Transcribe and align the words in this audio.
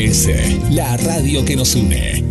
La 0.00 0.96
radio 0.96 1.44
que 1.44 1.54
nos 1.54 1.74
une. 1.74 2.24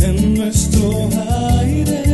En 0.00 0.34
nuestro 0.34 1.10
aire, 1.58 2.04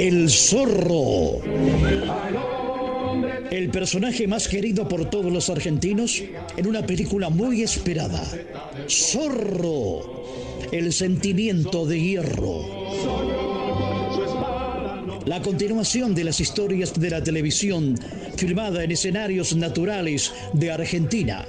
El 0.09 0.27
zorro. 0.27 1.39
El 3.51 3.69
personaje 3.69 4.27
más 4.27 4.47
querido 4.47 4.87
por 4.87 5.07
todos 5.07 5.31
los 5.31 5.51
argentinos 5.51 6.23
en 6.57 6.65
una 6.65 6.83
película 6.83 7.29
muy 7.29 7.61
esperada. 7.61 8.27
Zorro. 8.89 10.25
El 10.71 10.93
sentimiento 10.93 11.85
de 11.85 12.01
hierro. 12.01 12.65
La 15.27 15.43
continuación 15.43 16.15
de 16.15 16.23
las 16.23 16.39
historias 16.39 16.99
de 16.99 17.09
la 17.11 17.21
televisión 17.21 17.93
filmada 18.35 18.83
en 18.83 18.91
escenarios 18.91 19.55
naturales 19.55 20.33
de 20.53 20.71
Argentina. 20.71 21.45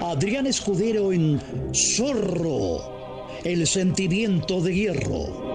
Adrián 0.00 0.46
Escudero 0.46 1.12
en 1.12 1.40
Zorro. 1.74 3.26
El 3.42 3.66
sentimiento 3.66 4.60
de 4.60 4.74
hierro 4.76 5.49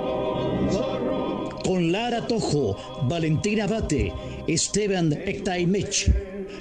con 1.66 1.92
Lara 1.92 2.28
Tojo, 2.28 2.78
Valentina 3.10 3.66
Bate, 3.66 4.14
Esteban 4.48 5.12
Ektaimech, 5.12 6.12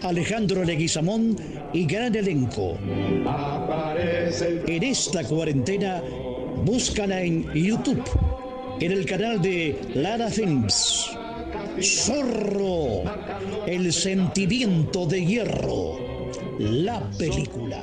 Alejandro 0.02 0.64
Leguizamón 0.64 1.36
y 1.72 1.84
gran 1.84 2.14
elenco. 2.14 2.78
En 4.66 4.82
esta 4.82 5.22
cuarentena, 5.24 6.02
búscala 6.64 7.22
en 7.22 7.52
YouTube, 7.52 8.02
en 8.80 8.92
el 8.92 9.04
canal 9.04 9.42
de 9.42 9.78
Lara 9.94 10.30
Films. 10.30 11.10
Zorro, 11.80 13.02
el 13.66 13.92
sentimiento 13.92 15.06
de 15.06 15.24
hierro, 15.24 15.98
la 16.58 17.10
película. 17.18 17.82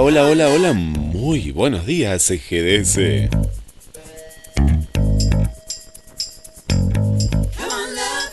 Hola, 0.00 0.02
hola, 0.02 0.28
hola, 0.28 0.48
hola. 0.48 0.72
Muy 0.72 1.52
buenos 1.52 1.86
días, 1.86 2.28
GDS. 2.28 3.28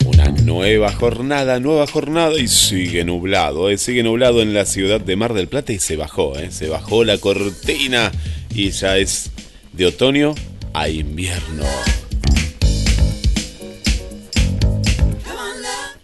Una 0.04 0.28
nueva 0.42 0.92
jornada, 0.92 1.60
nueva 1.60 1.86
jornada 1.86 2.36
y 2.38 2.48
sigue 2.48 3.04
nublado, 3.04 3.70
eh, 3.70 3.78
sigue 3.78 4.02
nublado 4.02 4.42
en 4.42 4.54
la 4.54 4.64
ciudad 4.64 5.00
de 5.00 5.14
Mar 5.16 5.34
del 5.34 5.48
Plata 5.48 5.72
y 5.72 5.78
se 5.78 5.96
bajó, 5.96 6.36
eh, 6.38 6.50
se 6.50 6.68
bajó 6.68 7.04
la 7.04 7.18
cortina 7.18 8.10
y 8.54 8.70
ya 8.70 8.98
es 8.98 9.30
de 9.72 9.86
otoño 9.86 10.34
a 10.72 10.88
invierno. 10.88 11.64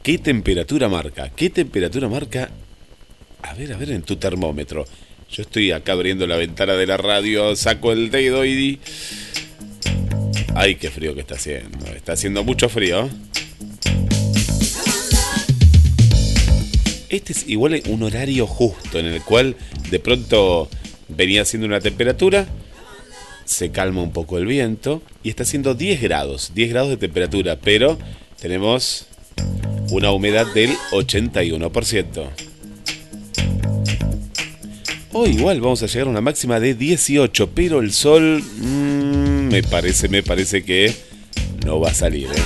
¿Qué 0.02 0.18
temperatura 0.18 0.88
marca? 0.88 1.30
¿Qué 1.34 1.50
temperatura 1.50 2.08
marca 2.08 2.50
a 3.42 3.54
ver, 3.54 3.72
a 3.72 3.76
ver 3.76 3.90
en 3.92 4.02
tu 4.02 4.16
termómetro. 4.16 4.84
Yo 5.30 5.42
estoy 5.42 5.72
acá 5.72 5.92
abriendo 5.92 6.26
la 6.26 6.36
ventana 6.36 6.72
de 6.74 6.86
la 6.86 6.96
radio, 6.96 7.54
saco 7.54 7.92
el 7.92 8.10
dedo 8.10 8.46
y... 8.46 8.80
Ay, 10.54 10.76
qué 10.76 10.90
frío 10.90 11.14
que 11.14 11.20
está 11.20 11.34
haciendo. 11.34 11.86
Está 11.86 12.14
haciendo 12.14 12.42
mucho 12.44 12.68
frío. 12.68 13.08
Este 17.10 17.32
es 17.32 17.48
igual 17.48 17.80
un 17.88 18.02
horario 18.02 18.46
justo 18.46 18.98
en 18.98 19.06
el 19.06 19.22
cual 19.22 19.56
de 19.90 19.98
pronto 19.98 20.68
venía 21.08 21.42
haciendo 21.42 21.66
una 21.66 21.80
temperatura, 21.80 22.46
se 23.44 23.70
calma 23.70 24.02
un 24.02 24.12
poco 24.12 24.36
el 24.36 24.46
viento 24.46 25.02
y 25.22 25.30
está 25.30 25.44
haciendo 25.44 25.74
10 25.74 26.02
grados, 26.02 26.52
10 26.54 26.70
grados 26.70 26.90
de 26.90 26.96
temperatura, 26.98 27.56
pero 27.56 27.98
tenemos 28.40 29.06
una 29.90 30.10
humedad 30.10 30.46
del 30.52 30.70
81%. 30.92 32.47
Hoy 35.12 35.30
igual 35.30 35.62
vamos 35.62 35.82
a 35.82 35.86
llegar 35.86 36.06
a 36.06 36.10
una 36.10 36.20
máxima 36.20 36.60
de 36.60 36.74
18, 36.74 37.50
pero 37.54 37.80
el 37.80 37.92
sol 37.92 38.42
mm, 38.42 39.48
me 39.48 39.62
parece, 39.62 40.08
me 40.08 40.22
parece 40.22 40.62
que 40.62 40.94
no 41.64 41.80
va 41.80 41.88
a 41.88 41.94
salir. 41.94 42.26
¿eh? 42.26 42.42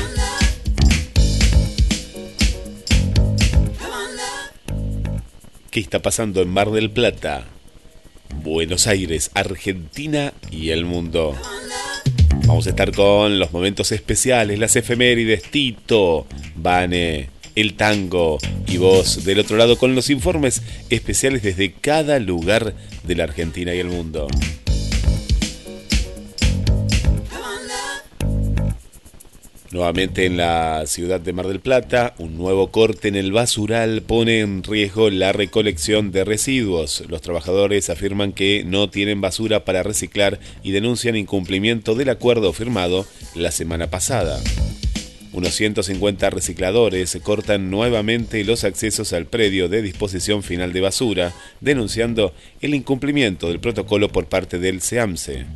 ¿Qué 5.72 5.80
está 5.80 6.00
pasando 6.00 6.40
en 6.40 6.50
Mar 6.50 6.70
del 6.70 6.90
Plata? 6.90 7.46
Buenos 8.44 8.86
Aires, 8.86 9.32
Argentina 9.34 10.32
y 10.52 10.70
el 10.70 10.84
mundo. 10.84 11.34
Vamos 12.46 12.66
a 12.68 12.70
estar 12.70 12.92
con 12.94 13.40
los 13.40 13.52
momentos 13.52 13.90
especiales, 13.90 14.60
las 14.60 14.76
efemérides, 14.76 15.42
Tito, 15.50 16.26
Vane, 16.54 17.31
el 17.54 17.74
tango 17.74 18.38
y 18.66 18.78
vos 18.78 19.24
del 19.24 19.40
otro 19.40 19.56
lado 19.56 19.76
con 19.76 19.94
los 19.94 20.10
informes 20.10 20.62
especiales 20.90 21.42
desde 21.42 21.72
cada 21.72 22.18
lugar 22.18 22.74
de 23.04 23.14
la 23.14 23.24
Argentina 23.24 23.74
y 23.74 23.78
el 23.78 23.88
mundo. 23.88 24.28
Nuevamente 29.72 30.26
en 30.26 30.36
la 30.36 30.82
ciudad 30.84 31.18
de 31.18 31.32
Mar 31.32 31.46
del 31.46 31.60
Plata, 31.60 32.14
un 32.18 32.36
nuevo 32.36 32.70
corte 32.70 33.08
en 33.08 33.16
el 33.16 33.32
basural 33.32 34.02
pone 34.02 34.40
en 34.40 34.62
riesgo 34.62 35.08
la 35.08 35.32
recolección 35.32 36.12
de 36.12 36.24
residuos. 36.24 37.02
Los 37.08 37.22
trabajadores 37.22 37.88
afirman 37.88 38.32
que 38.32 38.64
no 38.66 38.90
tienen 38.90 39.22
basura 39.22 39.64
para 39.64 39.82
reciclar 39.82 40.40
y 40.62 40.72
denuncian 40.72 41.16
incumplimiento 41.16 41.94
del 41.94 42.10
acuerdo 42.10 42.52
firmado 42.52 43.06
la 43.34 43.50
semana 43.50 43.88
pasada. 43.88 44.38
Unos 45.32 45.54
150 45.54 46.28
recicladores 46.28 47.18
cortan 47.22 47.70
nuevamente 47.70 48.44
los 48.44 48.64
accesos 48.64 49.14
al 49.14 49.24
predio 49.24 49.70
de 49.70 49.80
disposición 49.80 50.42
final 50.42 50.74
de 50.74 50.82
basura, 50.82 51.32
denunciando 51.62 52.34
el 52.60 52.74
incumplimiento 52.74 53.48
del 53.48 53.58
protocolo 53.58 54.10
por 54.10 54.26
parte 54.26 54.58
del 54.58 54.82
SEAMSE. 54.82 55.46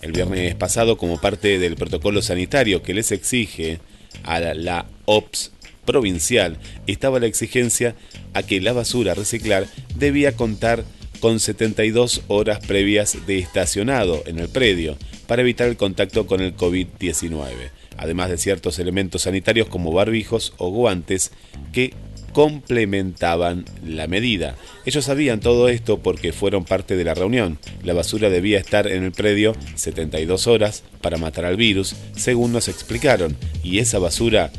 El 0.00 0.12
viernes 0.12 0.54
pasado, 0.54 0.96
como 0.96 1.20
parte 1.20 1.58
del 1.58 1.76
protocolo 1.76 2.22
sanitario 2.22 2.82
que 2.82 2.94
les 2.94 3.12
exige 3.12 3.80
a 4.22 4.40
la 4.40 4.86
OPS 5.04 5.52
provincial, 5.84 6.56
estaba 6.86 7.20
la 7.20 7.26
exigencia 7.26 7.96
a 8.32 8.42
que 8.42 8.62
la 8.62 8.72
basura 8.72 9.12
a 9.12 9.16
reciclar 9.16 9.66
debía 9.94 10.34
contar 10.36 10.84
con 11.20 11.38
72 11.38 12.22
horas 12.28 12.60
previas 12.66 13.26
de 13.26 13.40
estacionado 13.40 14.22
en 14.24 14.38
el 14.38 14.48
predio 14.48 14.96
para 15.26 15.42
evitar 15.42 15.68
el 15.68 15.76
contacto 15.76 16.26
con 16.26 16.40
el 16.40 16.56
COVID-19 16.56 17.79
además 18.00 18.30
de 18.30 18.38
ciertos 18.38 18.78
elementos 18.78 19.22
sanitarios 19.22 19.68
como 19.68 19.92
barbijos 19.92 20.54
o 20.56 20.70
guantes 20.70 21.32
que 21.70 21.92
complementaban 22.32 23.66
la 23.84 24.06
medida. 24.06 24.56
Ellos 24.86 25.04
sabían 25.04 25.40
todo 25.40 25.68
esto 25.68 25.98
porque 25.98 26.32
fueron 26.32 26.64
parte 26.64 26.96
de 26.96 27.04
la 27.04 27.12
reunión. 27.12 27.58
La 27.82 27.92
basura 27.92 28.30
debía 28.30 28.58
estar 28.58 28.86
en 28.86 29.04
el 29.04 29.12
predio 29.12 29.54
72 29.74 30.46
horas 30.46 30.82
para 31.02 31.18
matar 31.18 31.44
al 31.44 31.56
virus, 31.56 31.94
según 32.16 32.52
nos 32.52 32.68
explicaron, 32.68 33.36
y 33.62 33.80
esa 33.80 33.98
basura 33.98 34.50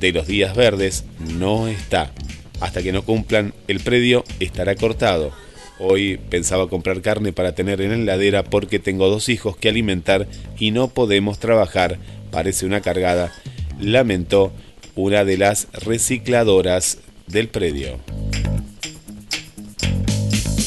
de 0.00 0.12
los 0.12 0.26
días 0.26 0.56
verdes 0.56 1.04
no 1.36 1.68
está. 1.68 2.12
Hasta 2.60 2.82
que 2.82 2.92
no 2.92 3.04
cumplan, 3.04 3.52
el 3.68 3.80
predio 3.80 4.24
estará 4.40 4.74
cortado. 4.74 5.32
Hoy 5.80 6.20
pensaba 6.30 6.68
comprar 6.68 7.02
carne 7.02 7.32
para 7.32 7.54
tener 7.54 7.80
en 7.80 7.90
la 7.90 8.14
heladera 8.14 8.44
porque 8.44 8.78
tengo 8.78 9.10
dos 9.10 9.28
hijos 9.28 9.56
que 9.56 9.68
alimentar 9.68 10.28
y 10.56 10.70
no 10.70 10.88
podemos 10.88 11.40
trabajar. 11.40 11.98
Parece 12.34 12.66
una 12.66 12.80
cargada. 12.80 13.32
Lamentó 13.78 14.52
una 14.96 15.24
de 15.24 15.38
las 15.38 15.68
recicladoras 15.72 16.98
del 17.28 17.46
predio. 17.46 18.00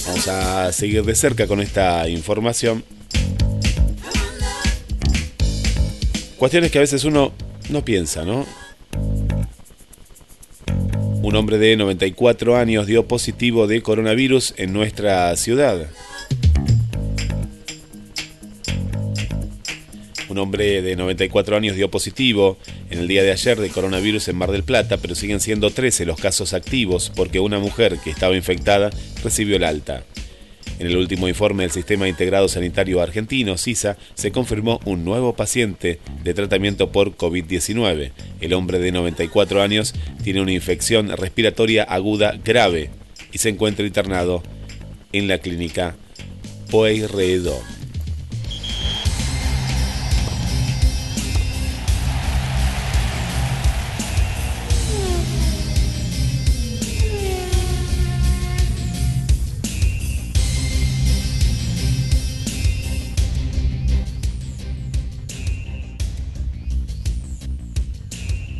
Vamos 0.08 0.28
a 0.30 0.72
seguir 0.72 1.04
de 1.04 1.14
cerca 1.14 1.46
con 1.46 1.60
esta 1.60 2.08
información. 2.08 2.86
Cuestiones 6.38 6.72
que 6.72 6.78
a 6.78 6.82
veces 6.82 7.04
uno 7.04 7.34
no 7.68 7.84
piensa, 7.84 8.24
¿no? 8.24 8.46
Un 11.22 11.36
hombre 11.36 11.58
de 11.58 11.76
94 11.76 12.56
años 12.56 12.88
dio 12.88 13.10
positivo 13.10 13.68
de 13.68 13.82
coronavirus 13.82 14.54
en 14.56 14.72
nuestra 14.72 15.36
ciudad. 15.36 15.90
Un 20.38 20.44
hombre 20.44 20.84
de 20.84 20.96
94 20.96 21.58
años 21.58 21.76
dio 21.76 21.90
positivo 21.90 22.60
en 22.92 23.00
el 23.00 23.08
día 23.08 23.24
de 23.24 23.32
ayer 23.32 23.60
de 23.60 23.70
coronavirus 23.70 24.28
en 24.28 24.36
Mar 24.36 24.52
del 24.52 24.62
Plata, 24.62 24.98
pero 24.98 25.16
siguen 25.16 25.40
siendo 25.40 25.72
13 25.72 26.06
los 26.06 26.20
casos 26.20 26.54
activos 26.54 27.12
porque 27.16 27.40
una 27.40 27.58
mujer 27.58 27.98
que 28.04 28.12
estaba 28.12 28.36
infectada 28.36 28.92
recibió 29.24 29.56
el 29.56 29.64
alta. 29.64 30.04
En 30.78 30.86
el 30.86 30.96
último 30.96 31.28
informe 31.28 31.64
del 31.64 31.72
Sistema 31.72 32.08
Integrado 32.08 32.48
Sanitario 32.50 33.02
Argentino, 33.02 33.58
SISA, 33.58 33.98
se 34.14 34.32
confirmó 34.32 34.80
un 34.86 35.04
nuevo 35.04 35.34
paciente 35.34 36.00
de 36.24 36.36
tratamiento 36.36 36.92
por 36.92 37.18
COVID-19. 37.18 38.12
El 38.40 38.54
hombre 38.54 38.78
de 38.78 38.92
94 38.92 39.64
años 39.64 39.96
tiene 40.24 40.42
una 40.42 40.52
infección 40.52 41.10
respiratoria 41.18 41.82
aguda 41.82 42.40
grave 42.46 42.92
y 43.34 43.40
se 43.40 43.50
encuentra 43.50 43.88
internado 43.88 44.44
en 45.14 45.28
la 45.28 45.40
clínica 45.40 45.96
Pueyrredón. 46.70 47.77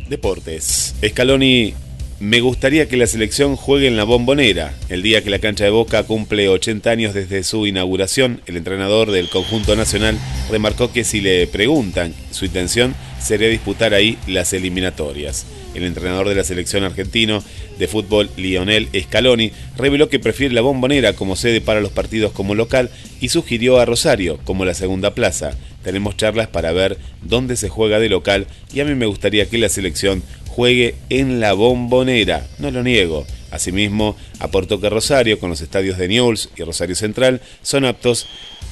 Deportes. 0.08 0.94
Scaloni, 1.06 1.74
me 2.20 2.40
gustaría 2.40 2.88
que 2.88 2.96
la 2.96 3.06
selección 3.06 3.54
juegue 3.54 3.86
en 3.86 3.96
la 3.96 4.04
bombonera. 4.04 4.74
El 4.88 5.02
día 5.02 5.22
que 5.22 5.30
la 5.30 5.38
cancha 5.38 5.64
de 5.64 5.70
Boca 5.70 6.02
cumple 6.02 6.48
80 6.48 6.90
años 6.90 7.14
desde 7.14 7.44
su 7.44 7.66
inauguración, 7.66 8.40
el 8.46 8.56
entrenador 8.56 9.12
del 9.12 9.28
conjunto 9.28 9.76
nacional 9.76 10.18
remarcó 10.50 10.92
que 10.92 11.04
si 11.04 11.20
le 11.20 11.46
preguntan 11.46 12.12
su 12.32 12.46
intención 12.46 12.94
sería 13.20 13.48
disputar 13.48 13.94
ahí 13.94 14.18
las 14.26 14.52
eliminatorias. 14.52 15.46
El 15.74 15.84
entrenador 15.84 16.28
de 16.28 16.34
la 16.34 16.42
selección 16.42 16.82
argentino 16.82 17.44
de 17.78 17.86
fútbol, 17.86 18.30
Lionel 18.36 18.88
Scaloni, 19.00 19.52
reveló 19.76 20.08
que 20.08 20.18
prefiere 20.18 20.54
la 20.54 20.60
bombonera 20.60 21.12
como 21.12 21.36
sede 21.36 21.60
para 21.60 21.80
los 21.80 21.92
partidos 21.92 22.32
como 22.32 22.56
local 22.56 22.90
y 23.20 23.28
sugirió 23.28 23.78
a 23.78 23.84
Rosario 23.84 24.40
como 24.44 24.64
la 24.64 24.74
segunda 24.74 25.14
plaza. 25.14 25.56
Tenemos 25.82 26.16
charlas 26.16 26.48
para 26.48 26.72
ver 26.72 26.98
dónde 27.22 27.56
se 27.56 27.68
juega 27.68 27.98
de 27.98 28.08
local 28.08 28.46
y 28.72 28.80
a 28.80 28.84
mí 28.84 28.94
me 28.94 29.06
gustaría 29.06 29.46
que 29.46 29.58
la 29.58 29.68
selección 29.68 30.22
juegue 30.48 30.96
en 31.08 31.40
la 31.40 31.52
bombonera, 31.52 32.46
no 32.58 32.70
lo 32.70 32.82
niego. 32.82 33.26
Asimismo, 33.50 34.16
aportó 34.40 34.80
que 34.80 34.90
Rosario, 34.90 35.38
con 35.38 35.50
los 35.50 35.60
estadios 35.60 35.96
de 35.98 36.08
Newell's 36.08 36.50
y 36.56 36.62
Rosario 36.64 36.96
Central, 36.96 37.40
son 37.62 37.84
aptos 37.84 38.26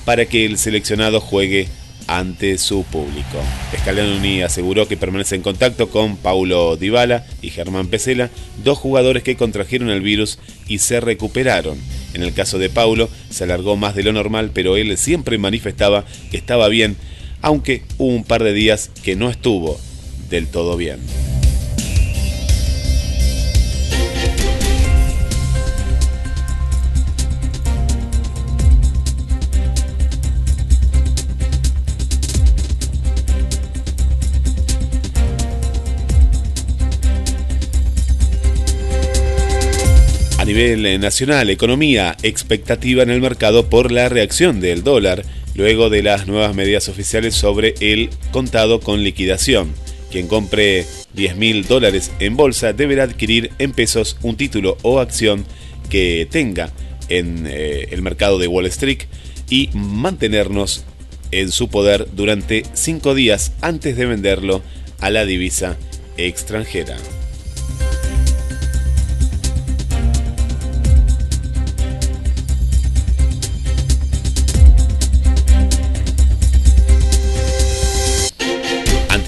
para 0.05 0.27
que 0.27 0.45
el 0.45 0.59
seleccionado 0.59 1.21
juegue 1.21 1.69
ante 2.07 2.59
su 2.59 2.85
público. 2.85 3.43
Scaloni 3.77 4.43
aseguró 4.43 4.87
que 4.89 4.97
permanece 4.97 5.35
en 5.35 5.43
contacto 5.43 5.89
con 5.91 6.17
Paulo 6.17 6.77
Dybala 6.77 7.27
y 7.43 7.51
Germán 7.51 7.89
Pesela, 7.89 8.31
dos 8.63 8.79
jugadores 8.79 9.23
que 9.23 9.37
contrajeron 9.37 9.91
el 9.91 10.01
virus 10.01 10.39
y 10.69 10.79
se 10.79 11.01
recuperaron. 11.01 11.79
En 12.15 12.23
el 12.23 12.33
caso 12.33 12.59
de 12.59 12.71
Paulo, 12.71 13.09
se 13.31 13.45
alargó 13.45 13.77
más 13.77 13.95
de 13.95 14.03
lo 14.03 14.13
normal, 14.13 14.51
pero 14.55 14.77
él 14.77 14.97
siempre 14.97 15.39
manifestaba 15.39 16.05
que 16.31 16.37
estaba 16.37 16.69
bien, 16.69 16.97
aunque 17.43 17.83
hubo 17.99 18.15
un 18.15 18.25
par 18.25 18.43
de 18.43 18.53
días 18.53 18.91
que 19.03 19.17
no 19.17 19.29
estuvo 19.29 19.79
del 20.31 20.47
todo 20.47 20.77
bien. 20.77 21.01
Nivel 40.47 41.01
nacional, 41.01 41.51
economía, 41.51 42.17
expectativa 42.23 43.03
en 43.03 43.11
el 43.11 43.21
mercado 43.21 43.69
por 43.69 43.91
la 43.91 44.09
reacción 44.09 44.61
del 44.61 44.85
dólar 44.85 45.25
luego 45.57 45.91
de 45.91 46.05
las 46.05 46.29
nuevas 46.29 46.55
medidas 46.55 46.89
oficiales 46.89 47.35
sobre 47.35 47.75
el 47.81 48.11
contado 48.31 48.79
con 48.79 49.03
liquidación. 49.03 49.75
Quien 50.13 50.29
compre 50.29 50.87
10 51.15 51.37
mil 51.37 51.67
dólares 51.67 52.13
en 52.21 52.37
bolsa 52.37 52.73
deberá 52.73 53.03
adquirir 53.03 53.51
en 53.59 53.73
pesos 53.73 54.19
un 54.23 54.37
título 54.37 54.79
o 54.83 55.01
acción 55.01 55.45
que 55.91 56.29
tenga 56.31 56.71
en 57.09 57.47
eh, 57.49 57.89
el 57.91 58.03
mercado 58.03 58.39
de 58.39 58.47
Wall 58.47 58.67
Street 58.67 59.01
y 59.51 59.71
mantenernos 59.75 60.85
en 61.33 61.51
su 61.51 61.69
poder 61.69 62.07
durante 62.13 62.63
cinco 62.73 63.17
días 63.17 63.53
antes 63.63 63.97
de 63.97 64.07
venderlo 64.07 64.63
a 65.01 65.11
la 65.11 65.27
divisa 65.27 65.77
extranjera. 66.17 66.97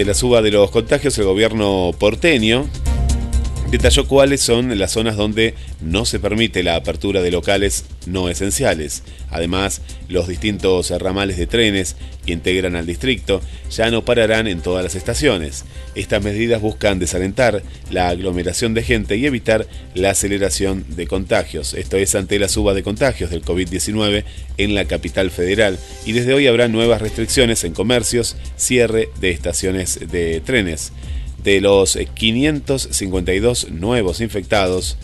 La 0.05 0.15
suba 0.15 0.43
de 0.43 0.51
los 0.51 0.71
contagios, 0.71 1.19
el 1.19 1.25
gobierno 1.25 1.93
porteño 1.99 2.67
detalló 3.71 4.07
cuáles 4.09 4.41
son 4.41 4.79
las 4.79 4.93
zonas 4.93 5.17
donde 5.17 5.55
no 5.81 6.05
se 6.05 6.19
permite 6.19 6.63
la 6.63 6.77
apertura 6.77 7.21
de 7.21 7.31
locales 7.31 7.85
no 8.07 8.29
esenciales. 8.29 9.03
Además, 9.31 9.83
los 10.09 10.27
distintos 10.27 10.91
ramales 10.91 11.37
de 11.37 11.47
trenes 11.47 11.97
que 12.25 12.33
integran 12.33 12.77
al 12.77 12.87
distrito 12.87 13.41
ya 13.71 13.91
no 13.91 14.05
pararán 14.05 14.47
en 14.47 14.61
todas 14.61 14.83
las 14.83 14.95
estaciones. 14.95 15.65
Estas 15.95 16.23
medidas 16.23 16.61
buscan 16.61 16.99
desalentar 16.99 17.63
la 17.91 18.09
aglomeración 18.09 18.75
de 18.75 18.83
gente 18.83 19.17
y 19.17 19.27
evitar 19.27 19.67
la 19.95 20.11
aceleración 20.11 20.85
de 20.89 21.07
contagios. 21.07 21.75
Esto 21.75 21.97
es 21.97 22.15
ante 22.15 22.39
la 22.39 22.49
suba 22.49 22.75
de 22.75 22.83
contagios 22.83 23.31
del 23.31 23.45
COVID-19 23.45 24.25
en 24.59 24.75
la 24.75 24.85
capital 24.85 25.31
federal 25.31 25.79
y 26.05 26.13
desde 26.13 26.35
hoy 26.35 26.47
habrá 26.47 26.69
nuevas 26.69 27.03
restricciones 27.03 27.65
en 27.65 27.73
comercios, 27.73 28.37
cierre 28.57 29.09
de 29.21 29.31
estaciones 29.31 29.99
de 30.11 30.41
trenes. 30.41 30.93
De 31.43 31.61
los 31.61 31.97
552 32.15 33.71
nuevos 33.71 34.21
infectados, 34.21 34.97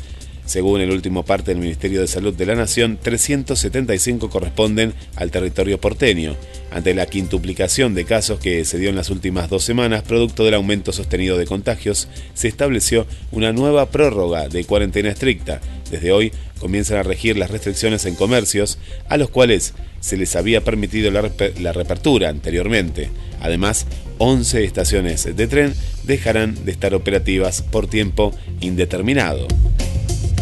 según 0.47 0.81
el 0.81 0.91
último 0.91 1.25
parte 1.25 1.53
del 1.53 1.61
Ministerio 1.61 2.01
de 2.01 2.07
Salud 2.07 2.35
de 2.35 2.47
la 2.47 2.55
Nación, 2.55 2.99
375 3.01 4.29
corresponden 4.29 4.93
al 5.17 5.31
territorio 5.31 5.81
porteño. 5.81 6.37
Ante 6.71 6.95
la 6.95 7.07
quintuplicación 7.07 7.95
de 7.95 8.05
casos 8.05 8.41
que 8.41 8.65
se 8.65 8.79
dio 8.79 8.91
en 8.91 8.97
las 8.97 9.11
últimas 9.11 9.49
dos 9.49 9.65
semanas, 9.65 10.03
producto 10.03 10.45
del 10.45 10.55
aumento 10.55 10.93
sostenido 10.93 11.39
de 11.39 11.47
contagios, 11.47 12.09
se 12.35 12.49
estableció 12.49 13.07
una 13.31 13.53
nueva 13.53 13.91
prórroga 13.91 14.49
de 14.49 14.65
cuarentena 14.65 15.11
estricta. 15.11 15.61
Desde 15.91 16.13
hoy 16.13 16.33
comienzan 16.59 16.99
a 16.99 17.03
regir 17.03 17.37
las 17.37 17.51
restricciones 17.51 18.05
en 18.07 18.15
comercios, 18.15 18.79
a 19.09 19.17
los 19.17 19.31
cuales 19.31 19.75
se 20.01 20.17
les 20.17 20.37
había 20.37 20.63
permitido 20.63 21.11
la, 21.11 21.31
la 21.61 21.73
reapertura 21.73 22.29
anteriormente. 22.29 23.11
Además, 23.41 23.87
11 24.19 24.65
estaciones 24.65 25.25
de 25.37 25.47
tren 25.47 25.75
dejarán 26.05 26.65
de 26.65 26.73
estar 26.73 26.95
operativas 26.95 27.63
por 27.63 27.87
tiempo 27.87 28.35
indeterminado. 28.61 29.47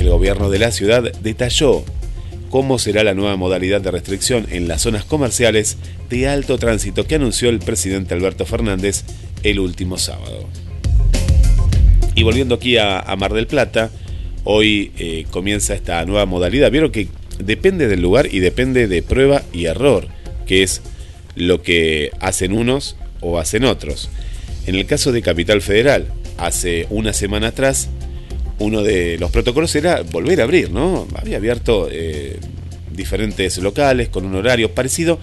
El 0.02 0.10
gobierno 0.10 0.50
de 0.50 0.58
la 0.58 0.72
ciudad 0.72 1.12
detalló 1.22 1.84
cómo 2.50 2.80
será 2.80 3.04
la 3.04 3.14
nueva 3.14 3.36
modalidad 3.36 3.80
de 3.80 3.92
restricción 3.92 4.48
en 4.50 4.66
las 4.66 4.82
zonas 4.82 5.04
comerciales 5.04 5.76
de 6.10 6.26
alto 6.26 6.58
tránsito 6.58 7.06
que 7.06 7.14
anunció 7.14 7.50
el 7.50 7.60
presidente 7.60 8.12
Alberto 8.12 8.44
Fernández 8.44 9.04
el 9.44 9.60
último 9.60 9.98
sábado. 9.98 10.48
Y 12.16 12.24
volviendo 12.24 12.56
aquí 12.56 12.78
a, 12.78 13.14
Mar 13.16 13.32
del 13.32 13.46
Plata, 13.46 13.92
hoy 14.42 14.90
eh, 14.98 15.24
comienza 15.30 15.72
esta 15.72 16.04
nueva 16.04 16.26
modalidad. 16.26 16.72
Vieron 16.72 16.90
que 16.90 17.06
depende 17.38 17.86
del 17.86 18.02
lugar 18.02 18.26
y 18.26 18.40
depende 18.40 18.88
de 18.88 19.04
prueba 19.04 19.42
y 19.52 19.66
error, 19.66 20.08
que 20.46 20.64
es 20.64 20.82
lo 21.36 21.62
que 21.62 22.10
hacen 22.18 22.54
unos 22.54 22.96
o 23.20 23.38
hacen 23.38 23.64
otros. 23.64 24.10
En 24.66 24.74
el 24.74 24.84
caso 24.84 25.12
de 25.12 25.22
Capital 25.22 25.62
Federal, 25.62 26.08
hace 26.38 26.88
una 26.90 27.12
semana 27.12 27.48
atrás, 27.48 27.88
uno 28.62 28.82
de 28.82 29.18
los 29.18 29.30
protocolos 29.30 29.74
era 29.74 30.02
volver 30.02 30.40
a 30.40 30.44
abrir, 30.44 30.70
¿no? 30.70 31.06
Había 31.14 31.36
abierto 31.36 31.88
eh, 31.90 32.38
diferentes 32.90 33.58
locales 33.58 34.08
con 34.08 34.24
un 34.24 34.34
horario 34.34 34.72
parecido 34.72 35.18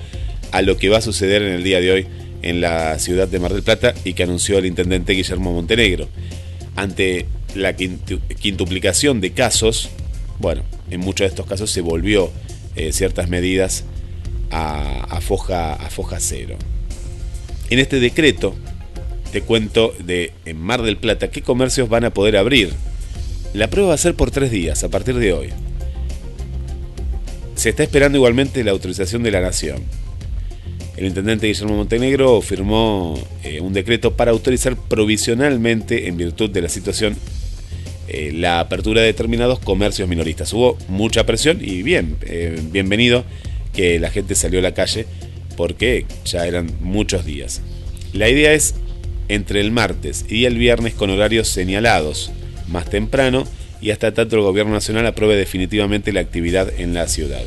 a 0.51 0.61
lo 0.61 0.77
que 0.77 0.89
va 0.89 0.97
a 0.97 1.01
suceder 1.01 1.41
en 1.43 1.53
el 1.53 1.63
día 1.63 1.79
de 1.79 1.91
hoy 1.91 2.07
en 2.41 2.61
la 2.61 2.97
ciudad 2.99 3.27
de 3.27 3.39
Mar 3.39 3.53
del 3.53 3.63
Plata 3.63 3.93
y 4.03 4.13
que 4.13 4.23
anunció 4.23 4.57
el 4.57 4.65
intendente 4.65 5.13
Guillermo 5.13 5.53
Montenegro. 5.53 6.07
Ante 6.75 7.25
la 7.55 7.75
quintuplicación 7.75 9.21
de 9.21 9.31
casos, 9.31 9.89
bueno, 10.39 10.63
en 10.89 10.99
muchos 10.99 11.25
de 11.25 11.29
estos 11.29 11.45
casos 11.45 11.71
se 11.71 11.81
volvió 11.81 12.31
eh, 12.75 12.91
ciertas 12.91 13.29
medidas 13.29 13.85
a, 14.51 15.19
foja, 15.21 15.73
a 15.73 15.89
foja 15.89 16.19
cero. 16.19 16.57
En 17.69 17.79
este 17.79 17.99
decreto 17.99 18.55
te 19.31 19.41
cuento 19.41 19.93
de 20.03 20.33
en 20.45 20.59
Mar 20.59 20.81
del 20.81 20.97
Plata 20.97 21.29
qué 21.29 21.41
comercios 21.41 21.89
van 21.89 22.05
a 22.05 22.13
poder 22.13 22.37
abrir. 22.37 22.73
La 23.53 23.67
prueba 23.67 23.89
va 23.89 23.95
a 23.95 23.97
ser 23.97 24.13
por 24.13 24.29
tres 24.29 24.51
días, 24.51 24.83
a 24.83 24.89
partir 24.89 25.15
de 25.15 25.33
hoy. 25.33 25.49
Se 27.55 27.69
está 27.69 27.83
esperando 27.83 28.17
igualmente 28.17 28.63
la 28.63 28.71
autorización 28.71 29.23
de 29.23 29.31
la 29.31 29.41
Nación. 29.41 29.83
El 30.95 31.05
intendente 31.05 31.47
Guillermo 31.47 31.77
Montenegro 31.77 32.41
firmó 32.41 33.19
eh, 33.43 33.59
un 33.59 33.73
decreto 33.73 34.15
para 34.15 34.31
autorizar 34.31 34.75
provisionalmente, 34.75 36.07
en 36.07 36.17
virtud 36.17 36.49
de 36.51 36.61
la 36.61 36.69
situación, 36.69 37.15
eh, 38.07 38.31
la 38.33 38.59
apertura 38.59 39.01
de 39.01 39.07
determinados 39.07 39.59
comercios 39.59 40.07
minoristas. 40.07 40.53
Hubo 40.53 40.77
mucha 40.87 41.25
presión 41.25 41.59
y 41.61 41.81
bien, 41.81 42.17
eh, 42.21 42.59
bienvenido 42.71 43.23
que 43.73 43.99
la 43.99 44.11
gente 44.11 44.35
salió 44.35 44.59
a 44.59 44.63
la 44.63 44.73
calle 44.73 45.05
porque 45.57 46.05
ya 46.23 46.45
eran 46.45 46.69
muchos 46.81 47.25
días. 47.25 47.61
La 48.13 48.29
idea 48.29 48.53
es 48.53 48.75
entre 49.27 49.61
el 49.61 49.71
martes 49.71 50.25
y 50.29 50.45
el 50.45 50.57
viernes 50.57 50.93
con 50.93 51.09
horarios 51.09 51.47
señalados, 51.47 52.31
más 52.69 52.89
temprano 52.89 53.45
y 53.81 53.91
hasta 53.91 54.13
tanto 54.13 54.35
el 54.35 54.41
gobierno 54.41 54.73
nacional 54.73 55.05
apruebe 55.05 55.35
definitivamente 55.35 56.11
la 56.11 56.19
actividad 56.21 56.71
en 56.77 56.93
la 56.93 57.07
ciudad. 57.07 57.41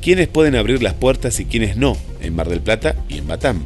¿Quiénes 0.00 0.28
pueden 0.28 0.56
abrir 0.56 0.82
las 0.82 0.94
puertas 0.94 1.38
y 1.40 1.44
quiénes 1.44 1.76
no 1.76 1.96
en 2.20 2.34
Mar 2.34 2.48
del 2.48 2.60
Plata 2.60 2.96
y 3.08 3.18
en 3.18 3.28
Batam? 3.28 3.64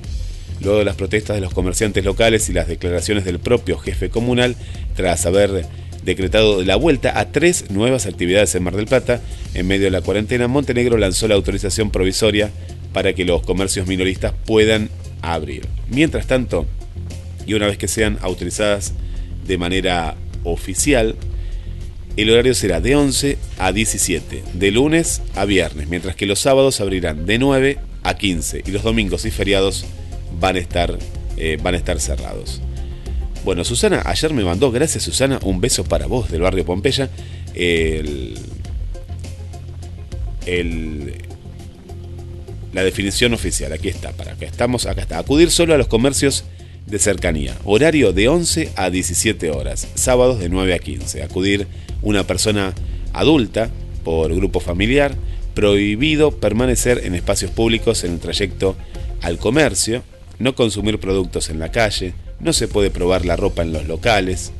Luego 0.60 0.78
de 0.78 0.84
las 0.84 0.96
protestas 0.96 1.36
de 1.36 1.40
los 1.40 1.52
comerciantes 1.52 2.04
locales 2.04 2.48
y 2.48 2.52
las 2.52 2.68
declaraciones 2.68 3.24
del 3.24 3.38
propio 3.38 3.78
jefe 3.78 4.10
comunal, 4.10 4.56
tras 4.94 5.26
haber 5.26 5.66
decretado 6.04 6.62
la 6.62 6.76
vuelta 6.76 7.18
a 7.18 7.32
tres 7.32 7.70
nuevas 7.70 8.06
actividades 8.06 8.54
en 8.54 8.62
Mar 8.62 8.76
del 8.76 8.86
Plata, 8.86 9.20
en 9.54 9.66
medio 9.66 9.84
de 9.84 9.90
la 9.90 10.02
cuarentena, 10.02 10.46
Montenegro 10.46 10.98
lanzó 10.98 11.26
la 11.26 11.34
autorización 11.34 11.90
provisoria 11.90 12.50
para 12.92 13.12
que 13.12 13.24
los 13.24 13.42
comercios 13.42 13.86
minoristas 13.86 14.32
puedan 14.44 14.88
abrir. 15.20 15.66
Mientras 15.88 16.26
tanto, 16.26 16.66
y 17.46 17.54
una 17.54 17.66
vez 17.66 17.78
que 17.78 17.88
sean 17.88 18.18
autorizadas 18.22 18.92
de 19.46 19.58
manera 19.58 20.16
oficial, 20.52 21.16
el 22.16 22.30
horario 22.30 22.54
será 22.54 22.80
de 22.80 22.96
11 22.96 23.38
a 23.58 23.72
17, 23.72 24.42
de 24.54 24.70
lunes 24.70 25.22
a 25.34 25.44
viernes, 25.44 25.88
mientras 25.88 26.16
que 26.16 26.26
los 26.26 26.40
sábados 26.40 26.80
abrirán 26.80 27.26
de 27.26 27.38
9 27.38 27.78
a 28.02 28.16
15 28.16 28.62
y 28.66 28.70
los 28.70 28.82
domingos 28.82 29.24
y 29.26 29.30
feriados 29.30 29.84
van 30.40 30.56
a 30.56 30.58
estar, 30.58 30.98
eh, 31.36 31.58
van 31.62 31.74
a 31.74 31.78
estar 31.78 32.00
cerrados. 32.00 32.62
Bueno, 33.44 33.64
Susana, 33.64 34.02
ayer 34.06 34.32
me 34.32 34.44
mandó, 34.44 34.72
gracias 34.72 35.04
Susana, 35.04 35.38
un 35.42 35.60
beso 35.60 35.84
para 35.84 36.06
vos 36.06 36.30
del 36.30 36.40
barrio 36.40 36.64
Pompeya. 36.64 37.10
El, 37.54 38.34
la 42.72 42.82
definición 42.82 43.34
oficial, 43.34 43.72
aquí 43.72 43.88
está, 43.88 44.12
para 44.12 44.34
que 44.34 44.44
estamos, 44.44 44.86
acá 44.86 45.02
está. 45.02 45.18
Acudir 45.18 45.50
solo 45.50 45.74
a 45.74 45.78
los 45.78 45.86
comercios 45.86 46.44
de 46.86 46.98
cercanía. 46.98 47.56
Horario 47.64 48.12
de 48.12 48.28
11 48.28 48.72
a 48.76 48.90
17 48.90 49.50
horas. 49.50 49.88
Sábados 49.94 50.38
de 50.38 50.48
9 50.48 50.74
a 50.74 50.78
15. 50.78 51.22
Acudir 51.22 51.66
una 52.02 52.26
persona 52.26 52.74
adulta 53.12 53.70
por 54.04 54.34
grupo 54.34 54.60
familiar. 54.60 55.14
Prohibido 55.54 56.32
permanecer 56.32 57.02
en 57.04 57.14
espacios 57.14 57.50
públicos 57.50 58.04
en 58.04 58.12
el 58.12 58.20
trayecto 58.20 58.76
al 59.22 59.38
comercio. 59.38 60.02
No 60.38 60.54
consumir 60.54 60.98
productos 61.00 61.50
en 61.50 61.58
la 61.58 61.70
calle. 61.70 62.14
No 62.40 62.52
se 62.52 62.68
puede 62.68 62.90
probar 62.90 63.24
la 63.24 63.36
ropa 63.36 63.62
en 63.62 63.72
los 63.72 63.86
locales. 63.86 64.52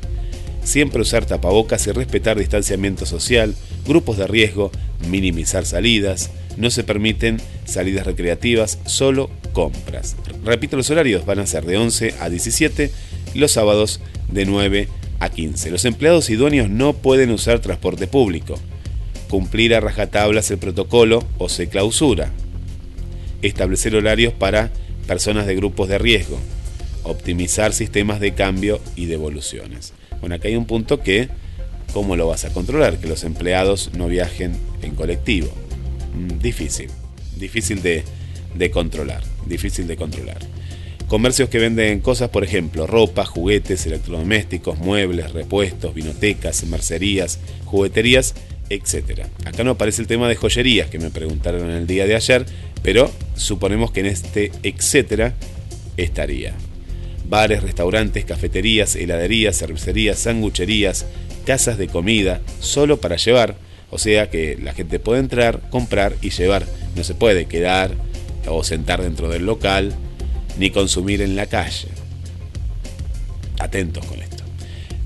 Siempre 0.63 1.01
usar 1.01 1.25
tapabocas 1.25 1.87
y 1.87 1.91
respetar 1.91 2.37
distanciamiento 2.37 3.05
social. 3.05 3.55
Grupos 3.85 4.17
de 4.17 4.27
riesgo. 4.27 4.71
Minimizar 5.07 5.65
salidas 5.65 6.31
no 6.57 6.69
se 6.69 6.83
permiten 6.83 7.37
salidas 7.65 8.05
recreativas, 8.05 8.79
solo 8.85 9.29
compras. 9.53 10.15
Repito, 10.43 10.77
los 10.77 10.89
horarios 10.89 11.25
van 11.25 11.39
a 11.39 11.47
ser 11.47 11.65
de 11.65 11.77
11 11.77 12.15
a 12.19 12.29
17, 12.29 12.91
los 13.35 13.51
sábados 13.51 13.99
de 14.31 14.45
9 14.45 14.87
a 15.19 15.29
15. 15.29 15.71
Los 15.71 15.85
empleados 15.85 16.29
y 16.29 16.35
dueños 16.35 16.69
no 16.69 16.93
pueden 16.93 17.31
usar 17.31 17.59
transporte 17.59 18.07
público. 18.07 18.59
Cumplir 19.29 19.75
a 19.75 19.79
rajatablas 19.79 20.49
el 20.51 20.57
protocolo 20.57 21.23
o 21.37 21.49
se 21.49 21.67
clausura. 21.67 22.31
Establecer 23.41 23.95
horarios 23.95 24.33
para 24.33 24.71
personas 25.05 25.47
de 25.47 25.55
grupos 25.55 25.89
de 25.89 25.97
riesgo. 25.97 26.39
Optimizar 27.03 27.73
sistemas 27.73 28.19
de 28.19 28.33
cambio 28.33 28.79
y 28.95 29.05
devoluciones. 29.05 29.93
Bueno, 30.19 30.35
acá 30.35 30.47
hay 30.47 30.55
un 30.55 30.65
punto 30.65 31.01
que, 31.01 31.29
¿cómo 31.93 32.15
lo 32.15 32.27
vas 32.27 32.45
a 32.45 32.53
controlar? 32.53 32.99
Que 32.99 33.07
los 33.07 33.23
empleados 33.23 33.91
no 33.93 34.07
viajen 34.07 34.53
en 34.81 34.95
colectivo. 34.95 35.49
Mm, 36.13 36.39
difícil, 36.39 36.89
difícil 37.35 37.81
de, 37.81 38.03
controlar, 38.71 39.23
difícil 39.45 39.87
de 39.87 39.95
controlar. 39.95 40.39
Comercios 41.07 41.49
que 41.49 41.59
venden 41.59 42.01
cosas, 42.01 42.29
por 42.29 42.43
ejemplo, 42.43 42.85
ropa, 42.85 43.25
juguetes, 43.25 43.85
electrodomésticos, 43.85 44.77
muebles, 44.79 45.31
repuestos, 45.31 45.93
vinotecas, 45.93 46.65
mercerías, 46.65 47.39
jugueterías, 47.65 48.35
etc. 48.69 49.25
Acá 49.45 49.63
no 49.63 49.71
aparece 49.71 50.01
el 50.01 50.07
tema 50.07 50.27
de 50.27 50.35
joyerías 50.35 50.89
que 50.89 50.99
me 50.99 51.09
preguntaron 51.09 51.69
el 51.69 51.87
día 51.87 52.05
de 52.05 52.15
ayer, 52.15 52.45
pero 52.83 53.09
suponemos 53.35 53.91
que 53.91 54.01
en 54.01 54.07
este 54.07 54.51
etcétera 54.63 55.33
estaría. 55.95 56.53
Bares, 57.29 57.63
restaurantes, 57.63 58.25
cafeterías, 58.25 58.95
heladerías, 58.95 59.57
cervecerías, 59.57 60.19
sangucherías, 60.19 61.05
casas 61.45 61.77
de 61.77 61.87
comida, 61.87 62.41
solo 62.59 62.99
para 62.99 63.15
llevar, 63.15 63.55
o 63.89 63.97
sea 63.97 64.29
que 64.29 64.57
la 64.61 64.73
gente 64.73 64.99
puede 64.99 65.19
entrar, 65.19 65.61
comprar 65.69 66.15
y 66.21 66.29
llevar. 66.29 66.65
No 66.95 67.03
se 67.03 67.15
puede 67.15 67.45
quedar 67.45 67.91
o 68.47 68.63
sentar 68.63 69.01
dentro 69.01 69.29
del 69.29 69.45
local 69.45 69.93
ni 70.57 70.69
consumir 70.71 71.21
en 71.21 71.35
la 71.35 71.45
calle. 71.45 71.87
Atentos 73.59 74.05
con 74.05 74.21
esto. 74.21 74.43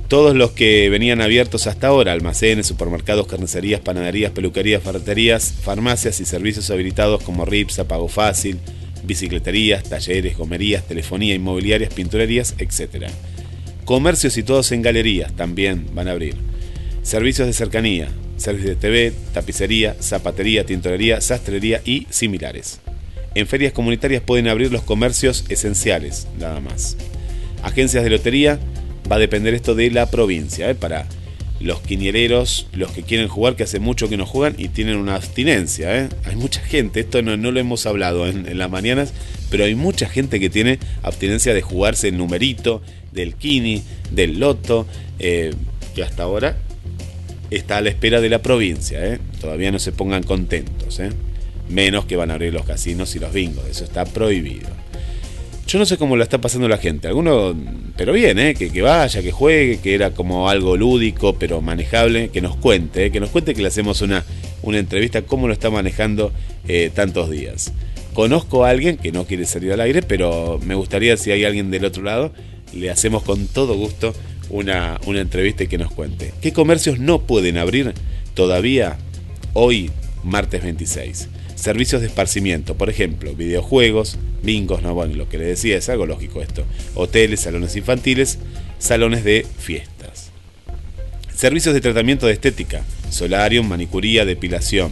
Todos 0.08 0.36
los 0.36 0.52
que 0.52 0.90
venían 0.90 1.22
abiertos 1.22 1.68
hasta 1.68 1.88
ahora, 1.88 2.12
almacenes, 2.12 2.68
supermercados, 2.68 3.28
carnicerías, 3.28 3.80
panaderías, 3.80 4.32
peluquerías, 4.32 4.84
ferreterías, 4.84 5.54
farmacias 5.62 6.20
y 6.20 6.26
servicios 6.26 6.70
habilitados 6.70 7.24
como 7.24 7.46
RIPS, 7.46 7.84
Pago 7.88 8.10
Fácil, 8.10 8.60
bicicleterías, 9.04 9.84
talleres, 9.84 10.38
gomerías, 10.38 10.86
telefonía, 10.86 11.34
inmobiliarias, 11.34 11.94
pinturerías, 11.94 12.56
etc. 12.58 13.08
Comercios 13.86 14.38
y 14.38 14.44
todos 14.44 14.72
en 14.74 14.82
galerías 14.82 15.34
también 15.34 15.88
van 15.94 16.10
a 16.10 16.12
abrir. 16.12 16.51
Servicios 17.04 17.48
de 17.48 17.54
cercanía, 17.54 18.10
servicios 18.38 18.70
de 18.70 18.76
TV, 18.76 19.14
tapicería, 19.34 19.96
zapatería, 20.00 20.66
tintorería, 20.66 21.20
sastrería 21.20 21.82
y 21.84 22.06
similares. 22.12 22.80
En 23.34 23.48
ferias 23.48 23.74
comunitarias 23.74 24.22
pueden 24.22 24.48
abrir 24.48 24.72
los 24.72 24.84
comercios 24.84 25.46
esenciales, 25.50 26.28
nada 26.40 26.60
más. 26.60 26.98
Agencias 27.64 28.04
de 28.04 28.12
lotería, 28.12 28.60
va 29.12 29.16
a 29.16 29.20
depender 29.20 29.56
esto 29.56 29.74
de 29.74 29.90
la 29.90 30.12
provincia. 30.12 30.70
¿eh? 30.70 30.76
Para 30.76 31.08
los 31.60 31.82
quiniereros, 31.82 32.68
los 32.74 32.92
que 32.92 33.02
quieren 33.02 33.28
jugar, 33.28 33.56
que 33.56 33.64
hace 33.64 33.80
mucho 33.80 34.08
que 34.08 34.18
no 34.18 34.28
juegan 34.28 34.56
y 34.60 34.68
tienen 34.68 34.98
una 34.98 35.16
abstinencia. 35.16 35.98
¿eh? 35.98 36.10
Hay 36.26 36.36
mucha 36.36 36.62
gente, 36.62 37.00
esto 37.00 37.24
no, 37.24 37.36
lo 37.36 37.60
hemos 37.60 37.88
hablado 37.88 38.28
en, 38.28 38.58
las 38.58 38.70
mañanas, 38.70 39.12
pero 39.50 39.64
hay 39.64 39.74
mucha 39.74 40.08
gente 40.08 40.40
que 40.40 40.52
tiene 40.52 40.78
abstinencia 41.02 41.54
de 41.54 41.62
jugarse 41.64 42.10
el 42.10 42.18
numerito, 42.18 42.84
del 43.12 43.36
kini, 43.36 43.82
del 44.12 44.40
loto, 44.40 44.86
eh, 45.20 45.54
que 45.96 46.04
hasta 46.04 46.24
ahora 46.24 46.58
está 47.52 47.78
a 47.78 47.82
la 47.82 47.90
espera 47.90 48.22
de 48.22 48.30
la 48.30 48.42
provincia. 48.42 49.06
¿eh? 49.06 49.20
Todavía 49.40 49.72
no 49.72 49.80
se 49.80 49.92
pongan 49.92 50.24
contentos. 50.24 51.00
¿eh? 51.00 51.10
Menos 51.70 52.06
que 52.06 52.16
van 52.16 52.32
a 52.32 52.36
abrir 52.36 52.54
los 52.54 52.66
casinos 52.66 53.16
y 53.16 53.20
los 53.20 53.32
bingos. 53.32 53.66
Eso 53.68 53.84
está 53.84 54.06
prohibido. 54.06 54.70
Yo 55.72 55.80
no 55.80 55.86
sé 55.86 55.98
cómo 55.98 56.18
lo 56.18 56.24
está 56.24 56.42
pasando 56.42 56.68
la 56.68 56.78
gente. 56.78 57.08
Algunos, 57.08 57.56
pero 57.96 58.12
bien, 58.12 58.38
¿eh? 58.40 58.56
que, 58.56 58.82
vaya, 58.82 59.22
que 59.22 59.32
juegue, 59.32 59.80
que 59.80 59.94
era 59.94 60.12
como 60.12 60.50
algo 60.50 60.76
lúdico, 60.76 61.36
pero 61.36 61.62
manejable. 61.62 62.30
Que 62.30 62.42
nos 62.42 62.58
cuente, 62.58 63.06
¿eh? 63.06 63.12
que 63.12 63.22
nos 63.22 63.30
cuente 63.30 63.54
que 63.54 63.62
le 63.62 63.70
hacemos 63.70 64.02
una, 64.02 64.26
una 64.64 64.80
entrevista, 64.80 65.22
cómo 65.22 65.48
lo 65.48 65.54
está 65.54 65.70
manejando 65.70 66.34
eh, 66.68 66.92
tantos 66.94 67.30
días. 67.30 67.72
Conozco 68.14 68.66
a 68.66 68.70
alguien 68.70 68.98
que 68.98 69.14
no 69.14 69.26
quiere 69.26 69.46
salir 69.46 69.72
al 69.72 69.80
aire, 69.80 70.02
pero 70.02 70.60
me 70.62 70.76
gustaría 70.76 71.16
si 71.16 71.32
hay 71.32 71.46
alguien 71.46 71.72
del 71.72 71.86
otro 71.86 72.04
lado, 72.04 72.34
le 72.74 72.90
hacemos 72.90 73.24
con 73.24 73.48
todo 73.48 73.76
gusto 73.76 74.14
una, 74.52 75.00
una 75.06 75.22
entrevista 75.22 75.64
y 75.64 75.68
que 75.68 75.78
nos 75.78 75.92
cuente. 75.92 76.34
¿Qué 76.42 76.54
comercios 76.54 77.00
no 77.00 77.22
pueden 77.22 77.58
abrir 77.58 77.94
todavía 78.34 78.98
hoy, 79.54 79.90
martes 80.24 80.64
26? 80.64 81.30
Servicios 81.56 82.02
de 82.02 82.08
esparcimiento, 82.08 82.76
por 82.76 82.90
ejemplo, 82.90 83.34
videojuegos, 83.34 84.18
bingos, 84.44 84.82
no, 84.82 84.94
bueno, 84.94 85.16
lo 85.16 85.30
que 85.30 85.38
le 85.38 85.46
decía 85.46 85.78
es 85.78 85.90
algo 85.90 86.06
lógico 86.06 86.42
esto. 86.42 86.66
Hoteles, 86.96 87.42
salones 87.42 87.76
infantiles, 87.76 88.40
salones 88.80 89.24
de 89.24 89.46
fiestas. 89.60 90.32
Servicios 91.36 91.74
de 91.74 91.82
tratamiento 91.82 92.28
de 92.28 92.34
estética, 92.34 92.84
solarium, 93.10 93.68
manicuría, 93.68 94.26
depilación. 94.26 94.92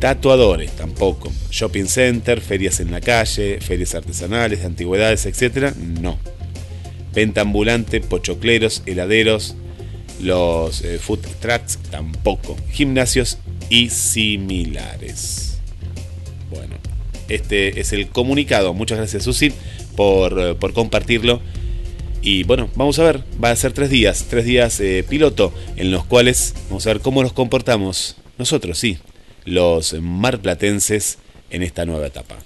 Tatuadores, 0.00 0.72
tampoco. 0.72 1.30
Shopping 1.50 1.86
center, 1.86 2.40
ferias 2.40 2.80
en 2.80 2.90
la 2.90 3.00
calle, 3.00 3.60
ferias 3.60 3.94
artesanales, 3.94 4.60
de 4.60 4.66
antigüedades, 4.66 5.26
etc. 5.26 5.76
No. 5.76 6.18
Venta 7.14 7.42
ambulante, 7.42 8.00
pochocleros, 8.00 8.82
heladeros, 8.86 9.54
los 10.20 10.82
eh, 10.82 10.98
food 10.98 11.20
trucks, 11.40 11.78
tampoco. 11.90 12.56
Gimnasios 12.70 13.38
y 13.68 13.90
similares. 13.90 15.58
Bueno, 16.50 16.76
este 17.28 17.80
es 17.80 17.92
el 17.92 18.08
comunicado. 18.08 18.74
Muchas 18.74 18.98
gracias, 18.98 19.24
Susi, 19.24 19.52
por, 19.96 20.38
eh, 20.38 20.54
por 20.54 20.72
compartirlo. 20.72 21.40
Y 22.22 22.44
bueno, 22.44 22.70
vamos 22.76 22.98
a 22.98 23.02
ver, 23.02 23.24
va 23.42 23.50
a 23.50 23.56
ser 23.56 23.72
tres 23.72 23.90
días, 23.90 24.26
tres 24.30 24.44
días 24.44 24.78
eh, 24.80 25.04
piloto, 25.08 25.52
en 25.76 25.90
los 25.90 26.04
cuales 26.04 26.54
vamos 26.68 26.86
a 26.86 26.90
ver 26.90 27.00
cómo 27.00 27.22
nos 27.22 27.32
comportamos 27.32 28.16
nosotros, 28.38 28.78
sí, 28.78 28.98
los 29.44 29.94
marplatenses 30.00 31.18
en 31.50 31.62
esta 31.62 31.84
nueva 31.84 32.06
etapa. 32.06 32.38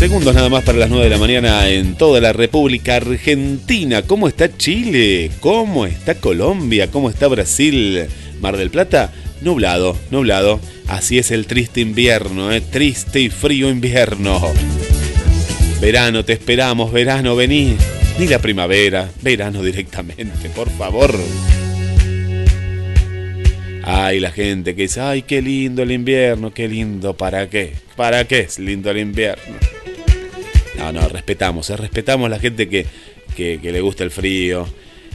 Segundos 0.00 0.34
nada 0.34 0.48
más 0.48 0.64
para 0.64 0.78
las 0.78 0.88
9 0.88 1.04
de 1.04 1.10
la 1.10 1.18
mañana 1.18 1.68
en 1.68 1.94
toda 1.94 2.22
la 2.22 2.32
República 2.32 2.96
Argentina. 2.96 4.00
¿Cómo 4.00 4.28
está 4.28 4.56
Chile? 4.56 5.30
¿Cómo 5.40 5.84
está 5.84 6.14
Colombia? 6.14 6.90
¿Cómo 6.90 7.10
está 7.10 7.28
Brasil? 7.28 8.06
Mar 8.40 8.56
del 8.56 8.70
Plata, 8.70 9.12
nublado, 9.42 9.94
nublado. 10.10 10.58
Así 10.88 11.18
es 11.18 11.30
el 11.30 11.46
triste 11.46 11.82
invierno, 11.82 12.50
¿eh? 12.50 12.62
triste 12.62 13.20
y 13.20 13.28
frío 13.28 13.68
invierno. 13.68 14.40
Verano, 15.82 16.24
te 16.24 16.32
esperamos, 16.32 16.92
verano, 16.92 17.36
vení. 17.36 17.76
Ni 18.18 18.26
la 18.26 18.38
primavera, 18.38 19.10
verano 19.20 19.62
directamente, 19.62 20.48
por 20.56 20.70
favor. 20.70 21.14
Ay, 23.84 24.18
la 24.18 24.32
gente 24.32 24.74
que 24.74 24.82
dice, 24.82 25.02
ay, 25.02 25.20
qué 25.20 25.42
lindo 25.42 25.82
el 25.82 25.92
invierno, 25.92 26.54
qué 26.54 26.68
lindo, 26.68 27.14
¿para 27.14 27.50
qué? 27.50 27.74
¿Para 27.96 28.24
qué 28.24 28.40
es 28.40 28.58
lindo 28.58 28.90
el 28.90 28.96
invierno? 28.96 29.56
No, 30.76 30.92
no, 30.92 31.08
respetamos, 31.08 31.68
eh, 31.70 31.76
respetamos 31.76 32.26
a 32.26 32.30
la 32.30 32.38
gente 32.38 32.68
que, 32.68 32.86
que, 33.36 33.58
le 33.60 33.80
gusta 33.80 34.04
el 34.04 34.10
frío. 34.10 34.66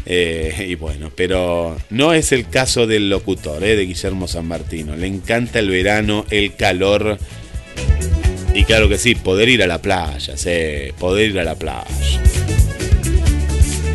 eh, 0.05 0.65
y 0.69 0.75
bueno, 0.75 1.11
pero 1.15 1.77
no 1.89 2.13
es 2.13 2.31
el 2.31 2.47
caso 2.49 2.87
del 2.87 3.09
locutor, 3.09 3.63
eh, 3.63 3.75
de 3.75 3.85
Guillermo 3.85 4.27
San 4.27 4.47
Martino. 4.47 4.95
Le 4.95 5.07
encanta 5.07 5.59
el 5.59 5.69
verano, 5.69 6.25
el 6.29 6.55
calor. 6.55 7.17
Y 8.53 8.63
claro 8.63 8.87
que 8.87 8.97
sí, 8.97 9.15
poder 9.15 9.49
ir 9.49 9.63
a 9.63 9.67
la 9.67 9.81
playa, 9.81 10.37
sí, 10.37 10.93
poder 10.97 11.31
ir 11.31 11.39
a 11.39 11.43
la 11.43 11.55
playa. 11.55 11.85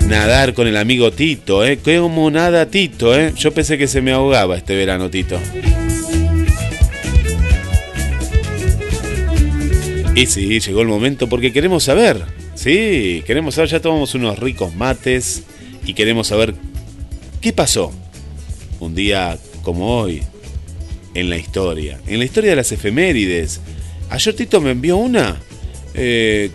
Nadar 0.06 0.54
con 0.54 0.66
el 0.66 0.76
amigo 0.76 1.12
Tito, 1.12 1.64
¿eh? 1.64 1.78
Como 1.78 2.30
nada 2.30 2.66
Tito, 2.66 3.16
¿eh? 3.18 3.32
Yo 3.36 3.54
pensé 3.54 3.78
que 3.78 3.86
se 3.86 4.02
me 4.02 4.10
ahogaba 4.10 4.56
este 4.56 4.74
verano, 4.74 5.08
Tito. 5.08 5.38
Y 10.20 10.26
sí, 10.26 10.60
llegó 10.60 10.82
el 10.82 10.88
momento 10.88 11.30
porque 11.30 11.50
queremos 11.50 11.84
saber. 11.84 12.22
Sí, 12.54 13.22
queremos 13.26 13.54
saber, 13.54 13.70
ya 13.70 13.80
tomamos 13.80 14.14
unos 14.14 14.38
ricos 14.38 14.74
mates 14.74 15.44
y 15.86 15.94
queremos 15.94 16.26
saber 16.26 16.54
qué 17.40 17.54
pasó 17.54 17.90
un 18.80 18.94
día 18.94 19.38
como 19.62 19.98
hoy 19.98 20.22
en 21.14 21.30
la 21.30 21.38
historia. 21.38 21.98
En 22.06 22.18
la 22.18 22.26
historia 22.26 22.50
de 22.50 22.56
las 22.56 22.70
efemérides. 22.70 23.62
Ayer 24.10 24.36
Tito 24.36 24.60
me 24.60 24.72
envió 24.72 24.98
una 24.98 25.40
eh, 25.94 26.50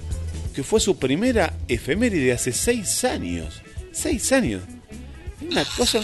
que 0.54 0.62
fue 0.62 0.80
su 0.80 0.99
primera 0.99 1.51
efeméride 1.67 2.34
hace 2.34 2.54
seis 2.54 3.04
años. 3.04 3.63
Seis 3.91 4.32
años. 4.32 4.62
Una 5.41 5.65
cosa. 5.65 6.01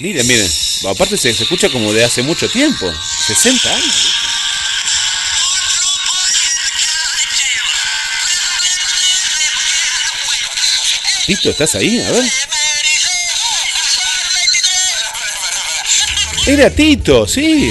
Miren, 0.00 0.26
miren. 0.26 0.48
Aparte 0.90 1.18
se, 1.18 1.30
escucha 1.30 1.68
como 1.68 1.92
de 1.92 2.02
hace 2.02 2.24
mucho 2.24 2.48
tiempo. 2.48 2.90
60 3.28 3.76
años. 3.76 4.17
Tito, 11.28 11.50
¿estás 11.50 11.74
ahí? 11.74 12.00
A 12.00 12.10
ver. 12.10 12.24
Era 16.46 16.70
Tito, 16.70 17.26
sí. 17.26 17.70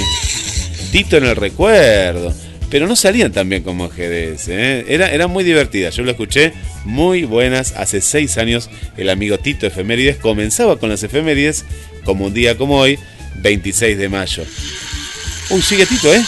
Tito 0.92 1.16
en 1.16 1.24
el 1.24 1.34
recuerdo. 1.34 2.32
Pero 2.70 2.86
no 2.86 2.94
salían 2.94 3.32
tan 3.32 3.48
bien 3.48 3.64
como 3.64 3.88
GDS. 3.88 4.46
¿eh? 4.50 4.84
Era, 4.86 5.10
era 5.10 5.26
muy 5.26 5.42
divertida. 5.42 5.90
Yo 5.90 6.04
lo 6.04 6.12
escuché 6.12 6.52
muy 6.84 7.24
buenas. 7.24 7.72
Hace 7.72 8.00
seis 8.00 8.38
años 8.38 8.70
el 8.96 9.10
amigo 9.10 9.38
Tito 9.38 9.66
Efemérides 9.66 10.18
comenzaba 10.18 10.78
con 10.78 10.88
las 10.88 11.02
efemérides 11.02 11.64
como 12.04 12.26
un 12.26 12.34
día 12.34 12.56
como 12.56 12.78
hoy, 12.78 12.96
26 13.38 13.98
de 13.98 14.08
mayo. 14.08 14.44
Uy, 15.50 15.62
sigue 15.62 15.84
Tito, 15.84 16.14
¿eh? 16.14 16.22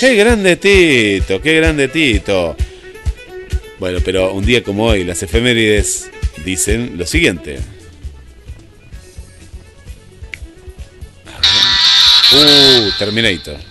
Qué 0.00 0.14
grande 0.14 0.56
Tito, 0.56 1.42
qué 1.42 1.56
grande 1.56 1.86
Tito. 1.88 2.56
Bueno, 3.78 3.98
pero 4.02 4.32
un 4.32 4.46
día 4.46 4.64
como 4.64 4.86
hoy, 4.86 5.04
las 5.04 5.22
efemérides 5.22 6.10
dicen 6.42 6.96
lo 6.96 7.04
siguiente. 7.06 7.58
Uh, 12.32 12.98
Terminator. 12.98 13.69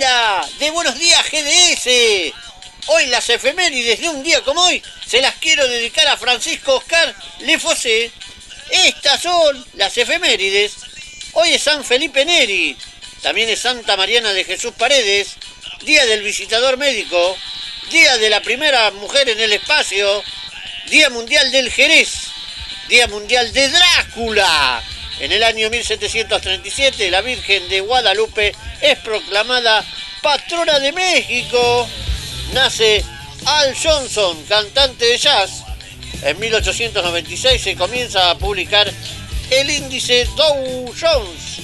De 0.00 0.70
buenos 0.70 0.98
días, 0.98 1.22
GDS. 1.30 2.32
Hoy 2.86 3.06
las 3.08 3.28
efemérides 3.28 4.00
de 4.00 4.08
un 4.08 4.22
día 4.22 4.40
como 4.40 4.62
hoy 4.62 4.82
se 5.06 5.20
las 5.20 5.34
quiero 5.34 5.68
dedicar 5.68 6.08
a 6.08 6.16
Francisco 6.16 6.76
Oscar 6.76 7.14
Lefossé. 7.40 8.10
Estas 8.70 9.20
son 9.20 9.66
las 9.74 9.98
efemérides. 9.98 10.72
Hoy 11.34 11.52
es 11.52 11.64
San 11.64 11.84
Felipe 11.84 12.24
Neri. 12.24 12.78
También 13.20 13.50
es 13.50 13.60
Santa 13.60 13.94
Mariana 13.98 14.32
de 14.32 14.44
Jesús 14.44 14.72
Paredes. 14.78 15.36
Día 15.82 16.06
del 16.06 16.22
visitador 16.22 16.78
médico. 16.78 17.36
Día 17.90 18.16
de 18.16 18.30
la 18.30 18.40
primera 18.40 18.90
mujer 18.92 19.28
en 19.28 19.38
el 19.38 19.52
espacio. 19.52 20.24
Día 20.88 21.10
mundial 21.10 21.52
del 21.52 21.70
Jerez. 21.70 22.08
Día 22.88 23.06
mundial 23.06 23.52
de 23.52 23.68
Drácula. 23.68 24.82
En 25.20 25.32
el 25.32 25.42
año 25.42 25.68
1737 25.68 27.10
la 27.10 27.20
Virgen 27.20 27.68
de 27.68 27.82
Guadalupe 27.82 28.54
es 28.80 28.98
proclamada 29.00 29.84
patrona 30.22 30.80
de 30.80 30.92
México. 30.92 31.86
Nace 32.54 33.04
Al 33.44 33.76
Johnson, 33.76 34.42
cantante 34.48 35.04
de 35.04 35.18
jazz. 35.18 35.62
En 36.22 36.40
1896 36.40 37.60
se 37.60 37.76
comienza 37.76 38.30
a 38.30 38.38
publicar 38.38 38.90
el 39.50 39.70
índice 39.70 40.26
Dow 40.36 40.90
Jones. 40.98 41.60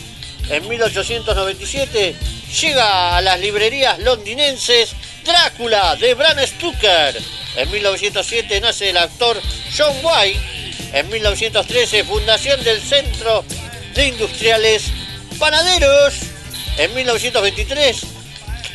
En 0.50 0.68
1897 0.68 2.14
llega 2.60 3.16
a 3.16 3.22
las 3.22 3.40
librerías 3.40 3.98
londinenses 4.00 4.90
Drácula 5.24 5.96
de 5.96 6.12
Bram 6.12 6.38
Stoker. 6.46 7.16
En 7.56 7.70
1907 7.70 8.60
nace 8.60 8.90
el 8.90 8.98
actor 8.98 9.40
John 9.74 9.96
White. 10.02 10.55
En 10.92 11.08
1913 11.08 12.04
fundación 12.04 12.62
del 12.64 12.80
Centro 12.82 13.44
de 13.94 14.06
Industriales 14.06 14.84
Panaderos. 15.38 16.14
En 16.78 16.94
1923 16.94 18.02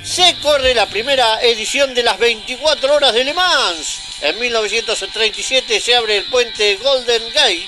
se 0.03 0.35
corre 0.41 0.73
la 0.73 0.87
primera 0.87 1.41
edición 1.41 1.93
de 1.93 2.03
las 2.03 2.17
24 2.17 2.93
horas 2.93 3.13
de 3.13 3.23
Le 3.23 3.33
Mans. 3.33 3.99
En 4.21 4.39
1937 4.39 5.79
se 5.79 5.95
abre 5.95 6.17
el 6.17 6.25
puente 6.25 6.75
Golden 6.77 7.23
Gate. 7.33 7.67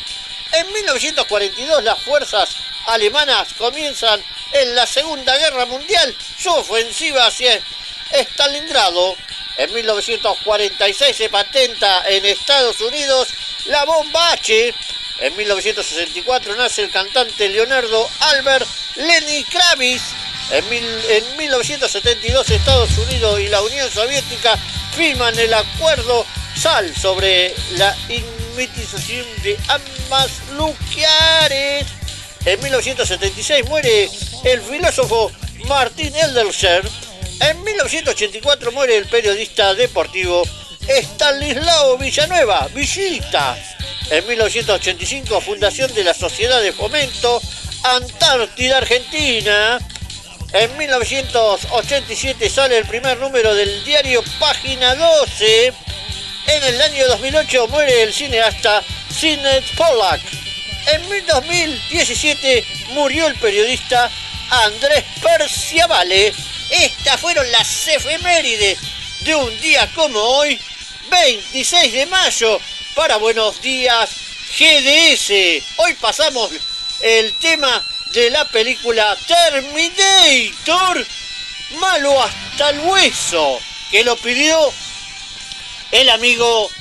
En 0.53 0.71
1942 0.71 1.83
las 1.83 1.99
fuerzas 2.01 2.49
alemanas 2.87 3.53
comienzan 3.57 4.21
en 4.51 4.75
la 4.75 4.85
Segunda 4.85 5.35
Guerra 5.37 5.65
Mundial 5.65 6.15
su 6.37 6.49
ofensiva 6.51 7.27
hacia 7.27 7.59
Stalingrado. 8.11 9.15
En 9.57 9.71
1946 9.73 11.15
se 11.15 11.29
patenta 11.29 12.03
en 12.09 12.25
Estados 12.25 12.79
Unidos 12.81 13.27
la 13.65 13.85
bomba 13.85 14.31
H. 14.33 14.73
En 15.19 15.35
1964 15.37 16.55
nace 16.55 16.81
el 16.83 16.89
cantante 16.91 17.47
Leonardo 17.49 18.09
Albert 18.19 18.67
Lenny 18.95 19.43
Kravitz. 19.45 20.01
En, 20.51 20.67
mil- 20.69 21.05
en 21.09 21.37
1972 21.37 22.49
Estados 22.49 22.89
Unidos 22.97 23.39
y 23.39 23.47
la 23.47 23.61
Unión 23.61 23.89
Soviética 23.89 24.57
firman 24.95 25.37
el 25.39 25.53
acuerdo 25.53 26.25
SAL 26.59 26.93
sobre 26.95 27.55
la 27.77 27.95
inmitización 28.09 29.25
de 29.43 29.57
armas 29.69 30.29
nucleares. 30.53 31.85
En 32.45 32.61
1976 32.61 33.65
muere 33.69 34.09
el 34.43 34.61
filósofo 34.61 35.31
Martín 35.67 36.13
Elderser. 36.15 36.83
En 37.39 37.63
1984 37.63 38.71
muere 38.71 38.97
el 38.97 39.05
periodista 39.05 39.73
deportivo 39.73 40.43
Stanislao 40.87 41.97
Villanueva, 41.97 42.67
Villita. 42.73 43.57
En 44.09 44.27
1985 44.27 45.41
fundación 45.41 45.93
de 45.93 46.03
la 46.03 46.13
Sociedad 46.13 46.61
de 46.61 46.71
Fomento 46.71 47.41
Antártida 47.83 48.77
Argentina. 48.77 49.79
En 50.53 50.77
1987 50.77 52.49
sale 52.49 52.77
el 52.77 52.85
primer 52.85 53.17
número 53.19 53.55
del 53.55 53.83
diario 53.83 54.23
Página 54.39 54.95
12. 54.95 55.73
En 56.47 56.63
el 56.63 56.81
año 56.81 57.07
2008 57.07 57.67
muere 57.69 58.03
el 58.03 58.13
cineasta 58.13 58.83
Sidney 59.09 59.63
Pollack. 59.75 60.21
En 60.87 61.25
2017 61.25 62.65
murió 62.89 63.27
el 63.27 63.35
periodista 63.35 64.11
Andrés 64.49 65.03
Perciavale. 65.21 66.33
Estas 66.73 67.21
fueron 67.21 67.49
las 67.51 67.88
efemérides 67.88 68.79
de 69.19 69.36
un 69.36 69.62
día 69.62 69.91
como 69.93 70.19
hoy, 70.19 70.59
26 71.12 71.93
de 71.93 72.05
mayo, 72.07 72.59
para 72.95 73.17
Buenos 73.17 73.62
Días 73.62 74.09
GDS. 74.57 75.29
Hoy 75.77 75.93
pasamos 76.01 76.49
el 76.99 77.31
tema 77.36 77.86
de 78.12 78.31
la 78.31 78.45
película 78.45 79.15
Terminator, 79.27 81.05
malo 81.79 82.23
hasta 82.23 82.71
el 82.71 82.79
hueso, 82.79 83.59
que 83.91 84.03
lo 84.03 84.17
pidió 84.17 84.73
el 85.91 86.09
amigo 86.09 86.71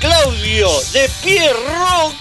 Claudio 0.00 0.70
de 0.92 1.10
Pierro 1.22 2.14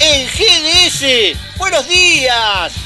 en 0.00 0.28
GDS. 0.28 1.56
Buenos 1.56 1.88
días. 1.88 2.85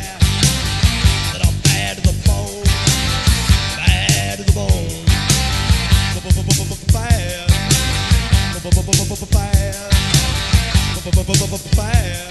Bye. 11.75 12.30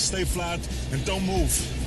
Stay 0.00 0.24
flat, 0.24 0.60
and 0.92 1.04
don't 1.04 1.24
move. 1.24 1.79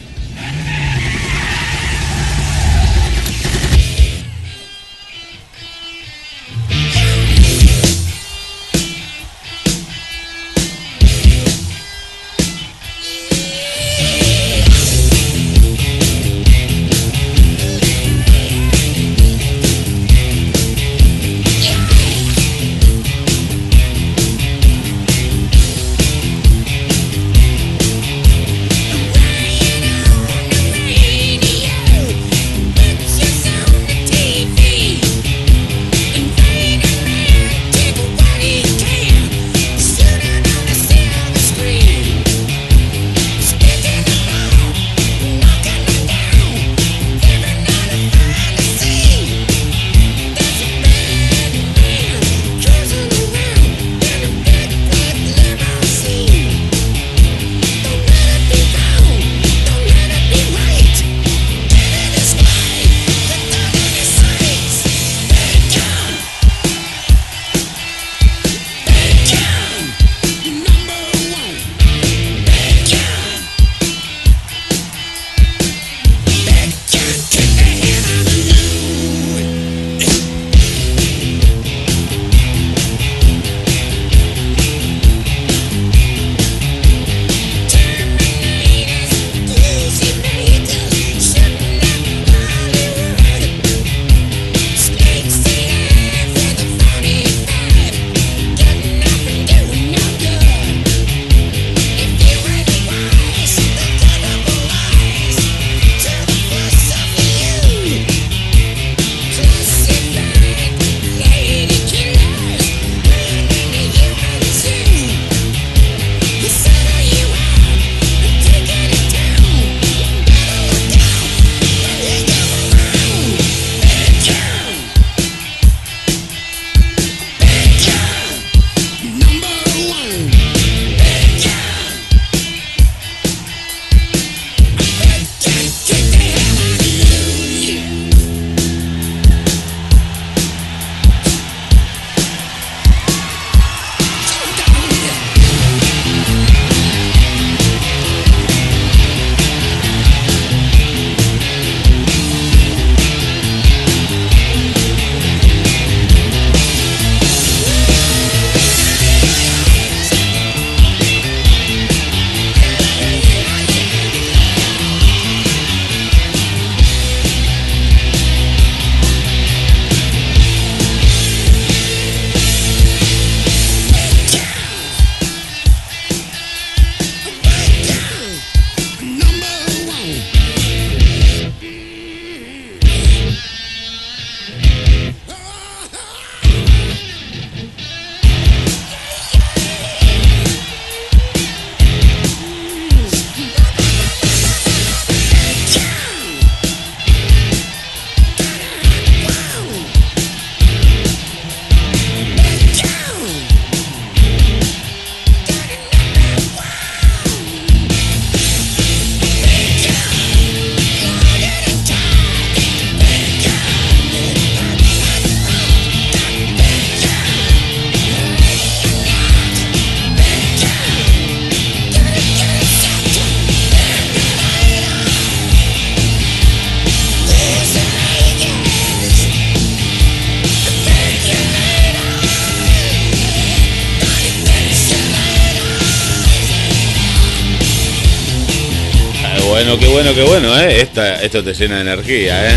Bueno, 240.13 240.21
qué 240.21 240.23
bueno, 240.23 240.47
qué 240.47 240.47
bueno, 240.47 240.59
¿eh? 240.59 240.81
Esta- 240.81 241.21
esto 241.21 241.43
te 241.43 241.53
llena 241.53 241.75
de 241.75 241.81
energía, 241.81 242.51
¿eh? 242.51 242.55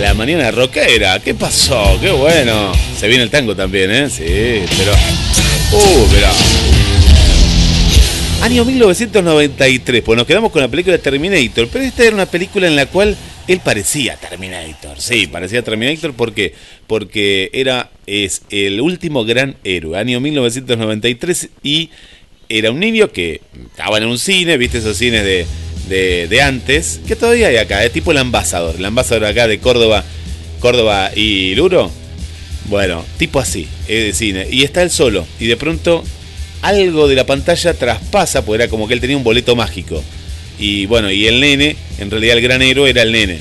La 0.00 0.14
mañana 0.14 0.50
rockera, 0.50 1.20
¿qué 1.20 1.34
pasó? 1.34 1.98
Qué 2.00 2.10
bueno. 2.10 2.72
Se 2.98 3.08
viene 3.08 3.24
el 3.24 3.30
tango 3.30 3.54
también, 3.54 3.90
¿eh? 3.90 4.08
Sí, 4.08 4.64
pero... 4.78 4.92
Uh, 5.72 6.06
pero... 6.10 6.28
Año 8.42 8.64
1993, 8.64 10.02
pues 10.02 10.16
nos 10.16 10.26
quedamos 10.26 10.50
con 10.50 10.62
la 10.62 10.68
película 10.68 10.98
Terminator, 10.98 11.68
pero 11.68 11.84
esta 11.84 12.04
era 12.04 12.14
una 12.14 12.26
película 12.26 12.66
en 12.66 12.74
la 12.74 12.86
cual 12.86 13.16
él 13.46 13.60
parecía 13.60 14.16
Terminator, 14.16 15.00
sí, 15.00 15.28
parecía 15.28 15.62
Terminator 15.62 16.12
porque 16.14 16.52
porque 16.88 17.50
era 17.52 17.90
es 18.06 18.42
el 18.50 18.80
último 18.80 19.24
gran 19.24 19.56
héroe, 19.62 19.96
año 19.96 20.18
1993 20.18 21.50
y 21.62 21.90
era 22.48 22.72
un 22.72 22.80
niño 22.80 23.12
que 23.12 23.40
estaba 23.70 23.98
en 23.98 24.06
un 24.06 24.18
cine, 24.18 24.56
viste 24.56 24.78
esos 24.78 24.96
cines 24.96 25.24
de, 25.24 25.46
de, 25.88 26.28
de 26.28 26.42
antes, 26.42 27.00
que 27.06 27.16
todavía 27.16 27.48
hay 27.48 27.56
acá, 27.56 27.84
es 27.84 27.92
tipo 27.92 28.12
el 28.12 28.18
ambasador, 28.18 28.76
el 28.76 28.84
ambasador 28.84 29.24
acá 29.24 29.46
de 29.46 29.58
Córdoba, 29.58 30.04
Córdoba 30.60 31.10
y 31.14 31.54
Luro, 31.54 31.90
bueno, 32.66 33.04
tipo 33.18 33.40
así, 33.40 33.66
es 33.88 34.04
de 34.04 34.12
cine. 34.12 34.46
Y 34.50 34.62
está 34.62 34.82
él 34.82 34.90
solo. 34.90 35.26
Y 35.40 35.46
de 35.46 35.56
pronto 35.56 36.04
algo 36.62 37.08
de 37.08 37.16
la 37.16 37.26
pantalla 37.26 37.74
traspasa, 37.74 38.44
porque 38.44 38.62
era 38.62 38.70
como 38.70 38.86
que 38.86 38.94
él 38.94 39.00
tenía 39.00 39.16
un 39.16 39.24
boleto 39.24 39.56
mágico. 39.56 40.02
Y 40.58 40.86
bueno, 40.86 41.10
y 41.10 41.26
el 41.26 41.40
nene, 41.40 41.76
en 41.98 42.10
realidad 42.10 42.36
el 42.36 42.42
gran 42.42 42.62
héroe 42.62 42.90
era 42.90 43.02
el 43.02 43.12
nene. 43.12 43.40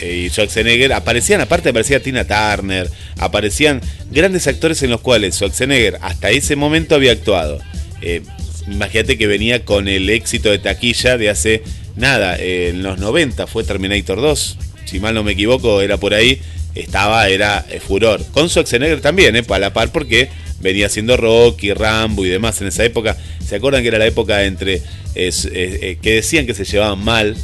Eh, 0.00 0.26
y 0.26 0.28
Schwarzenegger, 0.28 0.92
aparecían, 0.92 1.40
aparte 1.40 1.70
aparecía 1.70 2.02
Tina 2.02 2.24
Turner, 2.24 2.88
aparecían 3.16 3.80
grandes 4.10 4.46
actores 4.46 4.82
en 4.82 4.90
los 4.90 5.00
cuales 5.00 5.34
Schwarzenegger 5.34 5.98
hasta 6.02 6.30
ese 6.30 6.56
momento 6.56 6.94
había 6.94 7.12
actuado. 7.12 7.58
Eh, 8.02 8.22
imagínate 8.70 9.18
que 9.18 9.26
venía 9.26 9.64
con 9.64 9.88
el 9.88 10.10
éxito 10.10 10.50
de 10.50 10.58
taquilla 10.58 11.16
de 11.16 11.30
hace 11.30 11.62
nada, 11.96 12.36
en 12.38 12.82
los 12.82 12.98
90 12.98 13.46
fue 13.46 13.64
Terminator 13.64 14.20
2, 14.20 14.58
si 14.84 15.00
mal 15.00 15.14
no 15.14 15.22
me 15.22 15.32
equivoco, 15.32 15.80
era 15.80 15.98
por 15.98 16.14
ahí, 16.14 16.40
estaba, 16.74 17.28
era 17.28 17.64
eh, 17.70 17.80
furor. 17.80 18.24
Con 18.32 18.48
Schwarzenegger 18.48 19.00
también, 19.00 19.36
eh, 19.36 19.44
a 19.48 19.58
la 19.58 19.72
par, 19.72 19.92
porque 19.92 20.28
venía 20.60 20.86
haciendo 20.86 21.16
Rocky, 21.16 21.72
Rambo 21.72 22.24
y 22.24 22.28
demás 22.28 22.60
en 22.60 22.68
esa 22.68 22.84
época. 22.84 23.16
¿Se 23.44 23.56
acuerdan 23.56 23.82
que 23.82 23.88
era 23.88 23.98
la 23.98 24.06
época 24.06 24.44
entre 24.44 24.82
eh, 25.14 25.30
eh, 25.52 25.98
que 26.00 26.14
decían 26.14 26.46
que 26.46 26.54
se 26.54 26.64
llevaban 26.64 27.04
mal? 27.04 27.36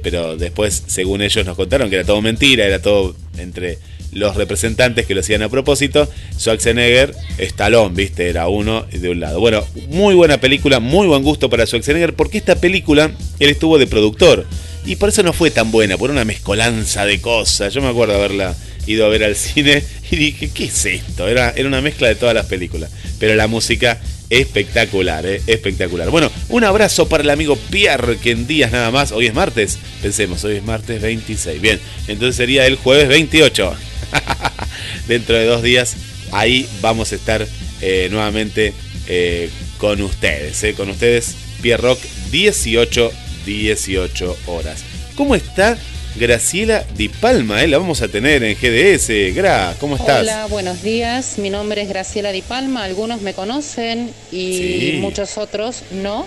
pero 0.00 0.36
después, 0.36 0.84
según 0.86 1.22
ellos 1.22 1.44
nos 1.44 1.56
contaron 1.56 1.90
que 1.90 1.96
era 1.96 2.04
todo 2.04 2.22
mentira, 2.22 2.64
era 2.64 2.80
todo 2.80 3.16
entre 3.36 3.80
los 4.12 4.36
representantes 4.36 5.06
que 5.06 5.14
lo 5.14 5.20
hacían 5.20 5.42
a 5.42 5.48
propósito. 5.48 6.08
Schwarzenegger, 6.38 7.14
Stallone, 7.38 7.94
viste, 7.94 8.28
era 8.28 8.48
uno 8.48 8.86
de 8.90 9.08
un 9.08 9.20
lado. 9.20 9.40
Bueno, 9.40 9.64
muy 9.88 10.14
buena 10.14 10.38
película, 10.38 10.80
muy 10.80 11.06
buen 11.06 11.22
gusto 11.22 11.50
para 11.50 11.66
Schwarzenegger, 11.66 12.14
porque 12.14 12.38
esta 12.38 12.56
película 12.56 13.10
él 13.40 13.50
estuvo 13.50 13.78
de 13.78 13.86
productor. 13.86 14.46
Y 14.84 14.96
por 14.96 15.08
eso 15.08 15.22
no 15.22 15.32
fue 15.32 15.50
tan 15.50 15.70
buena, 15.70 15.96
por 15.96 16.10
una 16.10 16.24
mezcolanza 16.24 17.06
de 17.06 17.20
cosas. 17.20 17.72
Yo 17.72 17.80
me 17.80 17.88
acuerdo 17.88 18.14
haberla 18.14 18.54
ido 18.86 19.06
a 19.06 19.08
ver 19.08 19.24
al 19.24 19.36
cine 19.36 19.82
y 20.10 20.16
dije, 20.16 20.50
¿qué 20.52 20.64
es 20.64 20.86
esto? 20.86 21.28
Era, 21.28 21.50
era 21.50 21.68
una 21.68 21.80
mezcla 21.80 22.08
de 22.08 22.16
todas 22.16 22.34
las 22.34 22.46
películas. 22.46 22.90
Pero 23.18 23.34
la 23.34 23.46
música 23.46 24.00
espectacular, 24.28 25.24
¿eh? 25.26 25.42
espectacular. 25.46 26.10
Bueno, 26.10 26.30
un 26.48 26.64
abrazo 26.64 27.06
para 27.08 27.22
el 27.22 27.30
amigo 27.30 27.56
Pierre, 27.70 28.16
que 28.16 28.30
en 28.30 28.46
días 28.46 28.72
nada 28.72 28.90
más, 28.90 29.12
hoy 29.12 29.26
es 29.26 29.34
martes, 29.34 29.78
pensemos, 30.00 30.42
hoy 30.44 30.56
es 30.56 30.64
martes 30.64 31.02
26. 31.02 31.60
Bien, 31.60 31.78
entonces 32.08 32.36
sería 32.36 32.66
el 32.66 32.76
jueves 32.76 33.08
28. 33.08 33.74
Dentro 35.08 35.36
de 35.36 35.44
dos 35.46 35.62
días, 35.62 35.94
ahí 36.32 36.68
vamos 36.80 37.12
a 37.12 37.16
estar 37.16 37.46
eh, 37.80 38.08
nuevamente 38.10 38.72
eh, 39.08 39.50
con 39.78 40.00
ustedes, 40.02 40.62
¿eh? 40.64 40.74
con 40.74 40.90
ustedes, 40.90 41.34
Pierre 41.60 41.82
Rock, 41.82 41.98
18, 42.30 43.12
18 43.46 44.36
horas. 44.46 44.82
¿Cómo 45.16 45.34
está 45.34 45.76
Graciela 46.16 46.84
Di 46.96 47.08
Palma? 47.08 47.62
eh? 47.62 47.68
La 47.68 47.78
vamos 47.78 48.02
a 48.02 48.08
tener 48.08 48.42
en 48.44 48.54
GDS. 48.56 49.34
Gra, 49.34 49.74
¿cómo 49.80 49.96
estás? 49.96 50.20
Hola, 50.20 50.46
buenos 50.46 50.82
días. 50.82 51.38
Mi 51.38 51.50
nombre 51.50 51.82
es 51.82 51.88
Graciela 51.88 52.32
Di 52.32 52.42
Palma. 52.42 52.84
Algunos 52.84 53.20
me 53.22 53.34
conocen 53.34 54.10
y 54.30 54.56
Sí. 54.56 54.98
muchos 55.00 55.38
otros 55.38 55.82
no. 55.90 56.26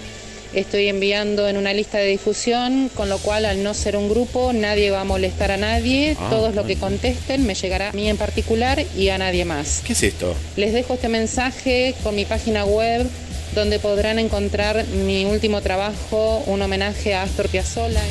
Estoy 0.56 0.88
enviando 0.88 1.50
en 1.50 1.58
una 1.58 1.74
lista 1.74 1.98
de 1.98 2.08
difusión, 2.08 2.90
con 2.96 3.10
lo 3.10 3.18
cual 3.18 3.44
al 3.44 3.62
no 3.62 3.74
ser 3.74 3.98
un 3.98 4.08
grupo 4.08 4.54
nadie 4.54 4.90
va 4.90 5.02
a 5.02 5.04
molestar 5.04 5.52
a 5.52 5.58
nadie. 5.58 6.16
Ah, 6.18 6.28
Todos 6.30 6.56
lo 6.56 6.66
que 6.66 6.78
contesten 6.78 7.46
me 7.46 7.56
llegará 7.56 7.90
a 7.90 7.92
mí 7.92 8.08
en 8.08 8.16
particular 8.16 8.82
y 8.98 9.10
a 9.10 9.18
nadie 9.18 9.44
más. 9.44 9.82
¿Qué 9.86 9.92
es 9.92 10.04
esto? 10.04 10.34
Les 10.56 10.72
dejo 10.72 10.94
este 10.94 11.10
mensaje 11.10 11.94
con 12.04 12.16
mi 12.16 12.24
página 12.24 12.64
web 12.64 13.06
donde 13.54 13.80
podrán 13.80 14.18
encontrar 14.18 14.86
mi 15.06 15.26
último 15.26 15.60
trabajo, 15.60 16.42
un 16.48 16.62
homenaje 16.62 17.14
a 17.14 17.24
Astor 17.24 17.50
Piazzolla. 17.50 18.02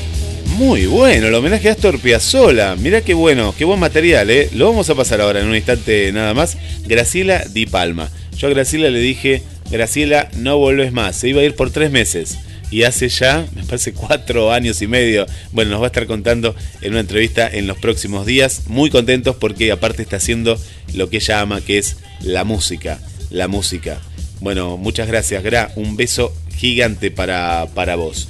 Muy 0.59 0.85
bueno, 0.85 1.29
el 1.29 1.35
homenaje 1.35 1.71
a 1.71 1.73
Astor 1.73 1.99
Piazzolla. 1.99 2.77
Mirá 2.77 3.01
qué 3.01 3.15
bueno, 3.15 3.55
qué 3.57 3.65
buen 3.65 3.81
material, 3.81 4.29
¿eh? 4.29 4.51
Lo 4.53 4.67
vamos 4.69 4.91
a 4.91 4.95
pasar 4.95 5.23
ahora 5.23 5.41
en 5.41 5.47
un 5.47 5.57
instante 5.57 6.13
nada 6.13 6.35
más. 6.35 6.59
Graciela 6.87 7.43
Di 7.51 7.65
Palma. 7.65 8.11
Yo 8.37 8.49
a 8.49 8.51
Graciela 8.51 8.91
le 8.91 8.99
dije, 8.99 9.43
Graciela, 9.71 10.29
no 10.37 10.59
volvés 10.59 10.93
más. 10.93 11.17
Se 11.17 11.29
iba 11.29 11.41
a 11.41 11.45
ir 11.45 11.55
por 11.55 11.71
tres 11.71 11.91
meses. 11.91 12.39
Y 12.71 12.83
hace 12.83 13.09
ya, 13.09 13.47
me 13.55 13.63
parece, 13.65 13.93
cuatro 13.93 14.51
años 14.53 14.83
y 14.83 14.87
medio. 14.87 15.27
Bueno, 15.53 15.73
nos 15.73 15.81
va 15.81 15.85
a 15.85 15.89
estar 15.89 16.07
contando 16.07 16.57
en 16.81 16.93
una 16.93 17.01
entrevista 17.01 17.49
en 17.49 17.67
los 17.67 17.79
próximos 17.79 18.27
días. 18.27 18.63
Muy 18.67 18.91
contentos 18.91 19.37
porque 19.37 19.71
aparte 19.71 20.03
está 20.03 20.17
haciendo 20.17 20.59
lo 20.95 21.09
que 21.09 21.19
ella 21.19 21.41
ama, 21.41 21.61
que 21.61 21.79
es 21.79 21.97
la 22.23 22.45
música. 22.45 22.99
La 23.31 23.47
música. 23.49 24.01
Bueno, 24.41 24.77
muchas 24.77 25.07
gracias, 25.09 25.43
Gra. 25.43 25.71
Un 25.77 25.97
beso 25.97 26.35
gigante 26.57 27.11
para, 27.11 27.67
para 27.75 27.97
vos 27.97 28.29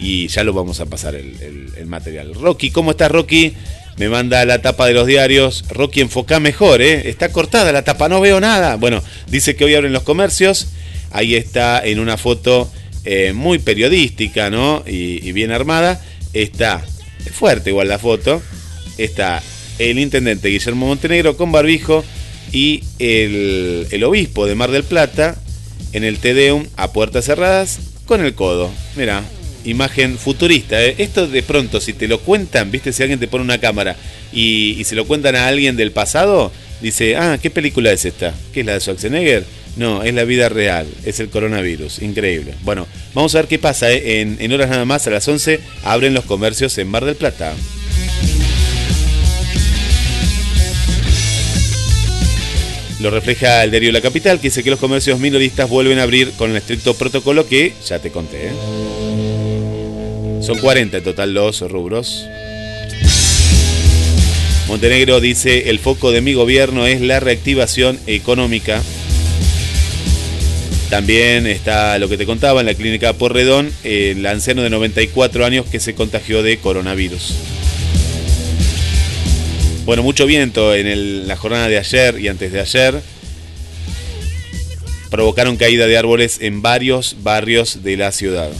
y 0.00 0.26
ya 0.28 0.42
lo 0.44 0.52
vamos 0.52 0.80
a 0.80 0.86
pasar 0.86 1.14
el, 1.14 1.40
el- 1.40 1.72
el 1.78 1.86
material. 1.86 2.34
Rocky, 2.34 2.70
¿cómo 2.70 2.90
estás, 2.90 3.10
Rocky? 3.10 3.54
Me 3.96 4.08
manda 4.08 4.44
la 4.44 4.60
tapa 4.60 4.86
de 4.86 4.94
los 4.94 5.06
diarios. 5.06 5.64
Rocky, 5.68 6.00
enfoca 6.00 6.40
mejor, 6.40 6.82
¿eh? 6.82 7.08
Está 7.08 7.30
cortada 7.30 7.72
la 7.72 7.82
tapa, 7.82 8.08
no 8.08 8.20
veo 8.20 8.40
nada. 8.40 8.76
Bueno, 8.76 9.02
dice 9.28 9.54
que 9.54 9.64
hoy 9.64 9.74
abren 9.74 9.92
los 9.92 10.02
comercios. 10.02 10.68
Ahí 11.12 11.36
está 11.36 11.84
en 11.84 12.00
una 12.00 12.16
foto 12.16 12.70
eh, 13.04 13.32
muy 13.34 13.58
periodística, 13.60 14.50
¿no? 14.50 14.82
Y, 14.86 15.30
bien 15.32 15.52
armada. 15.52 16.02
Está 16.32 16.84
fuerte 17.32 17.70
igual 17.70 17.88
la 17.88 18.00
foto. 18.00 18.42
Está 18.98 19.42
el 19.78 19.98
intendente 19.98 20.48
Guillermo 20.48 20.86
Montenegro 20.86 21.36
con 21.36 21.52
barbijo 21.52 22.04
y 22.52 22.82
el, 22.98 23.86
el 23.90 24.04
obispo 24.04 24.46
de 24.46 24.54
Mar 24.54 24.70
del 24.70 24.84
Plata 24.84 25.36
en 25.92 26.04
el 26.04 26.18
Tedeum 26.18 26.66
a 26.76 26.92
puertas 26.92 27.24
cerradas 27.24 27.78
con 28.06 28.24
el 28.24 28.34
codo. 28.34 28.70
Mira, 28.96 29.22
imagen 29.64 30.18
futurista. 30.18 30.82
¿eh? 30.82 30.94
Esto 30.98 31.26
de 31.26 31.42
pronto, 31.42 31.80
si 31.80 31.92
te 31.92 32.08
lo 32.08 32.20
cuentan, 32.20 32.70
viste, 32.70 32.92
si 32.92 33.02
alguien 33.02 33.18
te 33.18 33.28
pone 33.28 33.44
una 33.44 33.58
cámara 33.58 33.96
y, 34.32 34.82
se 34.84 34.94
lo 34.94 35.06
cuentan 35.06 35.36
a 35.36 35.46
alguien 35.48 35.76
del 35.76 35.92
pasado, 35.92 36.52
dice, 36.80 37.16
ah, 37.16 37.38
¿qué 37.40 37.50
película 37.50 37.92
es 37.92 38.04
esta? 38.04 38.34
¿Qué 38.52 38.60
es 38.60 38.66
la 38.66 38.74
de 38.74 38.80
Schwarzenegger? 38.80 39.44
No, 39.76 40.04
es 40.04 40.14
la 40.14 40.24
vida 40.24 40.48
real, 40.48 40.86
es 41.04 41.18
el 41.18 41.30
coronavirus, 41.30 42.00
increíble. 42.00 42.54
Bueno, 42.62 42.86
vamos 43.12 43.34
a 43.34 43.38
ver 43.38 43.48
qué 43.48 43.58
pasa. 43.58 43.90
¿eh? 43.90 44.20
En, 44.20 44.36
en 44.38 44.52
horas 44.52 44.70
nada 44.70 44.84
más, 44.84 45.06
a 45.06 45.10
las 45.10 45.26
11, 45.26 45.60
abren 45.82 46.14
los 46.14 46.24
comercios 46.24 46.78
en 46.78 46.88
Mar 46.88 47.04
del 47.04 47.16
Plata. 47.16 47.54
Lo 53.00 53.10
refleja 53.10 53.64
el 53.64 53.70
diario 53.70 53.92
La 53.92 54.00
Capital, 54.00 54.38
que 54.38 54.48
dice 54.48 54.62
que 54.62 54.70
los 54.70 54.78
comercios 54.78 55.18
minoristas 55.18 55.68
vuelven 55.68 55.98
a 55.98 56.04
abrir 56.04 56.30
con 56.38 56.50
el 56.50 56.56
estricto 56.56 56.94
protocolo 56.94 57.46
que 57.46 57.74
ya 57.86 57.98
te 57.98 58.10
conté. 58.10 58.46
¿eh? 58.46 58.52
Son 60.44 60.58
40 60.58 60.98
en 60.98 61.02
total 61.04 61.32
los 61.32 61.62
rubros. 61.62 62.26
Montenegro 64.68 65.18
dice, 65.20 65.70
el 65.70 65.78
foco 65.78 66.12
de 66.12 66.20
mi 66.20 66.34
gobierno 66.34 66.86
es 66.86 67.00
la 67.00 67.18
reactivación 67.18 67.98
económica. 68.06 68.82
También 70.90 71.46
está 71.46 71.98
lo 71.98 72.10
que 72.10 72.18
te 72.18 72.26
contaba 72.26 72.60
en 72.60 72.66
la 72.66 72.74
clínica 72.74 73.14
Porredón, 73.14 73.72
el 73.84 74.26
anciano 74.26 74.60
de 74.60 74.68
94 74.68 75.46
años 75.46 75.64
que 75.64 75.80
se 75.80 75.94
contagió 75.94 76.42
de 76.42 76.58
coronavirus. 76.58 77.36
Bueno, 79.86 80.02
mucho 80.02 80.26
viento 80.26 80.74
en 80.74 81.26
la 81.26 81.36
jornada 81.36 81.68
de 81.68 81.78
ayer 81.78 82.20
y 82.20 82.28
antes 82.28 82.52
de 82.52 82.60
ayer. 82.60 83.00
Provocaron 85.10 85.56
caída 85.56 85.86
de 85.86 85.96
árboles 85.96 86.36
en 86.42 86.60
varios 86.60 87.16
barrios 87.22 87.82
de 87.82 87.96
la 87.96 88.12
ciudad. 88.12 88.50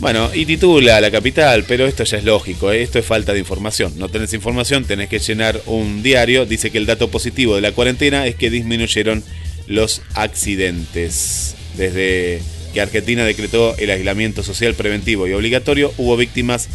Bueno, 0.00 0.30
y 0.32 0.46
titula 0.46 1.00
la 1.00 1.10
capital, 1.10 1.64
pero 1.66 1.84
esto 1.86 2.04
ya 2.04 2.18
es 2.18 2.24
lógico, 2.24 2.70
¿eh? 2.70 2.82
esto 2.82 3.00
es 3.00 3.04
falta 3.04 3.32
de 3.32 3.40
información. 3.40 3.94
No 3.96 4.08
tenés 4.08 4.32
información, 4.32 4.84
tenés 4.84 5.08
que 5.08 5.18
llenar 5.18 5.60
un 5.66 6.04
diario. 6.04 6.46
Dice 6.46 6.70
que 6.70 6.78
el 6.78 6.86
dato 6.86 7.10
positivo 7.10 7.56
de 7.56 7.62
la 7.62 7.72
cuarentena 7.72 8.24
es 8.26 8.36
que 8.36 8.48
disminuyeron 8.48 9.24
los 9.66 10.02
accidentes. 10.14 11.56
Desde 11.76 12.40
que 12.72 12.80
Argentina 12.80 13.24
decretó 13.24 13.76
el 13.76 13.90
aislamiento 13.90 14.44
social 14.44 14.74
preventivo 14.74 15.26
y 15.26 15.32
obligatorio, 15.32 15.92
hubo 15.98 16.16
víctimas 16.16 16.68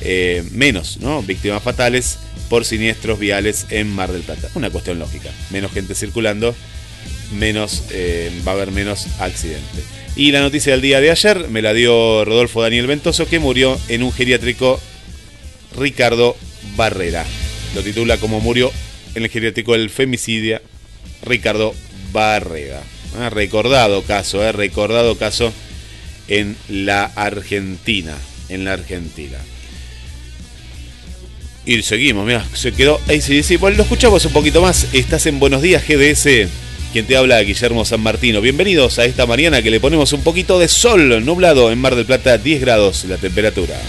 eh, 0.00 0.44
menos, 0.52 0.98
¿no? 1.00 1.20
Víctimas 1.22 1.64
fatales 1.64 2.18
por 2.48 2.64
siniestros 2.64 3.18
viales 3.18 3.66
en 3.70 3.92
Mar 3.92 4.12
del 4.12 4.22
Plata. 4.22 4.48
Una 4.54 4.70
cuestión 4.70 5.00
lógica. 5.00 5.30
Menos 5.50 5.72
gente 5.72 5.96
circulando 5.96 6.54
menos, 7.32 7.84
eh, 7.90 8.30
va 8.46 8.52
a 8.52 8.54
haber 8.54 8.70
menos 8.70 9.06
accidentes. 9.18 9.84
Y 10.14 10.30
la 10.30 10.40
noticia 10.40 10.72
del 10.72 10.82
día 10.82 11.00
de 11.00 11.10
ayer 11.10 11.48
me 11.48 11.62
la 11.62 11.72
dio 11.72 12.24
Rodolfo 12.24 12.62
Daniel 12.62 12.86
Ventoso, 12.86 13.26
que 13.26 13.38
murió 13.38 13.78
en 13.88 14.02
un 14.02 14.12
geriátrico 14.12 14.78
Ricardo 15.76 16.36
Barrera. 16.76 17.24
Lo 17.74 17.82
titula 17.82 18.18
como 18.18 18.40
murió 18.40 18.70
en 19.14 19.22
el 19.22 19.30
geriátrico 19.30 19.72
del 19.72 19.88
femicidio 19.88 20.60
Ricardo 21.22 21.74
Barrera. 22.12 22.82
Ah, 23.18 23.30
recordado 23.30 24.02
caso, 24.02 24.42
eh, 24.42 24.52
recordado 24.52 25.16
caso 25.16 25.52
en 26.28 26.56
la 26.68 27.04
Argentina. 27.04 28.16
En 28.50 28.64
la 28.64 28.74
Argentina. 28.74 29.38
Y 31.64 31.80
seguimos, 31.82 32.26
mira, 32.26 32.44
se 32.54 32.72
quedó 32.72 33.00
ACDC. 33.06 33.58
Bueno, 33.58 33.78
lo 33.78 33.82
escuchamos 33.84 34.24
un 34.26 34.32
poquito 34.32 34.60
más. 34.60 34.88
Estás 34.92 35.26
en 35.26 35.38
Buenos 35.38 35.62
Días 35.62 35.84
GDS. 35.86 36.48
Quien 36.92 37.06
te 37.06 37.16
habla, 37.16 37.40
Guillermo 37.40 37.86
San 37.86 38.02
Martino. 38.02 38.42
Bienvenidos 38.42 38.98
a 38.98 39.06
esta 39.06 39.24
mañana 39.24 39.62
que 39.62 39.70
le 39.70 39.80
ponemos 39.80 40.12
un 40.12 40.22
poquito 40.22 40.58
de 40.58 40.68
sol 40.68 41.24
nublado 41.24 41.72
en 41.72 41.78
Mar 41.78 41.96
del 41.96 42.04
Plata, 42.04 42.36
10 42.36 42.60
grados 42.60 43.04
la 43.04 43.16
temperatura. 43.16 43.80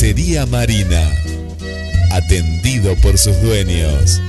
Única 0.00 0.12
roticería 0.12 0.46
marina. 0.46 1.10
Atendido 2.12 2.94
por 2.96 3.18
sus 3.18 3.40
dueños. 3.42 4.20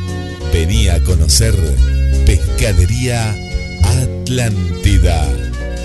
Venía 0.51 0.95
a 0.95 0.99
conocer 1.01 1.53
Pescadería 2.26 3.36
Atlántida. 3.84 5.28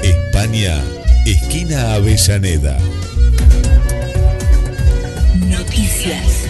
España, 0.02 0.82
esquina 1.26 1.94
Avellaneda. 1.94 2.78
Noticias. 5.50 6.46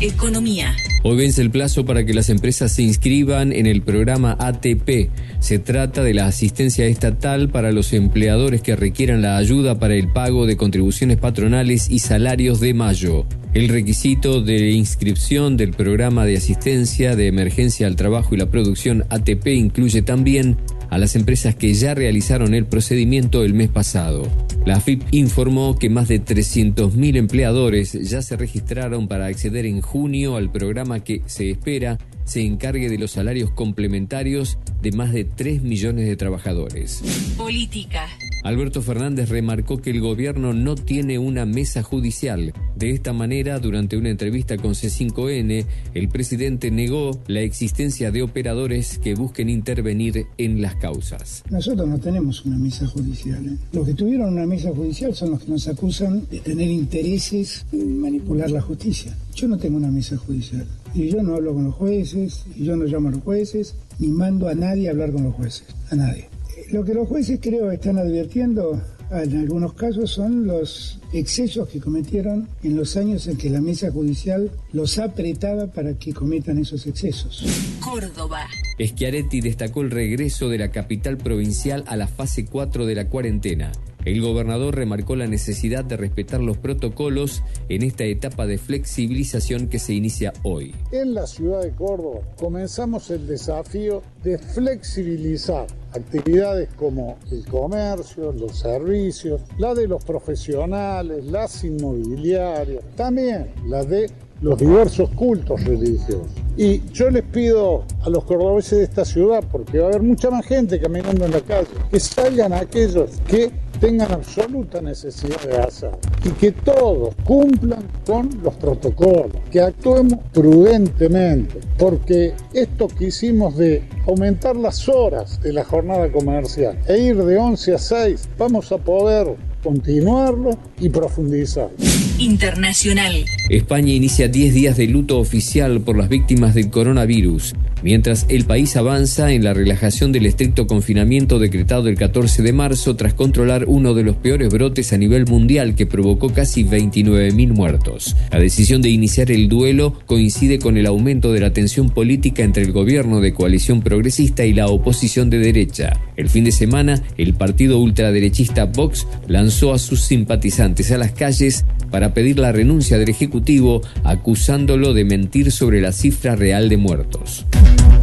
Economía. 0.00 0.74
Hoy 1.10 1.16
vence 1.16 1.40
el 1.40 1.50
plazo 1.50 1.86
para 1.86 2.04
que 2.04 2.12
las 2.12 2.28
empresas 2.28 2.70
se 2.70 2.82
inscriban 2.82 3.50
en 3.50 3.64
el 3.64 3.80
programa 3.80 4.36
ATP. 4.38 5.08
Se 5.40 5.58
trata 5.58 6.02
de 6.02 6.12
la 6.12 6.26
asistencia 6.26 6.84
estatal 6.84 7.48
para 7.48 7.72
los 7.72 7.94
empleadores 7.94 8.60
que 8.60 8.76
requieran 8.76 9.22
la 9.22 9.38
ayuda 9.38 9.78
para 9.78 9.94
el 9.94 10.08
pago 10.12 10.44
de 10.44 10.58
contribuciones 10.58 11.16
patronales 11.16 11.88
y 11.88 12.00
salarios 12.00 12.60
de 12.60 12.74
mayo. 12.74 13.24
El 13.54 13.70
requisito 13.70 14.42
de 14.42 14.72
inscripción 14.72 15.56
del 15.56 15.70
programa 15.70 16.26
de 16.26 16.36
asistencia 16.36 17.16
de 17.16 17.28
emergencia 17.28 17.86
al 17.86 17.96
trabajo 17.96 18.34
y 18.34 18.38
la 18.38 18.50
producción 18.50 19.06
ATP 19.08 19.46
incluye 19.46 20.02
también 20.02 20.58
a 20.90 20.98
las 20.98 21.16
empresas 21.16 21.54
que 21.54 21.74
ya 21.74 21.94
realizaron 21.94 22.54
el 22.54 22.66
procedimiento 22.66 23.44
el 23.44 23.54
mes 23.54 23.68
pasado. 23.68 24.30
La 24.64 24.76
AFIP 24.76 25.02
informó 25.12 25.78
que 25.78 25.90
más 25.90 26.08
de 26.08 26.22
300.000 26.22 27.16
empleadores 27.16 27.92
ya 27.92 28.22
se 28.22 28.36
registraron 28.36 29.08
para 29.08 29.26
acceder 29.26 29.66
en 29.66 29.80
junio 29.80 30.36
al 30.36 30.50
programa 30.50 31.00
que 31.00 31.22
se 31.26 31.50
espera 31.50 31.98
se 32.28 32.42
encargue 32.42 32.90
de 32.90 32.98
los 32.98 33.12
salarios 33.12 33.50
complementarios 33.50 34.58
de 34.82 34.92
más 34.92 35.12
de 35.12 35.24
3 35.24 35.62
millones 35.62 36.06
de 36.06 36.14
trabajadores. 36.14 37.02
Política. 37.38 38.06
Alberto 38.44 38.82
Fernández 38.82 39.28
remarcó 39.28 39.78
que 39.78 39.90
el 39.90 40.00
gobierno 40.00 40.54
no 40.54 40.76
tiene 40.76 41.18
una 41.18 41.44
mesa 41.44 41.82
judicial. 41.82 42.52
De 42.76 42.90
esta 42.90 43.12
manera, 43.12 43.58
durante 43.58 43.96
una 43.96 44.10
entrevista 44.10 44.56
con 44.56 44.72
C5N, 44.72 45.66
el 45.94 46.08
presidente 46.08 46.70
negó 46.70 47.20
la 47.26 47.40
existencia 47.40 48.10
de 48.10 48.22
operadores 48.22 48.98
que 48.98 49.14
busquen 49.14 49.48
intervenir 49.48 50.26
en 50.38 50.62
las 50.62 50.76
causas. 50.76 51.42
Nosotros 51.50 51.88
no 51.88 51.98
tenemos 51.98 52.44
una 52.44 52.58
mesa 52.58 52.86
judicial. 52.86 53.44
¿eh? 53.44 53.56
Los 53.72 53.86
que 53.86 53.94
tuvieron 53.94 54.32
una 54.32 54.46
mesa 54.46 54.70
judicial 54.70 55.14
son 55.14 55.32
los 55.32 55.42
que 55.42 55.50
nos 55.50 55.66
acusan 55.66 56.26
de 56.30 56.38
tener 56.40 56.70
intereses 56.70 57.66
en 57.72 58.00
manipular 58.00 58.50
la 58.50 58.60
justicia. 58.60 59.16
Yo 59.34 59.48
no 59.48 59.58
tengo 59.58 59.76
una 59.76 59.90
mesa 59.90 60.16
judicial. 60.16 60.66
Y 60.94 61.08
yo 61.08 61.22
no 61.22 61.34
hablo 61.34 61.54
con 61.54 61.64
los 61.64 61.74
jueces, 61.74 62.44
y 62.56 62.64
yo 62.64 62.76
no 62.76 62.84
llamo 62.84 63.08
a 63.08 63.12
los 63.12 63.22
jueces, 63.22 63.74
ni 63.98 64.08
mando 64.08 64.48
a 64.48 64.54
nadie 64.54 64.88
a 64.88 64.92
hablar 64.92 65.12
con 65.12 65.24
los 65.24 65.34
jueces. 65.34 65.64
A 65.90 65.96
nadie. 65.96 66.28
Lo 66.70 66.84
que 66.84 66.94
los 66.94 67.08
jueces 67.08 67.38
creo 67.40 67.70
están 67.70 67.98
advirtiendo 67.98 68.80
en 69.10 69.38
algunos 69.38 69.72
casos 69.72 70.10
son 70.10 70.46
los 70.46 71.00
excesos 71.12 71.68
que 71.68 71.80
cometieron 71.80 72.48
en 72.62 72.76
los 72.76 72.96
años 72.96 73.26
en 73.26 73.38
que 73.38 73.48
la 73.48 73.60
mesa 73.60 73.90
judicial 73.90 74.50
los 74.72 74.98
apretaba 74.98 75.66
para 75.68 75.94
que 75.94 76.12
cometan 76.12 76.58
esos 76.58 76.86
excesos. 76.86 77.44
Córdoba. 77.80 78.46
Schiaretti 78.78 79.40
destacó 79.40 79.80
el 79.80 79.90
regreso 79.90 80.48
de 80.48 80.58
la 80.58 80.70
capital 80.70 81.16
provincial 81.16 81.84
a 81.86 81.96
la 81.96 82.06
fase 82.06 82.44
4 82.44 82.84
de 82.84 82.94
la 82.94 83.08
cuarentena. 83.08 83.72
El 84.08 84.22
gobernador 84.22 84.74
remarcó 84.74 85.16
la 85.16 85.26
necesidad 85.26 85.84
de 85.84 85.98
respetar 85.98 86.40
los 86.40 86.56
protocolos 86.56 87.42
en 87.68 87.82
esta 87.82 88.04
etapa 88.04 88.46
de 88.46 88.56
flexibilización 88.56 89.68
que 89.68 89.78
se 89.78 89.92
inicia 89.92 90.32
hoy. 90.44 90.74
En 90.92 91.12
la 91.12 91.26
ciudad 91.26 91.60
de 91.60 91.72
Córdoba 91.72 92.20
comenzamos 92.38 93.10
el 93.10 93.26
desafío 93.26 94.02
de 94.24 94.38
flexibilizar 94.38 95.66
actividades 95.92 96.70
como 96.74 97.18
el 97.30 97.44
comercio, 97.44 98.32
los 98.32 98.60
servicios, 98.60 99.42
la 99.58 99.74
de 99.74 99.86
los 99.86 100.02
profesionales, 100.02 101.26
las 101.26 101.62
inmobiliarias, 101.62 102.82
también 102.96 103.48
la 103.66 103.84
de 103.84 104.10
los 104.40 104.58
diversos 104.58 105.10
cultos 105.10 105.62
religiosos. 105.64 106.28
Y 106.56 106.80
yo 106.92 107.10
les 107.10 107.24
pido 107.24 107.84
a 108.02 108.08
los 108.08 108.24
cordobeses 108.24 108.78
de 108.78 108.84
esta 108.84 109.04
ciudad, 109.04 109.44
porque 109.50 109.78
va 109.78 109.86
a 109.86 109.88
haber 109.88 110.02
mucha 110.02 110.30
más 110.30 110.46
gente 110.46 110.80
caminando 110.80 111.24
en 111.24 111.32
la 111.32 111.40
calle, 111.40 111.68
que 111.90 112.00
salgan 112.00 112.52
aquellos 112.52 113.10
que 113.28 113.50
tengan 113.80 114.12
absoluta 114.12 114.80
necesidad 114.80 115.40
de 115.42 115.58
hacer 115.58 115.90
y 116.24 116.30
que 116.30 116.52
todos 116.52 117.14
cumplan 117.24 117.84
con 118.06 118.30
los 118.42 118.54
protocolos, 118.54 119.36
que 119.50 119.60
actuemos 119.60 120.18
prudentemente, 120.32 121.60
porque 121.78 122.34
esto 122.52 122.88
que 122.88 123.06
hicimos 123.06 123.56
de 123.56 123.82
aumentar 124.06 124.56
las 124.56 124.88
horas 124.88 125.40
de 125.40 125.52
la 125.52 125.64
jornada 125.64 126.10
comercial 126.10 126.78
e 126.86 126.98
ir 126.98 127.16
de 127.16 127.38
11 127.38 127.74
a 127.74 127.78
6, 127.78 128.28
vamos 128.38 128.72
a 128.72 128.78
poder 128.78 129.36
continuarlo 129.62 130.50
y 130.78 130.88
profundizar. 130.88 131.70
Internacional. 132.18 133.24
España 133.48 133.92
inicia 133.92 134.28
10 134.28 134.52
días 134.52 134.76
de 134.76 134.88
luto 134.88 135.18
oficial 135.18 135.80
por 135.80 135.96
las 135.96 136.08
víctimas 136.08 136.54
del 136.54 136.68
coronavirus, 136.68 137.54
mientras 137.82 138.26
el 138.28 138.44
país 138.44 138.76
avanza 138.76 139.32
en 139.32 139.44
la 139.44 139.54
relajación 139.54 140.10
del 140.10 140.26
estricto 140.26 140.66
confinamiento 140.66 141.38
decretado 141.38 141.88
el 141.88 141.96
14 141.96 142.42
de 142.42 142.52
marzo 142.52 142.96
tras 142.96 143.14
controlar 143.14 143.64
uno 143.68 143.94
de 143.94 144.02
los 144.02 144.16
peores 144.16 144.50
brotes 144.50 144.92
a 144.92 144.98
nivel 144.98 145.26
mundial 145.26 145.76
que 145.76 145.86
provocó 145.86 146.32
casi 146.32 146.64
29.000 146.64 147.52
muertos. 147.52 148.16
La 148.32 148.40
decisión 148.40 148.82
de 148.82 148.90
iniciar 148.90 149.30
el 149.30 149.48
duelo 149.48 149.94
coincide 150.06 150.58
con 150.58 150.76
el 150.76 150.86
aumento 150.86 151.32
de 151.32 151.40
la 151.40 151.52
tensión 151.52 151.88
política 151.88 152.42
entre 152.42 152.64
el 152.64 152.72
gobierno 152.72 153.20
de 153.20 153.32
coalición 153.32 153.80
progresista 153.80 154.44
y 154.44 154.52
la 154.52 154.66
oposición 154.66 155.30
de 155.30 155.38
derecha. 155.38 156.00
El 156.16 156.28
fin 156.28 156.44
de 156.44 156.52
semana, 156.52 157.02
el 157.16 157.34
partido 157.34 157.78
ultraderechista 157.78 158.64
Vox 158.64 159.06
lanzó 159.28 159.72
a 159.72 159.78
sus 159.78 160.02
simpatizantes 160.02 160.90
a 160.90 160.98
las 160.98 161.12
calles 161.12 161.64
para 161.90 162.14
pedir 162.14 162.38
la 162.38 162.52
renuncia 162.52 162.98
del 162.98 163.08
Ejecutivo 163.08 163.82
acusándolo 164.04 164.94
de 164.94 165.04
mentir 165.04 165.50
sobre 165.52 165.80
la 165.80 165.92
cifra 165.92 166.36
real 166.36 166.68
de 166.68 166.76
muertos. 166.76 167.46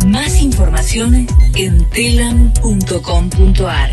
Más 0.08 0.42
información 0.42 1.28
en 1.56 1.88
telam.com.ar. 1.90 3.92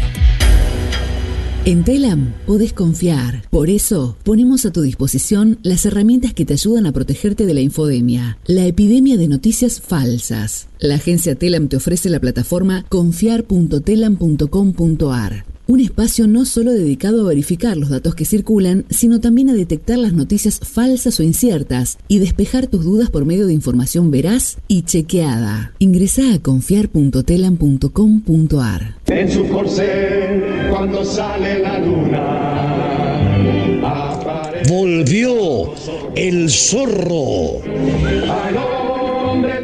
En 1.64 1.84
Telam 1.84 2.34
podés 2.44 2.72
confiar. 2.72 3.44
Por 3.48 3.70
eso 3.70 4.16
ponemos 4.24 4.66
a 4.66 4.72
tu 4.72 4.82
disposición 4.82 5.60
las 5.62 5.86
herramientas 5.86 6.34
que 6.34 6.44
te 6.44 6.54
ayudan 6.54 6.86
a 6.86 6.92
protegerte 6.92 7.46
de 7.46 7.54
la 7.54 7.60
infodemia, 7.60 8.36
la 8.46 8.66
epidemia 8.66 9.16
de 9.16 9.28
noticias 9.28 9.80
falsas. 9.80 10.66
La 10.80 10.96
agencia 10.96 11.36
Telam 11.36 11.68
te 11.68 11.76
ofrece 11.76 12.10
la 12.10 12.18
plataforma 12.18 12.84
confiar.telam.com.ar. 12.88 15.51
Un 15.66 15.80
espacio 15.80 16.26
no 16.26 16.44
solo 16.44 16.72
dedicado 16.72 17.22
a 17.22 17.28
verificar 17.28 17.76
los 17.76 17.90
datos 17.90 18.14
que 18.14 18.24
circulan, 18.24 18.84
sino 18.90 19.20
también 19.20 19.48
a 19.48 19.54
detectar 19.54 19.98
las 19.98 20.12
noticias 20.12 20.60
falsas 20.60 21.18
o 21.20 21.22
inciertas 21.22 21.98
y 22.08 22.18
despejar 22.18 22.66
tus 22.66 22.84
dudas 22.84 23.10
por 23.10 23.24
medio 23.24 23.46
de 23.46 23.52
información 23.52 24.10
veraz 24.10 24.56
y 24.66 24.82
chequeada. 24.82 25.72
Ingresa 25.78 26.34
a 26.34 26.40
confiar.telam.com.ar. 26.40 28.96
En 29.06 29.30
su 29.30 29.46
corcel, 29.48 30.42
cuando 30.70 31.04
sale 31.04 31.60
la 31.60 31.78
luna, 31.78 33.82
aparece 33.82 34.68
Volvió 34.68 35.72
el 36.14 36.50
zorro. 36.50 37.62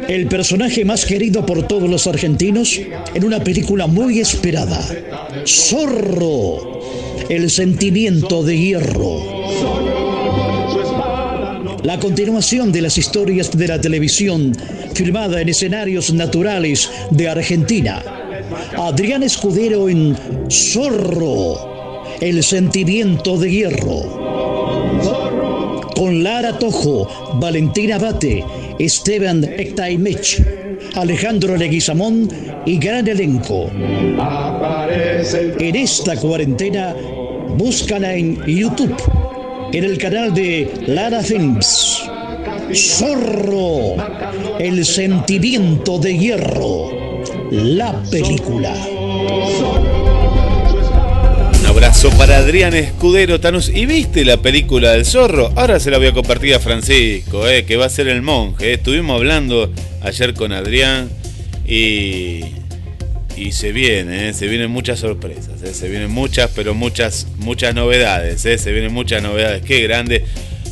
El 0.07 0.27
personaje 0.27 0.85
más 0.85 1.05
querido 1.05 1.45
por 1.45 1.67
todos 1.67 1.89
los 1.89 2.07
argentinos 2.07 2.79
en 3.13 3.23
una 3.23 3.43
película 3.43 3.87
muy 3.87 4.19
esperada. 4.19 4.79
Zorro. 5.45 6.79
El 7.29 7.49
sentimiento 7.49 8.43
de 8.43 8.57
hierro. 8.57 9.21
La 11.83 11.99
continuación 11.99 12.71
de 12.71 12.81
las 12.81 12.97
historias 12.97 13.51
de 13.51 13.67
la 13.67 13.79
televisión 13.79 14.53
filmada 14.93 15.41
en 15.41 15.49
escenarios 15.49 16.13
naturales 16.13 16.89
de 17.11 17.29
Argentina. 17.29 18.03
Adrián 18.77 19.23
Escudero 19.23 19.89
en 19.89 20.17
Zorro. 20.49 22.03
El 22.19 22.43
sentimiento 22.43 23.37
de 23.37 23.51
hierro 23.51 24.19
con 25.99 26.23
Lara 26.23 26.57
Tojo, 26.57 27.09
Valentina 27.41 27.97
Bate, 27.97 28.41
Esteban 28.79 29.43
Ectaimech, 29.43 30.41
Alejandro 30.95 31.57
Leguizamón 31.57 32.29
y 32.65 32.77
gran 32.77 33.07
elenco. 33.07 33.69
En 35.59 35.75
esta 35.75 36.15
cuarentena, 36.15 36.95
búscala 37.57 38.15
en 38.15 38.41
YouTube, 38.45 38.95
en 39.73 39.83
el 39.83 39.97
canal 39.97 40.33
de 40.33 40.71
Lara 40.87 41.21
Films. 41.21 42.09
Zorro, 42.73 43.95
el 44.59 44.85
sentimiento 44.85 45.99
de 45.99 46.17
hierro, 46.17 46.89
la 47.51 48.01
película. 48.09 48.73
Abrazo 51.79 52.09
para 52.17 52.39
Adrián 52.39 52.73
Escudero 52.73 53.39
Tanus. 53.39 53.69
¿Y 53.69 53.85
viste 53.85 54.25
la 54.25 54.35
película 54.35 54.91
del 54.91 55.05
zorro? 55.05 55.53
Ahora 55.55 55.79
se 55.79 55.89
la 55.89 55.97
voy 55.97 56.07
a 56.07 56.11
compartir 56.11 56.53
a 56.53 56.59
Francisco, 56.59 57.47
eh, 57.47 57.63
que 57.63 57.77
va 57.77 57.85
a 57.85 57.89
ser 57.89 58.09
el 58.09 58.21
monje. 58.21 58.71
eh. 58.71 58.73
Estuvimos 58.73 59.15
hablando 59.15 59.71
ayer 60.01 60.33
con 60.33 60.51
Adrián 60.51 61.09
y, 61.65 62.41
y 63.37 63.53
se 63.53 63.71
viene, 63.71 64.27
eh, 64.27 64.33
se 64.33 64.49
vienen 64.49 64.69
muchas 64.69 64.99
sorpresas. 64.99 65.63
eh, 65.63 65.73
se 65.73 65.87
vienen 65.87 66.11
muchas, 66.11 66.51
pero 66.53 66.73
muchas, 66.73 67.27
muchas 67.37 67.73
novedades. 67.73 68.41
se 68.41 68.71
vienen 68.73 68.91
muchas 68.93 69.23
novedades. 69.23 69.61
Qué 69.63 69.81
grande. 69.81 70.25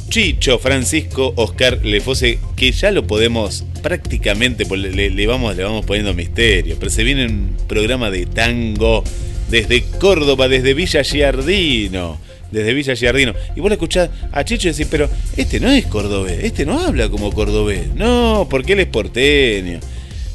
Chicho, 0.10 0.60
Francisco, 0.60 1.32
Oscar 1.38 1.86
Lefose, 1.86 2.38
que 2.58 2.74
ya 2.74 2.91
lo 2.91 3.08
podemos 3.08 3.64
prácticamente, 3.82 4.66
pues, 4.66 4.82
le 4.82 5.26
vamos, 5.28 5.55
le 5.55 5.64
vamos 5.64 5.86
poniendo 5.86 6.14
misterio, 6.14 6.76
pero 6.78 6.91
se 6.91 7.05
viene 7.05 7.28
un 7.28 7.55
programa 7.66 8.12
de 8.12 8.26
tango 8.26 9.05
desde 9.50 9.84
Córdoba, 10.00 10.48
desde 10.48 10.74
Villa 10.74 11.04
Giardino. 11.04 12.20
Desde 12.52 12.74
Villa 12.74 12.95
Giardino. 12.95 13.34
Y 13.56 13.60
vos 13.60 13.70
le 13.70 13.76
escuchás 13.76 14.10
a 14.32 14.43
Chicho 14.45 14.70
y 14.70 14.72
decís, 14.72 14.88
pero 14.89 15.10
este 15.36 15.60
no 15.60 15.70
es 15.70 15.86
cordobés, 15.86 16.43
este 16.43 16.66
no 16.66 16.80
habla 16.80 17.10
como 17.10 17.32
cordobés. 17.32 17.93
No, 17.93 18.48
porque 18.50 18.74
él 18.74 18.80
es 18.80 18.88
porteño. 18.88 19.80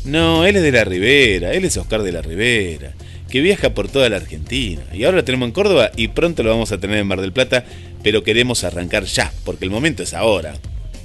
No, 0.05 0.45
él 0.45 0.57
es 0.57 0.63
de 0.63 0.73
la 0.73 0.85
Ribera, 0.85 1.53
él 1.53 1.65
es 1.65 1.77
Oscar 1.77 2.03
de 2.03 2.13
la 2.13 2.23
Ribera, 2.23 2.93
que 3.31 3.41
viaja 3.41 3.73
por 3.73 3.89
toda 3.89 4.09
la 4.09 4.17
Argentina. 4.17 4.83
Y 4.93 5.05
ahora 5.05 5.19
lo 5.19 5.25
tenemos 5.25 5.47
en 5.47 5.53
Córdoba 5.53 5.91
y 5.97 6.09
pronto 6.09 6.43
lo 6.43 6.51
vamos 6.51 6.73
a 6.73 6.79
tener 6.79 6.99
en 6.99 7.07
Mar 7.07 7.21
del 7.21 7.33
Plata, 7.33 7.65
pero 8.03 8.25
queremos 8.25 8.65
arrancar 8.65 9.05
ya, 9.05 9.33
porque 9.45 9.65
el 9.65 9.71
momento 9.71 10.03
es 10.03 10.13
ahora. 10.13 10.55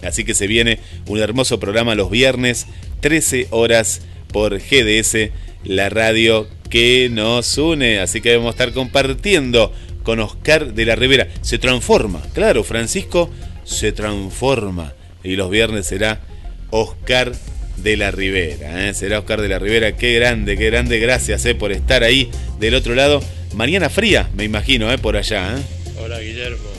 Así 0.03 0.23
que 0.23 0.33
se 0.33 0.47
viene 0.47 0.79
un 1.07 1.19
hermoso 1.19 1.59
programa 1.59 1.95
los 1.95 2.09
viernes, 2.09 2.65
13 3.01 3.47
horas 3.51 4.01
por 4.31 4.57
GDS, 4.57 5.29
la 5.67 5.89
radio 5.89 6.47
que 6.69 7.09
nos 7.11 7.57
une. 7.57 7.99
Así 7.99 8.21
que 8.21 8.33
a 8.33 8.49
estar 8.49 8.73
compartiendo 8.73 9.73
con 10.03 10.19
Oscar 10.19 10.73
de 10.73 10.85
la 10.85 10.95
Ribera. 10.95 11.27
Se 11.41 11.57
transforma, 11.57 12.21
claro, 12.33 12.63
Francisco 12.63 13.29
se 13.63 13.91
transforma. 13.91 14.93
Y 15.23 15.35
los 15.35 15.49
viernes 15.49 15.87
será 15.87 16.21
Oscar 16.69 17.33
de 17.77 17.97
la 17.97 18.11
Ribera. 18.11 18.87
¿eh? 18.87 18.93
Será 18.93 19.19
Oscar 19.19 19.41
de 19.41 19.49
la 19.49 19.59
Ribera. 19.59 19.95
Qué 19.97 20.13
grande, 20.13 20.57
qué 20.57 20.67
grande. 20.67 20.99
Gracias 20.99 21.45
eh, 21.45 21.55
por 21.55 21.71
estar 21.71 22.03
ahí 22.03 22.29
del 22.59 22.75
otro 22.75 22.95
lado. 22.95 23.21
Mañana 23.53 23.89
fría, 23.89 24.29
me 24.35 24.43
imagino, 24.43 24.91
¿eh? 24.91 24.97
por 24.97 25.17
allá. 25.17 25.57
Hola 25.99 26.19
Guillermo. 26.19 26.69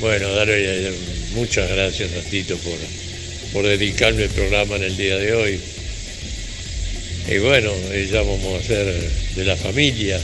Bueno, 0.00 0.28
Darío, 0.30 0.90
muchas 1.34 1.70
gracias 1.70 2.10
Ratito 2.12 2.56
por, 2.56 2.74
por 3.52 3.64
dedicarme 3.64 4.24
el 4.24 4.30
programa 4.30 4.76
en 4.76 4.82
el 4.82 4.96
día 4.96 5.16
de 5.16 5.34
hoy. 5.34 5.60
Y 7.26 7.38
bueno, 7.38 7.70
ya 8.10 8.20
vamos 8.20 8.54
a 8.54 8.56
hacer 8.58 8.94
de 9.36 9.44
la 9.44 9.56
familia. 9.56 10.20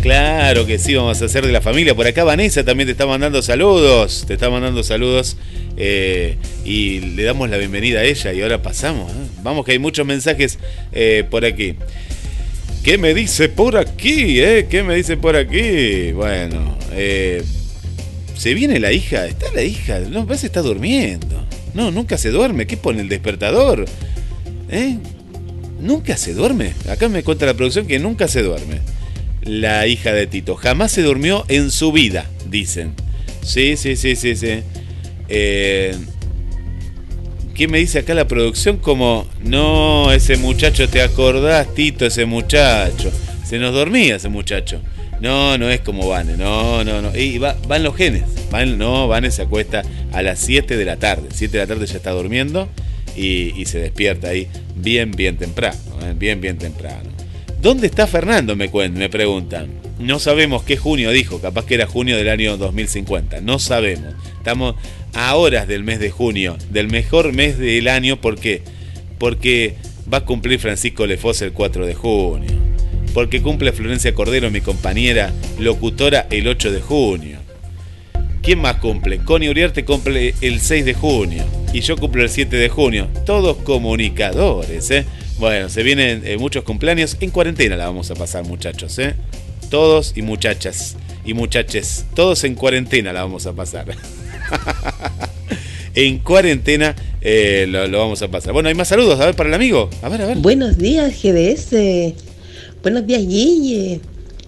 Claro 0.00 0.66
que 0.66 0.78
sí, 0.78 0.94
vamos 0.94 1.22
a 1.22 1.24
hacer 1.24 1.46
de 1.46 1.52
la 1.52 1.60
familia. 1.60 1.94
Por 1.94 2.06
acá 2.06 2.24
Vanessa 2.24 2.64
también 2.64 2.86
te 2.86 2.92
está 2.92 3.06
mandando 3.06 3.40
saludos. 3.42 4.24
Te 4.26 4.34
está 4.34 4.50
mandando 4.50 4.82
saludos. 4.82 5.36
eh, 5.76 6.36
y 6.64 7.00
le 7.00 7.22
damos 7.24 7.48
la 7.50 7.56
bienvenida 7.56 8.00
a 8.00 8.04
ella. 8.04 8.32
Y 8.32 8.42
ahora 8.42 8.62
pasamos. 8.62 9.10
¿eh? 9.10 9.14
Vamos 9.42 9.64
que 9.64 9.72
hay 9.72 9.78
muchos 9.78 10.06
mensajes 10.06 10.58
eh, 10.92 11.24
por 11.30 11.44
aquí. 11.44 11.76
¿Qué 12.82 12.98
me 12.98 13.14
dice 13.14 13.48
por 13.48 13.76
aquí? 13.76 14.40
Eh? 14.40 14.66
¿Qué 14.68 14.82
me 14.82 14.94
dice 14.94 15.16
por 15.16 15.36
aquí? 15.36 16.12
Bueno, 16.12 16.76
se 18.36 18.54
viene 18.54 18.78
la 18.80 18.92
hija. 18.92 19.26
Está 19.26 19.50
la 19.54 19.62
hija. 19.62 20.00
No, 20.00 20.26
parece 20.26 20.42
que 20.42 20.46
está 20.48 20.60
durmiendo. 20.62 21.46
No, 21.72 21.90
nunca 21.90 22.18
se 22.18 22.28
duerme. 22.28 22.66
¿Qué 22.66 22.76
pone 22.76 23.00
el 23.00 23.08
despertador? 23.08 23.86
¿Eh? 24.70 24.98
Nunca 25.80 26.16
se 26.16 26.34
duerme. 26.34 26.72
Acá 26.88 27.08
me 27.08 27.22
cuenta 27.22 27.46
la 27.46 27.54
producción 27.54 27.86
que 27.86 27.98
nunca 27.98 28.28
se 28.28 28.42
duerme. 28.42 28.78
La 29.42 29.86
hija 29.86 30.12
de 30.12 30.26
Tito. 30.26 30.54
Jamás 30.56 30.92
se 30.92 31.02
durmió 31.02 31.44
en 31.48 31.70
su 31.70 31.92
vida, 31.92 32.26
dicen. 32.48 32.92
Sí, 33.42 33.76
sí, 33.76 33.96
sí, 33.96 34.16
sí, 34.16 34.36
sí. 34.36 34.60
Eh, 35.28 35.94
¿Qué 37.54 37.68
me 37.68 37.78
dice 37.78 38.00
acá 38.00 38.14
la 38.14 38.26
producción? 38.26 38.78
Como, 38.78 39.26
no, 39.44 40.10
ese 40.12 40.36
muchacho, 40.36 40.88
¿te 40.88 41.02
acordás, 41.02 41.72
Tito, 41.74 42.04
ese 42.06 42.24
muchacho? 42.24 43.12
Se 43.44 43.58
nos 43.58 43.72
dormía 43.72 44.16
ese 44.16 44.28
muchacho. 44.28 44.80
No, 45.20 45.56
no 45.58 45.70
es 45.70 45.80
como 45.80 46.08
Vane, 46.08 46.36
no, 46.36 46.82
no, 46.82 47.00
no. 47.00 47.16
Y 47.16 47.38
va- 47.38 47.56
van 47.68 47.82
los 47.84 47.94
genes. 47.96 48.24
No, 48.76 49.06
Vane 49.08 49.30
se 49.30 49.42
acuesta 49.42 49.82
a 50.12 50.22
las 50.22 50.40
7 50.40 50.76
de 50.76 50.84
la 50.84 50.96
tarde. 50.96 51.28
7 51.32 51.52
de 51.58 51.62
la 51.62 51.66
tarde 51.68 51.86
ya 51.86 51.96
está 51.96 52.10
durmiendo 52.10 52.68
y, 53.16 53.64
se 53.66 53.78
despierta 53.78 54.28
ahí 54.28 54.48
bien, 54.76 55.10
bien 55.12 55.36
temprano. 55.36 55.78
¿eh? 56.02 56.14
Bien, 56.16 56.40
bien 56.40 56.58
temprano. 56.58 57.10
¿Dónde 57.60 57.86
está 57.86 58.06
Fernando? 58.06 58.56
Me, 58.56 58.68
me 58.90 59.08
preguntan. 59.08 59.68
No 59.98 60.18
sabemos 60.18 60.64
qué 60.64 60.76
junio 60.76 61.10
dijo, 61.10 61.40
capaz 61.40 61.64
que 61.66 61.74
era 61.74 61.86
junio 61.86 62.16
del 62.16 62.28
año 62.28 62.56
2050. 62.56 63.40
No 63.40 63.58
sabemos. 63.58 64.14
Estamos 64.36 64.74
a 65.14 65.34
horas 65.36 65.66
del 65.68 65.84
mes 65.84 66.00
de 66.00 66.10
junio, 66.10 66.58
del 66.70 66.88
mejor 66.88 67.32
mes 67.32 67.58
del 67.58 67.88
año. 67.88 68.20
¿Por 68.20 68.38
qué? 68.38 68.62
Porque 69.18 69.76
va 70.12 70.18
a 70.18 70.24
cumplir 70.24 70.58
Francisco 70.58 71.06
Lefos 71.06 71.40
el 71.42 71.52
4 71.52 71.86
de 71.86 71.94
junio. 71.94 72.50
Porque 73.14 73.40
cumple 73.40 73.72
Florencia 73.72 74.12
Cordero, 74.12 74.50
mi 74.50 74.60
compañera 74.60 75.32
locutora, 75.58 76.26
el 76.30 76.48
8 76.48 76.72
de 76.72 76.80
junio. 76.80 77.38
¿Quién 78.42 78.60
más 78.60 78.76
cumple? 78.76 79.18
Connie 79.20 79.48
Uriarte 79.48 79.84
cumple 79.84 80.34
el 80.42 80.60
6 80.60 80.84
de 80.84 80.94
junio. 80.94 81.44
Y 81.74 81.80
yo 81.80 81.96
cumplo 81.96 82.22
el 82.22 82.30
7 82.30 82.56
de 82.56 82.68
junio. 82.68 83.08
Todos 83.26 83.56
comunicadores, 83.56 84.92
¿eh? 84.92 85.04
Bueno, 85.40 85.68
se 85.68 85.82
vienen 85.82 86.22
eh, 86.24 86.36
muchos 86.36 86.62
cumpleaños. 86.62 87.16
En 87.18 87.30
cuarentena 87.30 87.76
la 87.76 87.86
vamos 87.86 88.12
a 88.12 88.14
pasar, 88.14 88.44
muchachos, 88.44 88.96
¿eh? 89.00 89.16
Todos 89.70 90.12
y 90.14 90.22
muchachas. 90.22 90.94
Y 91.24 91.34
muchaches. 91.34 92.06
Todos 92.14 92.44
en 92.44 92.54
cuarentena 92.54 93.12
la 93.12 93.22
vamos 93.22 93.46
a 93.46 93.54
pasar. 93.54 93.86
en 95.96 96.20
cuarentena 96.20 96.94
eh, 97.20 97.66
lo, 97.68 97.88
lo 97.88 97.98
vamos 97.98 98.22
a 98.22 98.28
pasar. 98.28 98.52
Bueno, 98.52 98.68
hay 98.68 98.76
más 98.76 98.86
saludos. 98.86 99.18
A 99.18 99.26
ver, 99.26 99.34
para 99.34 99.48
el 99.48 99.54
amigo. 99.56 99.90
A 100.00 100.08
ver, 100.08 100.22
a 100.22 100.26
ver. 100.26 100.38
Buenos 100.38 100.78
días, 100.78 101.12
GDS. 101.20 102.14
Buenos 102.84 103.04
días, 103.04 103.26
Guille. 103.26 104.00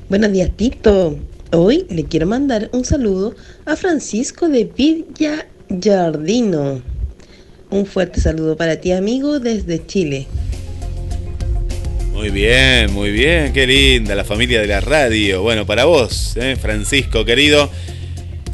Buenos 0.09 0.31
días, 0.31 0.53
Tito. 0.57 1.19
Hoy 1.51 1.87
le 1.91 2.05
quiero 2.05 2.29
mandar 2.29 2.71
un 2.73 2.85
saludo 2.85 3.35
a 3.65 3.75
Francisco 3.75 4.49
de 4.49 4.71
Villa 4.77 5.49
Giardino. 5.69 6.96
Un 7.77 7.85
fuerte 7.85 8.23
saludo 8.23 8.57
para 8.57 8.81
ti, 8.81 8.93
amigo, 8.93 9.39
desde 9.39 9.85
Chile. 9.87 10.27
Muy 12.15 12.31
bien, 12.31 12.91
muy 12.95 13.11
bien, 13.11 13.53
qué 13.53 13.67
linda 13.67 14.15
la 14.15 14.25
familia 14.25 14.63
de 14.63 14.67
la 14.67 14.81
radio. 14.81 15.43
Bueno, 15.43 15.67
para 15.67 15.85
vos, 15.85 16.35
¿eh? 16.39 16.57
Francisco 16.59 17.27
querido, 17.27 17.71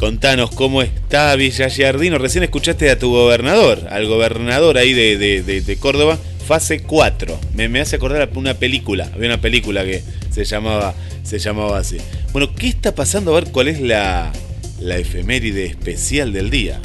contanos 0.00 0.50
cómo 0.50 0.82
está 0.82 1.36
Villa 1.36 1.68
Giardino. 1.68 2.18
Recién 2.18 2.42
escuchaste 2.42 2.90
a 2.90 2.98
tu 2.98 3.12
gobernador, 3.12 3.86
al 3.90 4.06
gobernador 4.08 4.76
ahí 4.76 4.92
de, 4.92 5.16
de- 5.16 5.60
de- 5.62 5.76
Córdoba, 5.76 6.18
fase 6.44 6.80
4. 6.82 7.38
Me, 7.54 7.68
me 7.68 7.80
hace 7.80 7.94
acordar 7.94 8.28
una 8.34 8.54
película, 8.54 9.08
había 9.14 9.28
una 9.28 9.40
película 9.40 9.84
que 9.84 10.02
se 10.32 10.44
llamaba, 10.44 10.96
se 11.22 11.38
llamaba 11.38 11.78
así. 11.78 11.98
Bueno, 12.32 12.52
¿qué 12.56 12.66
está 12.66 12.92
pasando? 12.92 13.30
A 13.36 13.40
ver 13.40 13.52
cuál 13.52 13.68
es 13.68 13.80
la, 13.80 14.32
la 14.80 14.96
efeméride 14.98 15.66
especial 15.66 16.32
del 16.32 16.50
día. 16.50 16.80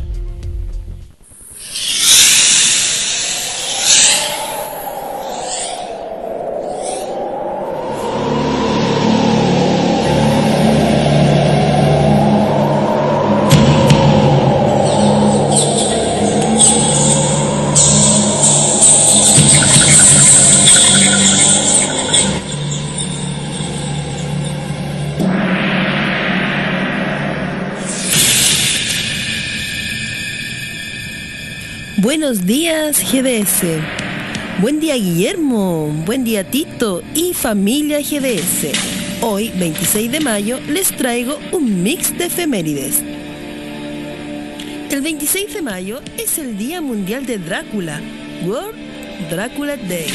Buenos 32.28 32.46
días, 32.46 33.02
GDS. 33.10 33.64
Buen 34.60 34.82
día, 34.82 34.96
Guillermo. 34.96 35.88
Buen 36.06 36.26
día, 36.26 36.44
Tito 36.44 37.02
y 37.16 37.34
familia 37.34 38.02
GDS. 38.02 38.68
Hoy, 39.22 39.50
26 39.56 40.12
de 40.12 40.20
mayo, 40.20 40.60
les 40.68 40.90
traigo 40.92 41.40
un 41.54 41.84
mix 41.84 42.18
de 42.18 42.26
efemérides. 42.26 43.02
El 44.92 45.02
26 45.04 45.54
de 45.54 45.62
mayo 45.62 46.02
es 46.18 46.38
el 46.38 46.58
Día 46.58 46.82
Mundial 46.82 47.26
de 47.26 47.38
Drácula, 47.38 48.02
World 48.46 48.76
Dracula 49.30 49.78
Day. 49.78 50.10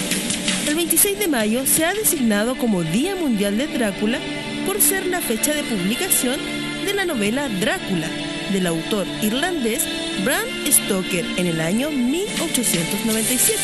El 0.68 0.74
26 0.74 1.18
de 1.18 1.28
mayo 1.28 1.64
se 1.64 1.86
ha 1.86 1.94
designado 1.94 2.58
como 2.58 2.82
Día 2.82 3.16
Mundial 3.16 3.56
de 3.56 3.68
Drácula 3.68 4.18
por 4.66 4.82
ser 4.82 5.06
la 5.06 5.22
fecha 5.22 5.54
de 5.54 5.62
publicación 5.62 6.38
de 6.84 6.92
la 6.92 7.06
novela 7.06 7.48
Drácula, 7.48 8.08
del 8.52 8.66
autor 8.66 9.06
irlandés 9.22 9.82
Bram 10.24 10.46
Stoker 10.70 11.24
en 11.36 11.48
el 11.48 11.60
año 11.60 11.90
1897. 11.90 13.58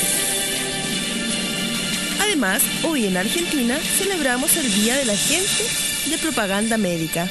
Además, 2.21 2.63
hoy 2.83 3.07
en 3.07 3.17
Argentina 3.17 3.77
celebramos 3.79 4.57
el 4.57 4.75
Día 4.75 4.97
de 4.97 5.05
la 5.05 5.17
Gente 5.17 5.65
de 6.11 6.19
Propaganda 6.19 6.77
Médica. 6.77 7.31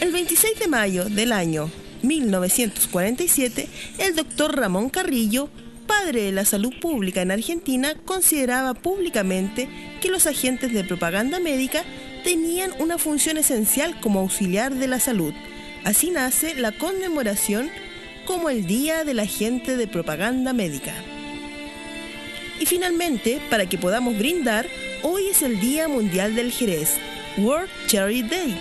El 0.00 0.10
26 0.10 0.58
de 0.58 0.66
mayo 0.66 1.04
del 1.04 1.30
año 1.30 1.70
1947, 2.02 3.68
el 3.98 4.16
doctor 4.16 4.56
Ramón 4.56 4.88
Carrillo, 4.88 5.48
padre 5.86 6.22
de 6.22 6.32
la 6.32 6.44
salud 6.44 6.72
pública 6.80 7.22
en 7.22 7.30
Argentina, 7.30 7.94
consideraba 8.04 8.74
públicamente 8.74 9.68
que 10.00 10.08
los 10.08 10.26
agentes 10.26 10.72
de 10.72 10.82
propaganda 10.82 11.38
médica 11.38 11.84
tenían 12.24 12.72
una 12.80 12.98
función 12.98 13.36
esencial 13.36 14.00
como 14.00 14.18
auxiliar 14.18 14.74
de 14.74 14.88
la 14.88 14.98
salud. 14.98 15.32
Así 15.84 16.10
nace 16.10 16.56
la 16.56 16.72
conmemoración 16.72 17.70
como 18.24 18.50
el 18.50 18.66
Día 18.66 19.04
del 19.04 19.18
Agente 19.18 19.76
de 19.76 19.86
Propaganda 19.86 20.52
Médica. 20.52 20.92
Y 22.60 22.66
finalmente, 22.66 23.40
para 23.50 23.66
que 23.66 23.78
podamos 23.78 24.16
brindar, 24.16 24.66
hoy 25.02 25.28
es 25.28 25.42
el 25.42 25.60
Día 25.60 25.88
Mundial 25.88 26.34
del 26.34 26.52
Jerez, 26.52 26.96
World 27.38 27.70
Cherry 27.86 28.22
Day. 28.22 28.56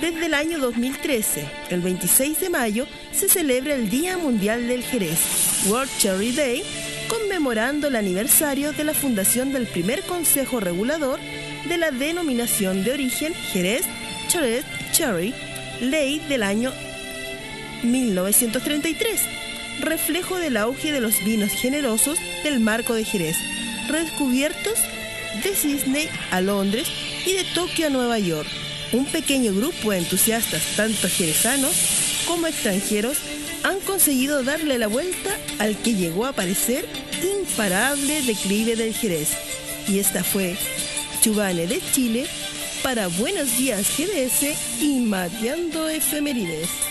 Desde 0.00 0.26
el 0.26 0.34
año 0.34 0.58
2013, 0.58 1.48
el 1.70 1.80
26 1.80 2.40
de 2.40 2.50
mayo, 2.50 2.86
se 3.12 3.28
celebra 3.28 3.74
el 3.74 3.88
Día 3.88 4.18
Mundial 4.18 4.68
del 4.68 4.82
Jerez, 4.82 5.18
World 5.68 5.90
Cherry 5.98 6.32
Day, 6.32 6.62
conmemorando 7.08 7.88
el 7.88 7.96
aniversario 7.96 8.72
de 8.72 8.84
la 8.84 8.94
fundación 8.94 9.52
del 9.52 9.66
primer 9.66 10.02
Consejo 10.02 10.60
Regulador 10.60 11.18
de 11.68 11.78
la 11.78 11.90
denominación 11.90 12.84
de 12.84 12.92
origen 12.92 13.34
Jerez 13.34 13.84
Jerez 14.28 14.64
Cherry, 14.92 15.34
ley 15.80 16.18
del 16.28 16.42
año 16.42 16.72
1933, 17.82 19.20
reflejo 19.80 20.36
del 20.38 20.56
auge 20.56 20.92
de 20.92 21.00
los 21.00 21.22
vinos 21.24 21.52
generosos 21.52 22.18
del 22.42 22.60
marco 22.60 22.94
de 22.94 23.04
Jerez, 23.04 23.36
redescubiertos 23.88 24.78
de 25.42 25.54
Sydney 25.54 26.08
a 26.30 26.40
Londres 26.40 26.88
y 27.26 27.32
de 27.32 27.44
Tokio 27.54 27.86
a 27.86 27.90
Nueva 27.90 28.18
York. 28.18 28.48
Un 28.92 29.04
pequeño 29.06 29.52
grupo 29.54 29.92
de 29.92 29.98
entusiastas, 29.98 30.62
tanto 30.76 31.08
jerezanos 31.08 31.74
como 32.26 32.46
extranjeros, 32.46 33.18
han 33.62 33.80
conseguido 33.80 34.42
darle 34.42 34.78
la 34.78 34.86
vuelta 34.86 35.36
al 35.58 35.76
que 35.76 35.94
llegó 35.94 36.26
a 36.26 36.32
parecer 36.32 36.88
imparable 37.22 38.22
declive 38.22 38.76
del 38.76 38.94
Jerez. 38.94 39.30
Y 39.88 39.98
esta 39.98 40.22
fue 40.24 40.56
Chubane 41.20 41.66
de 41.66 41.80
Chile 41.92 42.26
para 42.82 43.08
Buenos 43.08 43.56
Días 43.58 43.86
GDS 43.96 44.82
y 44.82 45.00
Mateando 45.00 45.88
Efemérides. 45.88 46.87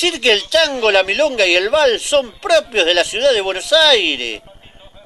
Decir 0.00 0.22
que 0.22 0.32
el 0.32 0.44
tango, 0.44 0.90
la 0.90 1.02
milonga 1.02 1.46
y 1.46 1.54
el 1.54 1.68
vals 1.68 2.00
son 2.00 2.32
propios 2.40 2.86
de 2.86 2.94
la 2.94 3.04
ciudad 3.04 3.34
de 3.34 3.42
Buenos 3.42 3.70
Aires. 3.74 4.40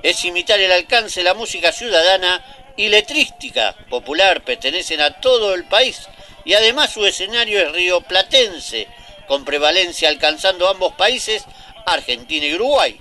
Es 0.05 0.24
imitar 0.24 0.61
el 0.61 0.70
alcance 0.70 1.18
de 1.18 1.24
la 1.24 1.34
música 1.34 1.72
ciudadana 1.72 2.72
y 2.76 2.86
letrística. 2.86 3.74
Popular, 3.90 4.45
pertenecen 4.45 5.01
a 5.01 5.18
todo 5.20 5.53
el 5.53 5.64
país. 5.64 6.03
Y 6.45 6.55
además 6.55 6.92
su 6.92 7.05
escenario 7.05 7.59
es 7.59 7.72
rioplatense, 7.72 8.86
con 9.26 9.45
prevalencia 9.45 10.09
alcanzando 10.09 10.68
ambos 10.68 10.92
países, 10.92 11.45
Argentina 11.86 12.47
y 12.47 12.55
Uruguay. 12.55 13.01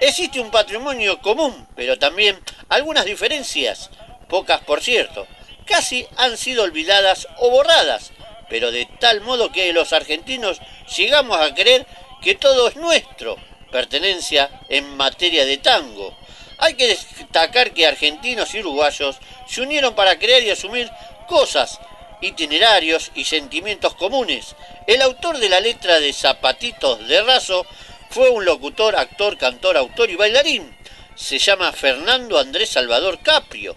Existe 0.00 0.40
un 0.40 0.50
patrimonio 0.50 1.20
común, 1.20 1.68
pero 1.76 1.98
también 1.98 2.40
algunas 2.70 3.04
diferencias, 3.04 3.90
pocas 4.30 4.62
por 4.62 4.82
cierto, 4.82 5.26
casi 5.66 6.06
han 6.16 6.38
sido 6.38 6.62
olvidadas 6.62 7.28
o 7.36 7.50
borradas, 7.50 8.12
pero 8.48 8.70
de 8.70 8.86
tal 9.00 9.20
modo 9.20 9.52
que 9.52 9.72
los 9.72 9.92
argentinos 9.92 10.60
llegamos 10.96 11.38
a 11.38 11.54
creer 11.54 11.86
que 12.22 12.34
todo 12.34 12.68
es 12.68 12.76
nuestro, 12.76 13.36
pertenencia 13.70 14.50
en 14.68 14.96
materia 14.96 15.44
de 15.44 15.58
tango. 15.58 16.16
Hay 16.58 16.74
que 16.74 16.88
destacar 16.88 17.72
que 17.72 17.86
argentinos 17.86 18.54
y 18.54 18.60
uruguayos 18.60 19.16
se 19.46 19.60
unieron 19.60 19.94
para 19.94 20.18
crear 20.18 20.42
y 20.42 20.50
asumir 20.50 20.90
cosas, 21.28 21.78
itinerarios 22.20 23.10
y 23.14 23.24
sentimientos 23.24 23.94
comunes. 23.94 24.56
El 24.86 25.02
autor 25.02 25.38
de 25.38 25.48
la 25.48 25.60
letra 25.60 26.00
de 26.00 26.12
Zapatitos 26.12 27.06
de 27.06 27.22
Raso 27.22 27.66
fue 28.10 28.30
un 28.30 28.44
locutor, 28.44 28.96
actor, 28.96 29.36
cantor, 29.36 29.76
autor 29.76 30.10
y 30.10 30.16
bailarín. 30.16 30.74
Se 31.14 31.38
llama 31.38 31.72
Fernando 31.72 32.38
Andrés 32.38 32.70
Salvador 32.70 33.18
Caprio 33.22 33.76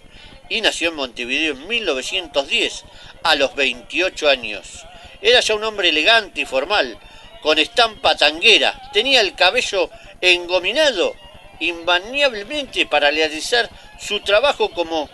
y 0.50 0.62
nació 0.62 0.90
en 0.90 0.96
Montevideo 0.96 1.54
en 1.54 1.68
1910, 1.68 2.86
a 3.24 3.36
los 3.36 3.56
28 3.56 4.30
años. 4.30 4.86
Era 5.22 5.40
ya 5.40 5.56
un 5.56 5.64
hombre 5.64 5.90
elegante 5.90 6.42
y 6.42 6.46
formal, 6.46 6.98
con 7.42 7.58
estampa 7.58 8.16
tanguera, 8.16 8.90
tenía 8.92 9.22
el 9.22 9.36
cabello 9.36 9.90
engominado 10.22 11.16
invariablemente 11.60 12.86
para 12.86 13.12
realizar 13.12 13.70
su 14.00 14.22
trabajo 14.22 14.70
como 14.72 15.10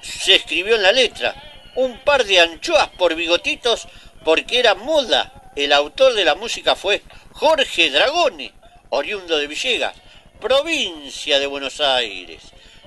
se 0.00 0.36
escribió 0.36 0.76
en 0.76 0.82
la 0.82 0.92
letra. 0.92 1.34
Un 1.74 1.98
par 2.00 2.24
de 2.24 2.40
anchoas 2.40 2.88
por 2.90 3.14
bigotitos 3.14 3.86
porque 4.24 4.58
era 4.58 4.74
moda. 4.74 5.52
El 5.56 5.72
autor 5.72 6.14
de 6.14 6.24
la 6.24 6.34
música 6.34 6.76
fue 6.76 7.02
Jorge 7.32 7.90
Dragone, 7.90 8.52
oriundo 8.90 9.36
de 9.36 9.46
Villegas, 9.46 9.94
provincia 10.40 11.38
de 11.38 11.46
Buenos 11.46 11.80
Aires. 11.80 12.40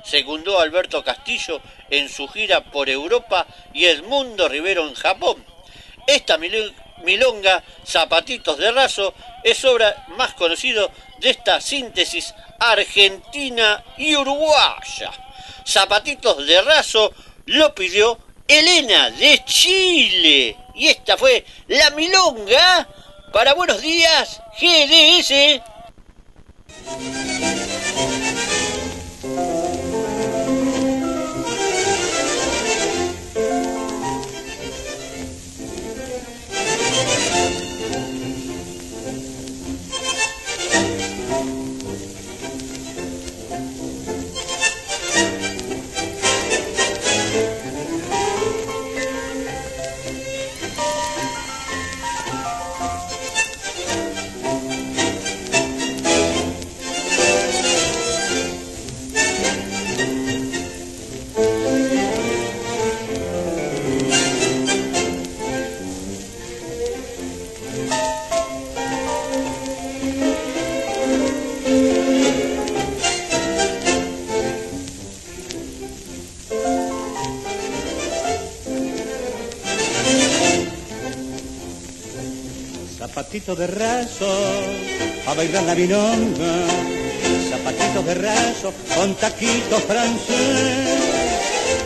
Secundó 0.04 0.60
Alberto 0.60 1.04
Castillo 1.04 1.62
en 1.90 2.10
su 2.10 2.28
gira 2.28 2.64
por 2.64 2.90
Europa 2.90 3.48
y 3.74 3.86
Edmundo 3.86 4.48
Rivero 4.50 4.88
en 4.88 4.96
Japón. 4.96 5.44
Esta 6.06 6.38
milonga, 6.38 7.64
Zapatitos 7.86 8.58
de 8.58 8.72
Raso, 8.72 9.14
es 9.44 9.64
obra 9.66 10.06
más 10.18 10.34
conocido 10.34 10.92
de 11.20 11.30
esta 11.30 11.62
síntesis 11.62 12.34
argentina 12.60 13.84
y 13.98 14.16
uruguaya. 14.16 15.12
Zapatitos 15.66 16.46
de 16.46 16.62
raso 16.62 17.14
lo 17.46 17.74
pidió 17.74 18.20
Elena 18.48 19.10
de 19.12 19.44
Chile. 19.46 20.58
Y 20.76 20.88
esta 20.88 21.18
fue 21.18 21.46
la 21.68 21.90
milonga 21.92 22.88
para 23.32 23.54
Buenos 23.54 23.82
Días 23.82 24.42
GDS. 24.60 25.62
Zapatito 83.34 83.56
de 83.56 83.66
raso, 83.66 84.32
a 85.26 85.34
bailar 85.34 85.64
la 85.64 85.74
milonga. 85.74 86.54
Zapatitos 87.50 88.06
de 88.06 88.14
raso, 88.14 88.72
con 88.96 89.16
taquito 89.16 89.80
francés. 89.80 91.02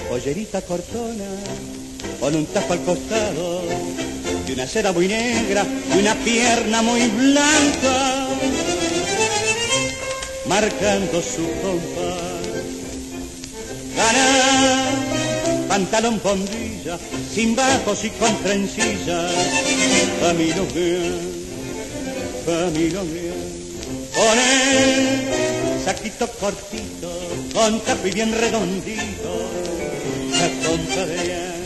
Pollerita 0.09 0.61
cortona, 0.63 1.31
con 2.19 2.35
un 2.35 2.45
tajo 2.47 2.73
al 2.73 2.81
costado. 2.81 3.61
Y 4.45 4.51
una 4.51 4.67
seda 4.67 4.91
muy 4.91 5.07
negra 5.07 5.65
y 5.95 5.99
una 5.99 6.15
pierna 6.15 6.81
muy 6.81 7.07
blanca. 7.07 8.27
Marcando 10.47 11.21
su 11.21 11.47
compás. 11.61 12.43
Ganar, 13.95 15.67
pantalón 15.69 16.19
bombilla, 16.21 16.99
sin 17.33 17.55
bajos 17.55 18.03
y 18.03 18.09
con 18.09 18.35
trencillas 18.43 19.31
familia, 22.47 22.99
familia. 22.99 23.33
Poner 24.15 25.83
saquito 25.83 26.27
cortito, 26.39 27.11
con 27.53 27.79
tapi 27.81 28.11
bien 28.11 28.31
redondito, 28.31 29.31
a 30.31 30.47
compadrear, 30.63 31.59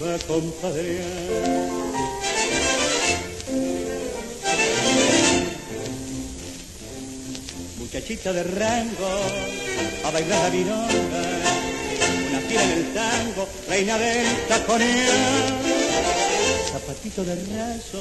a 0.00 0.18
compadrear. 0.26 1.62
Muchachita 7.78 8.32
de 8.32 8.42
rango, 8.44 9.12
a 10.04 10.10
bailar 10.10 10.42
la 10.44 10.50
milonga, 10.50 11.24
una 12.30 12.40
fiera 12.48 12.64
en 12.64 12.70
el 12.72 12.84
tango, 12.94 13.46
reina 13.68 13.98
del 13.98 14.26
taconeo 14.48 16.31
zapatito 16.72 17.22
de 17.22 17.34
raso, 17.34 18.00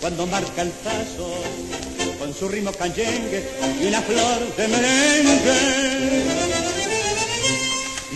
cuando 0.00 0.26
marca 0.26 0.62
el 0.62 0.70
paso, 0.70 1.30
con 2.18 2.34
su 2.34 2.48
ritmo 2.48 2.72
canyengue 2.72 3.48
y 3.80 3.86
una 3.86 4.02
flor 4.02 4.56
de 4.56 4.68
merengue. 4.68 5.58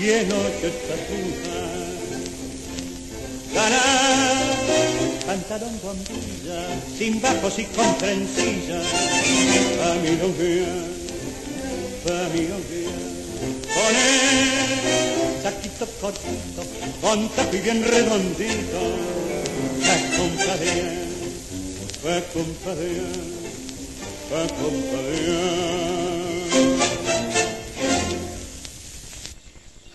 Y 0.01 0.11
en 0.11 0.29
noche 0.29 0.73
tapuja, 0.89 1.61
ganar, 3.55 4.45
pantalón 5.27 5.81
bombilla, 5.85 6.67
sin 6.99 7.21
bajos 7.21 7.59
y 7.61 7.65
con 7.67 7.99
trencillas, 7.99 8.85
a 9.85 9.95
mi 10.03 10.11
novia, 10.17 10.73
a 12.07 12.29
mi 12.35 12.43
novia, 12.49 12.97
poner 13.75 15.43
saquito 15.43 15.87
cortito, 16.01 16.63
con 17.01 17.29
tapi 17.31 17.59
bien 17.59 17.85
redondito, 17.85 19.20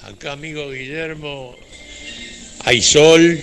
Acá, 0.04 0.34
amigo 0.34 0.70
Guillermo, 0.70 1.56
hay 2.66 2.82
sol 2.82 3.40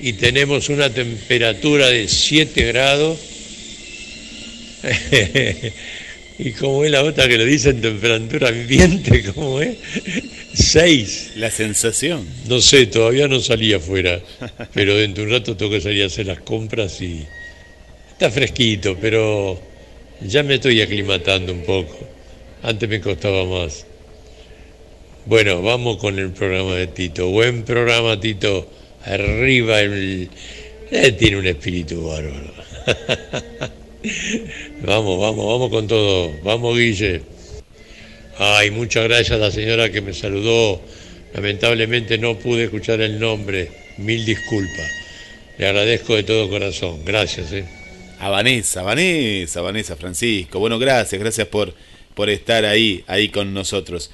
y 0.00 0.12
tenemos 0.14 0.68
una 0.68 0.90
temperatura 0.90 1.88
de 1.88 2.08
7 2.08 2.64
grados. 2.64 3.18
y 6.38 6.50
como 6.52 6.84
es 6.84 6.90
la 6.90 7.04
otra 7.04 7.28
que 7.28 7.38
le 7.38 7.46
dicen 7.46 7.80
temperatura 7.80 8.48
ambiente, 8.48 9.24
¿cómo 9.34 9.60
es? 9.60 9.76
6. 10.54 11.32
La 11.36 11.50
sensación. 11.50 12.26
No 12.48 12.60
sé, 12.60 12.86
todavía 12.86 13.26
no 13.26 13.40
salí 13.40 13.72
afuera, 13.72 14.20
pero 14.72 14.96
dentro 14.96 15.24
de 15.24 15.30
un 15.30 15.34
rato 15.34 15.56
tengo 15.56 15.72
que 15.72 15.80
salir 15.80 16.04
a 16.04 16.06
hacer 16.06 16.26
las 16.26 16.40
compras 16.40 17.00
y 17.00 17.24
está 18.12 18.30
fresquito, 18.30 18.96
pero 19.00 19.60
ya 20.20 20.42
me 20.44 20.54
estoy 20.54 20.80
aclimatando 20.80 21.52
un 21.52 21.62
poco. 21.62 21.98
Antes 22.62 22.88
me 22.88 23.00
costaba 23.00 23.44
más. 23.44 23.84
Bueno, 25.26 25.60
vamos 25.62 25.96
con 25.96 26.18
el 26.18 26.30
programa 26.30 26.74
de 26.76 26.86
Tito. 26.86 27.28
Buen 27.28 27.64
programa, 27.64 28.20
Tito. 28.20 28.70
Arriba 29.04 29.80
el, 29.80 30.30
Él 30.90 31.16
tiene 31.16 31.38
un 31.38 31.46
espíritu 31.46 32.06
bárbaro. 32.06 32.52
vamos, 34.82 35.20
vamos, 35.20 35.46
vamos 35.46 35.70
con 35.70 35.86
todo. 35.88 36.30
Vamos, 36.42 36.78
Guille. 36.78 37.33
Ay, 38.38 38.70
muchas 38.70 39.04
gracias 39.04 39.32
a 39.32 39.36
la 39.38 39.50
señora 39.50 39.90
que 39.90 40.00
me 40.00 40.12
saludó. 40.12 40.80
Lamentablemente 41.34 42.18
no 42.18 42.38
pude 42.38 42.64
escuchar 42.64 43.00
el 43.00 43.18
nombre. 43.18 43.70
Mil 43.98 44.24
disculpas. 44.24 44.90
Le 45.58 45.66
agradezco 45.68 46.16
de 46.16 46.24
todo 46.24 46.48
corazón. 46.50 47.04
Gracias, 47.04 47.52
eh. 47.52 47.64
A 48.18 48.28
Vanessa, 48.28 48.82
Vanessa, 48.82 49.60
Vanessa 49.60 49.96
Francisco. 49.96 50.58
Bueno, 50.58 50.78
gracias, 50.78 51.20
gracias 51.20 51.46
por, 51.48 51.74
por 52.14 52.30
estar 52.30 52.64
ahí, 52.64 53.04
ahí 53.06 53.28
con 53.28 53.52
nosotros. 53.54 54.10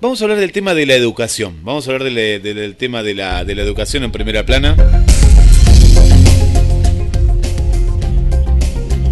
Vamos 0.00 0.20
a 0.20 0.24
hablar 0.24 0.38
del 0.40 0.52
tema 0.52 0.74
de 0.74 0.86
la 0.86 0.94
educación. 0.94 1.58
Vamos 1.62 1.86
a 1.86 1.92
hablar 1.92 2.04
de 2.04 2.10
la- 2.10 2.38
de- 2.42 2.54
del 2.54 2.76
tema 2.76 3.02
de 3.02 3.14
la, 3.14 3.44
de 3.44 3.54
la 3.54 3.62
educación 3.62 4.02
en 4.04 4.10
primera 4.12 4.44
plana. 4.46 4.74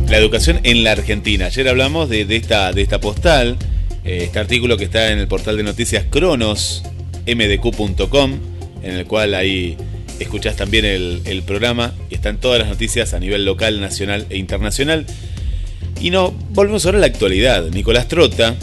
La 0.08 0.16
educación 0.16 0.61
en 0.64 0.82
la 0.82 0.92
Argentina. 0.92 1.46
Ayer 1.46 1.68
hablamos 1.68 2.08
de, 2.08 2.24
de 2.24 2.36
esta, 2.36 2.72
de 2.72 2.82
esta 2.82 2.98
postal, 3.00 3.56
este 4.05 4.38
artículo 4.38 4.76
que 4.76 4.84
está 4.84 5.12
en 5.12 5.18
el 5.18 5.28
portal 5.28 5.57
de 5.57 5.62
noticias 5.62 6.05
Cronos, 6.09 6.82
mdq.com, 7.26 8.38
en 8.82 8.92
el 8.92 9.07
cual 9.07 9.34
ahí 9.34 9.76
escuchás 10.18 10.57
también 10.57 10.84
el, 10.84 11.22
el 11.24 11.42
programa 11.42 11.94
y 12.09 12.14
están 12.14 12.38
todas 12.38 12.59
las 12.59 12.68
noticias 12.68 13.14
a 13.14 13.20
nivel 13.20 13.44
local, 13.44 13.80
nacional 13.80 14.26
e 14.30 14.38
internacional. 14.38 15.07
Y 16.01 16.11
no, 16.11 16.32
volvemos 16.51 16.86
ahora 16.86 16.98
a 16.98 17.01
la 17.03 17.07
actualidad. 17.07 17.68
Nicolás 17.70 18.09
Trota, 18.09 18.57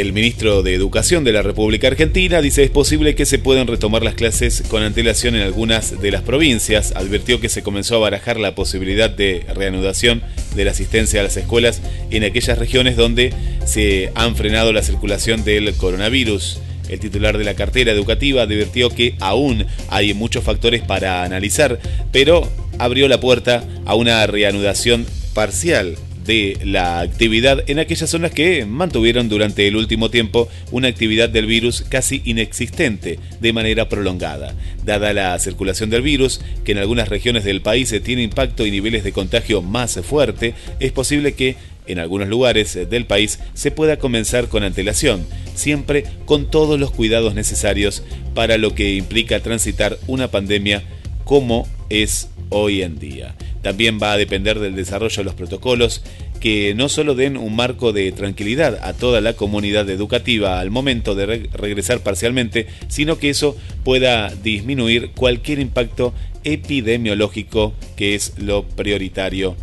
el 0.00 0.12
ministro 0.12 0.64
de 0.64 0.74
Educación 0.74 1.22
de 1.22 1.32
la 1.32 1.42
República 1.42 1.86
Argentina 1.86 2.42
dice 2.42 2.64
es 2.64 2.70
posible 2.70 3.14
que 3.14 3.26
se 3.26 3.38
puedan 3.38 3.68
retomar 3.68 4.02
las 4.02 4.14
clases 4.14 4.64
con 4.68 4.82
antelación 4.82 5.36
en 5.36 5.42
algunas 5.42 6.00
de 6.00 6.10
las 6.10 6.22
provincias. 6.22 6.92
Advirtió 6.96 7.40
que 7.40 7.48
se 7.48 7.62
comenzó 7.62 7.94
a 7.94 8.00
barajar 8.00 8.40
la 8.40 8.56
posibilidad 8.56 9.08
de 9.08 9.46
reanudación 9.54 10.20
de 10.56 10.64
la 10.64 10.72
asistencia 10.72 11.20
a 11.20 11.22
las 11.22 11.36
escuelas 11.36 11.80
en 12.10 12.24
aquellas 12.24 12.58
regiones 12.58 12.96
donde 12.96 13.32
se 13.66 14.10
han 14.16 14.34
frenado 14.34 14.72
la 14.72 14.82
circulación 14.82 15.44
del 15.44 15.72
coronavirus. 15.74 16.58
El 16.88 16.98
titular 16.98 17.38
de 17.38 17.44
la 17.44 17.54
cartera 17.54 17.92
educativa 17.92 18.42
advirtió 18.42 18.90
que 18.90 19.14
aún 19.20 19.64
hay 19.90 20.12
muchos 20.12 20.42
factores 20.42 20.82
para 20.82 21.22
analizar, 21.22 21.78
pero 22.10 22.50
abrió 22.80 23.06
la 23.06 23.20
puerta 23.20 23.62
a 23.84 23.94
una 23.94 24.26
reanudación 24.26 25.06
parcial 25.34 25.96
de 26.24 26.58
la 26.64 27.00
actividad 27.00 27.62
en 27.68 27.78
aquellas 27.78 28.10
zonas 28.10 28.32
que 28.32 28.64
mantuvieron 28.66 29.28
durante 29.28 29.68
el 29.68 29.76
último 29.76 30.10
tiempo 30.10 30.48
una 30.70 30.88
actividad 30.88 31.28
del 31.28 31.46
virus 31.46 31.82
casi 31.82 32.22
inexistente 32.24 33.18
de 33.40 33.52
manera 33.52 33.88
prolongada. 33.88 34.54
Dada 34.84 35.12
la 35.12 35.38
circulación 35.38 35.90
del 35.90 36.02
virus, 36.02 36.40
que 36.64 36.72
en 36.72 36.78
algunas 36.78 37.08
regiones 37.08 37.44
del 37.44 37.60
país 37.60 37.94
tiene 38.02 38.22
impacto 38.22 38.66
y 38.66 38.70
niveles 38.70 39.04
de 39.04 39.12
contagio 39.12 39.62
más 39.62 40.00
fuerte, 40.02 40.54
es 40.80 40.92
posible 40.92 41.34
que 41.34 41.56
en 41.86 41.98
algunos 41.98 42.28
lugares 42.28 42.78
del 42.88 43.06
país 43.06 43.38
se 43.52 43.70
pueda 43.70 43.98
comenzar 43.98 44.48
con 44.48 44.62
antelación, 44.62 45.26
siempre 45.54 46.04
con 46.24 46.50
todos 46.50 46.80
los 46.80 46.90
cuidados 46.90 47.34
necesarios 47.34 48.02
para 48.34 48.56
lo 48.56 48.74
que 48.74 48.94
implica 48.94 49.40
transitar 49.40 49.98
una 50.06 50.30
pandemia 50.30 50.82
como 51.24 51.68
es 51.90 52.28
hoy 52.50 52.82
en 52.82 52.98
día. 52.98 53.34
También 53.62 53.98
va 54.02 54.12
a 54.12 54.16
depender 54.18 54.58
del 54.58 54.76
desarrollo 54.76 55.16
de 55.16 55.24
los 55.24 55.34
protocolos 55.34 56.02
que 56.40 56.74
no 56.74 56.90
solo 56.90 57.14
den 57.14 57.38
un 57.38 57.56
marco 57.56 57.92
de 57.94 58.12
tranquilidad 58.12 58.78
a 58.82 58.92
toda 58.92 59.22
la 59.22 59.32
comunidad 59.32 59.88
educativa 59.88 60.60
al 60.60 60.70
momento 60.70 61.14
de 61.14 61.24
re- 61.26 61.48
regresar 61.54 62.00
parcialmente, 62.00 62.66
sino 62.88 63.18
que 63.18 63.30
eso 63.30 63.56
pueda 63.82 64.28
disminuir 64.34 65.10
cualquier 65.12 65.58
impacto 65.58 66.12
epidemiológico 66.44 67.72
que 67.96 68.14
es 68.14 68.34
lo 68.38 68.64
prioritario. 68.64 69.56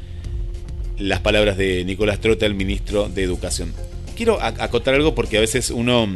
Las 0.98 1.20
palabras 1.20 1.58
de 1.58 1.84
Nicolás 1.86 2.20
Trota, 2.20 2.46
el 2.46 2.56
ministro 2.56 3.10
de 3.10 3.24
Educación. 3.24 3.74
Quiero 4.16 4.40
ac- 4.40 4.60
acotar 4.60 4.94
algo 4.96 5.14
porque 5.16 5.38
a 5.38 5.42
veces 5.42 5.70
uno 5.70 6.08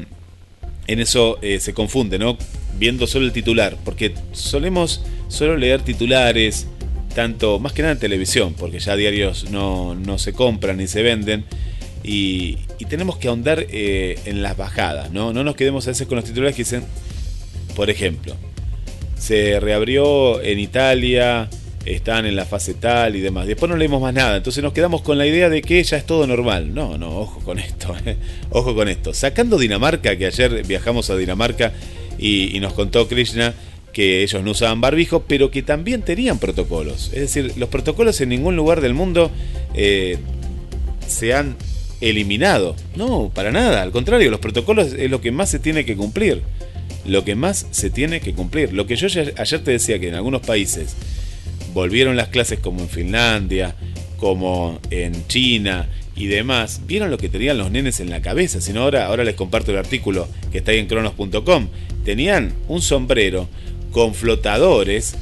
en 0.88 0.99
eso 0.99 1.38
eh, 1.41 1.59
se 1.59 1.74
confunde, 1.74 2.18
¿no? 2.20 2.38
Viendo 2.78 3.07
solo 3.07 3.26
el 3.26 3.32
titular, 3.32 3.78
porque 3.84 4.13
solemos 4.32 5.01
solo 5.28 5.57
leer 5.57 5.82
titulares, 5.82 6.67
tanto, 7.13 7.59
más 7.59 7.73
que 7.73 7.82
nada 7.82 7.93
en 7.93 7.99
televisión, 7.99 8.53
porque 8.57 8.80
ya 8.80 8.95
diarios 8.95 9.49
no, 9.49 9.95
no 9.95 10.17
se 10.17 10.34
compran 10.34 10.78
ni 10.78 10.88
se 10.88 11.01
venden, 11.01 11.45
y, 12.03 12.59
y 12.78 12.86
tenemos 12.86 13.17
que 13.17 13.30
ahondar 13.30 13.65
eh, 13.69 14.19
en 14.26 14.43
las 14.43 14.55
bajadas, 14.55 15.11
¿no? 15.11 15.34
No 15.34 15.43
nos 15.43 15.55
quedemos 15.55 15.88
a 15.88 15.91
veces 15.91 16.07
con 16.07 16.17
los 16.17 16.26
titulares 16.26 16.55
que 16.55 16.63
dicen, 16.63 16.84
por 17.76 17.89
ejemplo, 17.89 18.36
se 19.17 19.59
reabrió 19.59 20.41
en 20.41 20.59
Italia, 20.59 21.49
están 21.86 22.26
en 22.26 22.36
la 22.36 22.45
fase 22.45 22.73
tal 22.73 23.15
y 23.15 23.21
demás. 23.21 23.47
Después 23.47 23.69
no 23.69 23.78
leemos 23.78 24.01
más 24.01 24.13
nada, 24.13 24.38
entonces 24.38 24.63
nos 24.63 24.73
quedamos 24.73 25.01
con 25.01 25.17
la 25.17 25.26
idea 25.26 25.49
de 25.49 25.61
que 25.61 25.84
ya 25.84 25.97
es 25.97 26.05
todo 26.05 26.28
normal. 26.28 26.73
No, 26.76 26.97
no, 26.97 27.17
ojo 27.17 27.39
con 27.39 27.59
esto, 27.59 27.95
eh. 28.05 28.17
ojo 28.49 28.76
con 28.76 28.88
esto. 28.88 29.13
Sacando 29.13 29.57
Dinamarca, 29.57 30.15
que 30.15 30.28
ayer 30.28 30.65
viajamos 30.67 31.09
a 31.09 31.15
Dinamarca 31.15 31.73
y 32.17 32.57
nos 32.61 32.73
contó 32.73 33.07
Krishna 33.07 33.53
que 33.95 34.23
ellos 34.23 34.43
no 34.43 34.51
usaban 34.51 34.81
barbijo, 34.81 35.23
pero 35.25 35.51
que 35.51 35.63
también 35.63 36.01
tenían 36.01 36.37
protocolos. 36.37 37.11
Es 37.13 37.21
decir, 37.21 37.53
los 37.55 37.69
protocolos 37.69 38.19
en 38.19 38.27
ningún 38.27 38.57
lugar 38.57 38.81
del 38.81 38.93
mundo 38.93 39.31
eh, 39.73 40.17
se 41.07 41.33
han 41.33 41.55
eliminado. 42.01 42.75
No, 42.97 43.31
para 43.33 43.53
nada. 43.53 43.81
Al 43.81 43.91
contrario, 43.91 44.29
los 44.29 44.41
protocolos 44.41 44.91
es 44.91 45.09
lo 45.09 45.21
que 45.21 45.31
más 45.31 45.49
se 45.49 45.59
tiene 45.59 45.85
que 45.85 45.95
cumplir. 45.95 46.41
Lo 47.05 47.23
que 47.23 47.35
más 47.35 47.67
se 47.71 47.89
tiene 47.89 48.19
que 48.19 48.33
cumplir. 48.33 48.73
Lo 48.73 48.85
que 48.85 48.97
yo 48.97 49.07
ayer 49.07 49.63
te 49.63 49.71
decía 49.71 49.97
que 49.97 50.09
en 50.09 50.15
algunos 50.15 50.41
países 50.41 50.97
volvieron 51.73 52.17
las 52.17 52.27
clases 52.27 52.59
como 52.59 52.81
en 52.81 52.89
Finlandia, 52.89 53.75
como 54.17 54.77
en 54.89 55.25
China 55.27 55.87
y 56.17 56.27
demás, 56.27 56.81
vieron 56.85 57.11
lo 57.11 57.17
que 57.17 57.29
tenían 57.29 57.57
los 57.57 57.71
nenes 57.71 58.01
en 58.01 58.09
la 58.09 58.21
cabeza. 58.21 58.59
Si 58.59 58.73
no, 58.73 58.81
ahora, 58.81 59.05
ahora 59.05 59.23
les 59.23 59.35
comparto 59.35 59.71
el 59.71 59.77
artículo 59.77 60.27
que 60.51 60.57
está 60.57 60.71
ahí 60.71 60.79
en 60.79 60.87
cronos.com. 60.87 61.69
Tenían 62.03 62.53
un 62.67 62.81
sombrero 62.81 63.47
con 63.95 64.13
flotadores, 64.13 65.15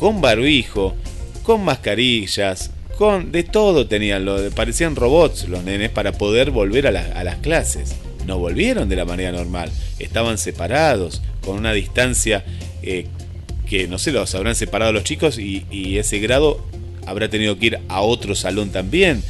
con 0.00 0.20
barbijo, 0.20 0.96
con 1.44 1.64
mascarillas, 1.64 2.72
con 2.98 3.30
de 3.30 3.44
todo 3.44 3.86
tenían, 3.86 4.24
lo, 4.24 4.50
parecían 4.50 4.96
robots 4.96 5.48
los 5.48 5.62
nenes 5.62 5.90
para 5.90 6.10
poder 6.10 6.50
volver 6.50 6.88
a, 6.88 6.90
la- 6.90 7.12
a 7.14 7.22
las 7.22 7.36
clases. 7.36 7.94
No 8.26 8.36
volvieron 8.40 8.88
de 8.88 8.96
la 8.96 9.04
manera 9.04 9.30
normal, 9.30 9.70
estaban 10.00 10.38
separados, 10.38 11.22
con 11.40 11.56
una 11.56 11.72
distancia 11.72 12.44
eh, 12.82 13.06
que 13.68 13.86
no 13.86 13.96
sé, 13.96 14.10
los 14.10 14.34
habrán 14.34 14.56
separado 14.56 14.92
los 14.92 15.04
chicos 15.04 15.38
y, 15.38 15.64
y 15.70 15.98
ese 15.98 16.18
grado 16.18 16.66
habrá 17.06 17.28
tenido 17.30 17.60
que 17.60 17.66
ir 17.66 17.78
a 17.88 18.00
otro 18.00 18.34
salón 18.34 18.70
también. 18.70 19.22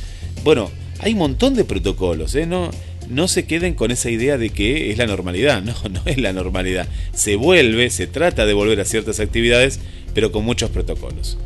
Bueno, 0.42 0.70
hay 1.00 1.12
un 1.12 1.18
montón 1.18 1.54
de 1.54 1.64
protocolos, 1.66 2.34
¿eh? 2.34 2.46
No, 2.46 2.70
no 3.10 3.28
se 3.28 3.44
queden 3.44 3.74
con 3.74 3.90
esa 3.90 4.10
idea 4.10 4.38
de 4.38 4.50
que 4.50 4.90
es 4.90 4.98
la 4.98 5.06
normalidad, 5.06 5.62
no, 5.62 5.74
no 5.90 6.02
es 6.06 6.18
la 6.18 6.32
normalidad. 6.32 6.88
Se 7.12 7.36
vuelve, 7.36 7.90
se 7.90 8.06
trata 8.06 8.46
de 8.46 8.54
volver 8.54 8.80
a 8.80 8.84
ciertas 8.84 9.20
actividades, 9.20 9.80
pero 10.14 10.32
con 10.32 10.44
muchos 10.44 10.70
protocolos. 10.70 11.36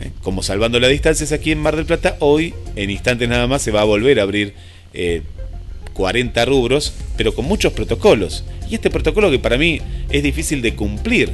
¿eh? 0.00 0.10
Como 0.22 0.42
salvando 0.42 0.80
las 0.80 0.90
distancias 0.90 1.32
aquí 1.32 1.52
en 1.52 1.60
Mar 1.60 1.76
del 1.76 1.86
Plata, 1.86 2.16
hoy, 2.20 2.54
en 2.76 2.90
instantes 2.90 3.28
nada 3.28 3.46
más, 3.46 3.62
se 3.62 3.70
va 3.70 3.82
a 3.82 3.84
volver 3.84 4.20
a 4.20 4.24
abrir 4.24 4.54
eh, 4.92 5.22
40 5.94 6.44
rubros, 6.44 6.92
pero 7.16 7.34
con 7.34 7.44
muchos 7.44 7.72
protocolos. 7.72 8.44
Y 8.70 8.74
este 8.74 8.90
protocolo 8.90 9.30
que 9.30 9.38
para 9.38 9.58
mí 9.58 9.80
es 10.10 10.22
difícil 10.22 10.62
de 10.62 10.74
cumplir, 10.74 11.32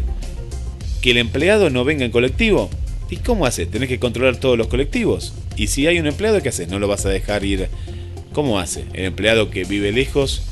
que 1.03 1.11
el 1.11 1.19
empleado 1.19 1.71
no 1.71 1.85
venga 1.85 2.05
en 2.05 2.11
colectivo. 2.11 2.71
¿Y 3.11 3.17
cómo 3.17 3.45
haces? 3.45 3.71
Tenés 3.71 3.89
que 3.89 3.99
controlar 3.99 4.37
todos 4.37 4.57
los 4.57 4.69
colectivos. 4.69 5.35
Y 5.57 5.67
si 5.67 5.87
hay 5.87 5.99
un 5.99 6.07
empleado, 6.07 6.43
¿qué 6.43 6.49
haces? 6.49 6.69
No 6.69 6.79
lo 6.79 6.89
vas 6.89 7.05
a 7.05 7.11
dejar 7.11 7.45
ir. 7.45 7.69
¿Cómo 8.35 8.59
hace? 8.59 8.85
El 8.93 9.05
empleado 9.07 9.49
que 9.51 9.65
vive 9.65 9.93
lejos 9.93 10.43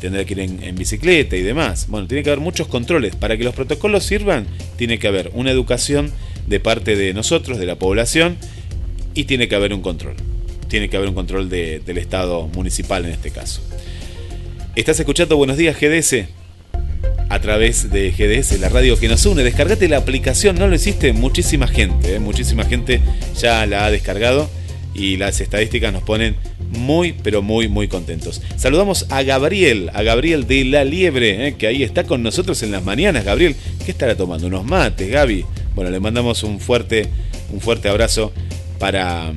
tendrá 0.00 0.24
que 0.24 0.32
ir 0.34 0.40
en, 0.40 0.74
bicicleta 0.76 1.36
y 1.36 1.42
demás. 1.42 1.86
Bueno, 1.88 2.06
tiene 2.06 2.22
que 2.22 2.30
haber 2.30 2.40
muchos 2.40 2.68
controles. 2.68 3.16
Para 3.16 3.36
que 3.36 3.44
los 3.44 3.52
protocolos 3.54 4.04
sirvan, 4.04 4.46
tiene 4.76 4.98
que 4.98 5.08
haber 5.08 5.30
una 5.34 5.50
educación 5.50 6.10
de 6.46 6.60
parte 6.60 6.96
de 6.96 7.12
nosotros, 7.12 7.58
de 7.58 7.66
la 7.66 7.76
población, 7.76 8.36
y 9.14 9.24
tiene 9.24 9.48
que 9.48 9.56
haber 9.56 9.74
un 9.74 9.82
control. 9.82 10.14
Tiene 10.68 10.88
que 10.88 10.96
haber 10.96 11.08
un 11.08 11.14
control 11.16 11.48
de- 11.50 11.80
del 11.80 11.98
Estado 11.98 12.46
municipal 12.48 13.04
en 13.04 13.10
este 13.10 13.30
caso. 13.30 13.60
Estás 14.76 14.98
escuchando 15.00 15.36
Buenos 15.36 15.56
Días 15.56 15.76
GDS 15.78 16.28
a 17.28 17.40
través 17.40 17.90
de 17.90 18.12
GDS, 18.12 18.58
la 18.60 18.68
radio 18.68 18.98
que 18.98 19.08
nos 19.08 19.26
une. 19.26 19.42
Descargate 19.42 19.88
la 19.88 19.98
aplicación, 19.98 20.56
no 20.56 20.68
lo 20.68 20.74
hiciste, 20.76 21.12
muchísima 21.12 21.66
gente, 21.66 22.14
¿eh? 22.14 22.18
muchísima 22.20 22.64
gente 22.64 23.00
ya 23.38 23.66
la 23.66 23.84
ha 23.84 23.90
descargado 23.90 24.48
y 24.94 25.16
las 25.16 25.40
estadísticas 25.40 25.92
nos 25.92 26.02
ponen 26.02 26.36
muy, 26.72 27.14
pero 27.22 27.42
muy, 27.42 27.68
muy 27.68 27.88
contentos. 27.88 28.42
Saludamos 28.56 29.06
a 29.10 29.22
Gabriel, 29.22 29.90
a 29.94 30.02
Gabriel 30.02 30.46
de 30.46 30.64
La 30.64 30.84
Liebre, 30.84 31.48
¿eh? 31.48 31.54
que 31.54 31.66
ahí 31.66 31.82
está 31.82 32.04
con 32.04 32.22
nosotros 32.22 32.62
en 32.62 32.72
las 32.72 32.84
mañanas. 32.84 33.24
Gabriel, 33.24 33.56
¿qué 33.84 33.90
estará 33.90 34.16
tomando? 34.16 34.46
Unos 34.46 34.64
mates, 34.64 35.10
Gaby. 35.10 35.44
Bueno, 35.74 35.90
le 35.90 36.00
mandamos 36.00 36.42
un 36.42 36.60
fuerte, 36.60 37.08
un 37.52 37.60
fuerte 37.60 37.88
abrazo 37.88 38.32
para, 38.78 39.32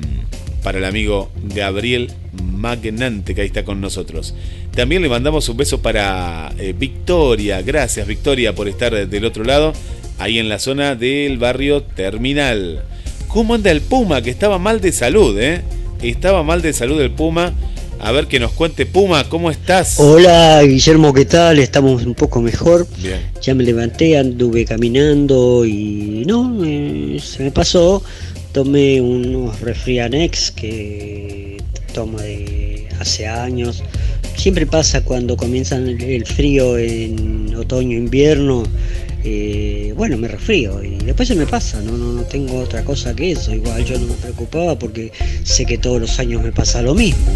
para 0.62 0.78
el 0.78 0.84
amigo 0.84 1.30
Gabriel 1.54 2.12
Magnante, 2.42 3.34
que 3.34 3.42
ahí 3.42 3.46
está 3.46 3.64
con 3.64 3.80
nosotros. 3.80 4.34
También 4.74 5.02
le 5.02 5.08
mandamos 5.08 5.48
un 5.48 5.56
beso 5.56 5.80
para 5.80 6.52
eh, 6.58 6.74
Victoria. 6.76 7.62
Gracias, 7.62 8.06
Victoria, 8.06 8.54
por 8.54 8.68
estar 8.68 9.08
del 9.08 9.24
otro 9.24 9.44
lado. 9.44 9.72
ahí 10.18 10.38
en 10.38 10.48
la 10.48 10.58
zona 10.58 10.94
del 10.94 11.38
barrio 11.38 11.82
Terminal. 11.82 12.84
¿Cómo 13.28 13.54
anda 13.54 13.70
el 13.70 13.80
Puma? 13.82 14.22
Que 14.22 14.30
estaba 14.30 14.58
mal 14.58 14.80
de 14.80 14.92
salud, 14.92 15.38
¿eh? 15.38 15.62
Estaba 16.02 16.42
mal 16.42 16.62
de 16.62 16.72
salud 16.72 17.00
el 17.00 17.10
Puma. 17.10 17.52
A 17.98 18.12
ver 18.12 18.26
que 18.26 18.38
nos 18.38 18.52
cuente 18.52 18.84
Puma, 18.84 19.26
¿cómo 19.28 19.50
estás? 19.50 19.98
Hola 19.98 20.62
Guillermo, 20.62 21.14
¿qué 21.14 21.24
tal? 21.24 21.58
Estamos 21.58 22.04
un 22.04 22.14
poco 22.14 22.42
mejor. 22.42 22.86
Bien. 23.02 23.20
Ya 23.40 23.54
me 23.54 23.64
levanté, 23.64 24.18
anduve 24.18 24.66
caminando 24.66 25.64
y 25.64 26.24
no, 26.26 26.62
eh, 26.64 27.18
se 27.22 27.42
me 27.42 27.50
pasó. 27.50 28.02
Tomé 28.52 29.00
unos 29.00 29.60
Refrianex 29.60 30.50
que 30.50 31.56
tomo 31.94 32.18
de 32.18 32.86
hace 33.00 33.26
años. 33.26 33.82
Siempre 34.36 34.66
pasa 34.66 35.02
cuando 35.02 35.36
comienza 35.36 35.76
el 35.76 36.00
el 36.02 36.26
frío 36.26 36.76
en 36.76 37.54
otoño, 37.56 37.96
invierno. 37.96 38.64
Eh, 39.28 39.92
bueno, 39.96 40.16
me 40.16 40.28
resfrío 40.28 40.84
y 40.84 40.98
después 40.98 41.26
se 41.26 41.34
me 41.34 41.46
pasa, 41.46 41.80
no, 41.80 41.98
no, 41.98 42.12
no 42.12 42.22
tengo 42.22 42.60
otra 42.60 42.84
cosa 42.84 43.12
que 43.12 43.32
eso. 43.32 43.52
Igual 43.52 43.84
yo 43.84 43.98
no 43.98 44.06
me 44.06 44.14
preocupaba 44.14 44.78
porque 44.78 45.10
sé 45.42 45.66
que 45.66 45.78
todos 45.78 46.00
los 46.00 46.20
años 46.20 46.44
me 46.44 46.52
pasa 46.52 46.80
lo 46.80 46.94
mismo. 46.94 47.26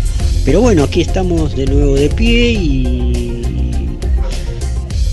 Pero 0.44 0.60
bueno, 0.60 0.84
aquí 0.84 1.00
estamos 1.00 1.56
de 1.56 1.66
nuevo 1.66 1.96
de 1.96 2.08
pie 2.10 2.52
y 2.52 3.88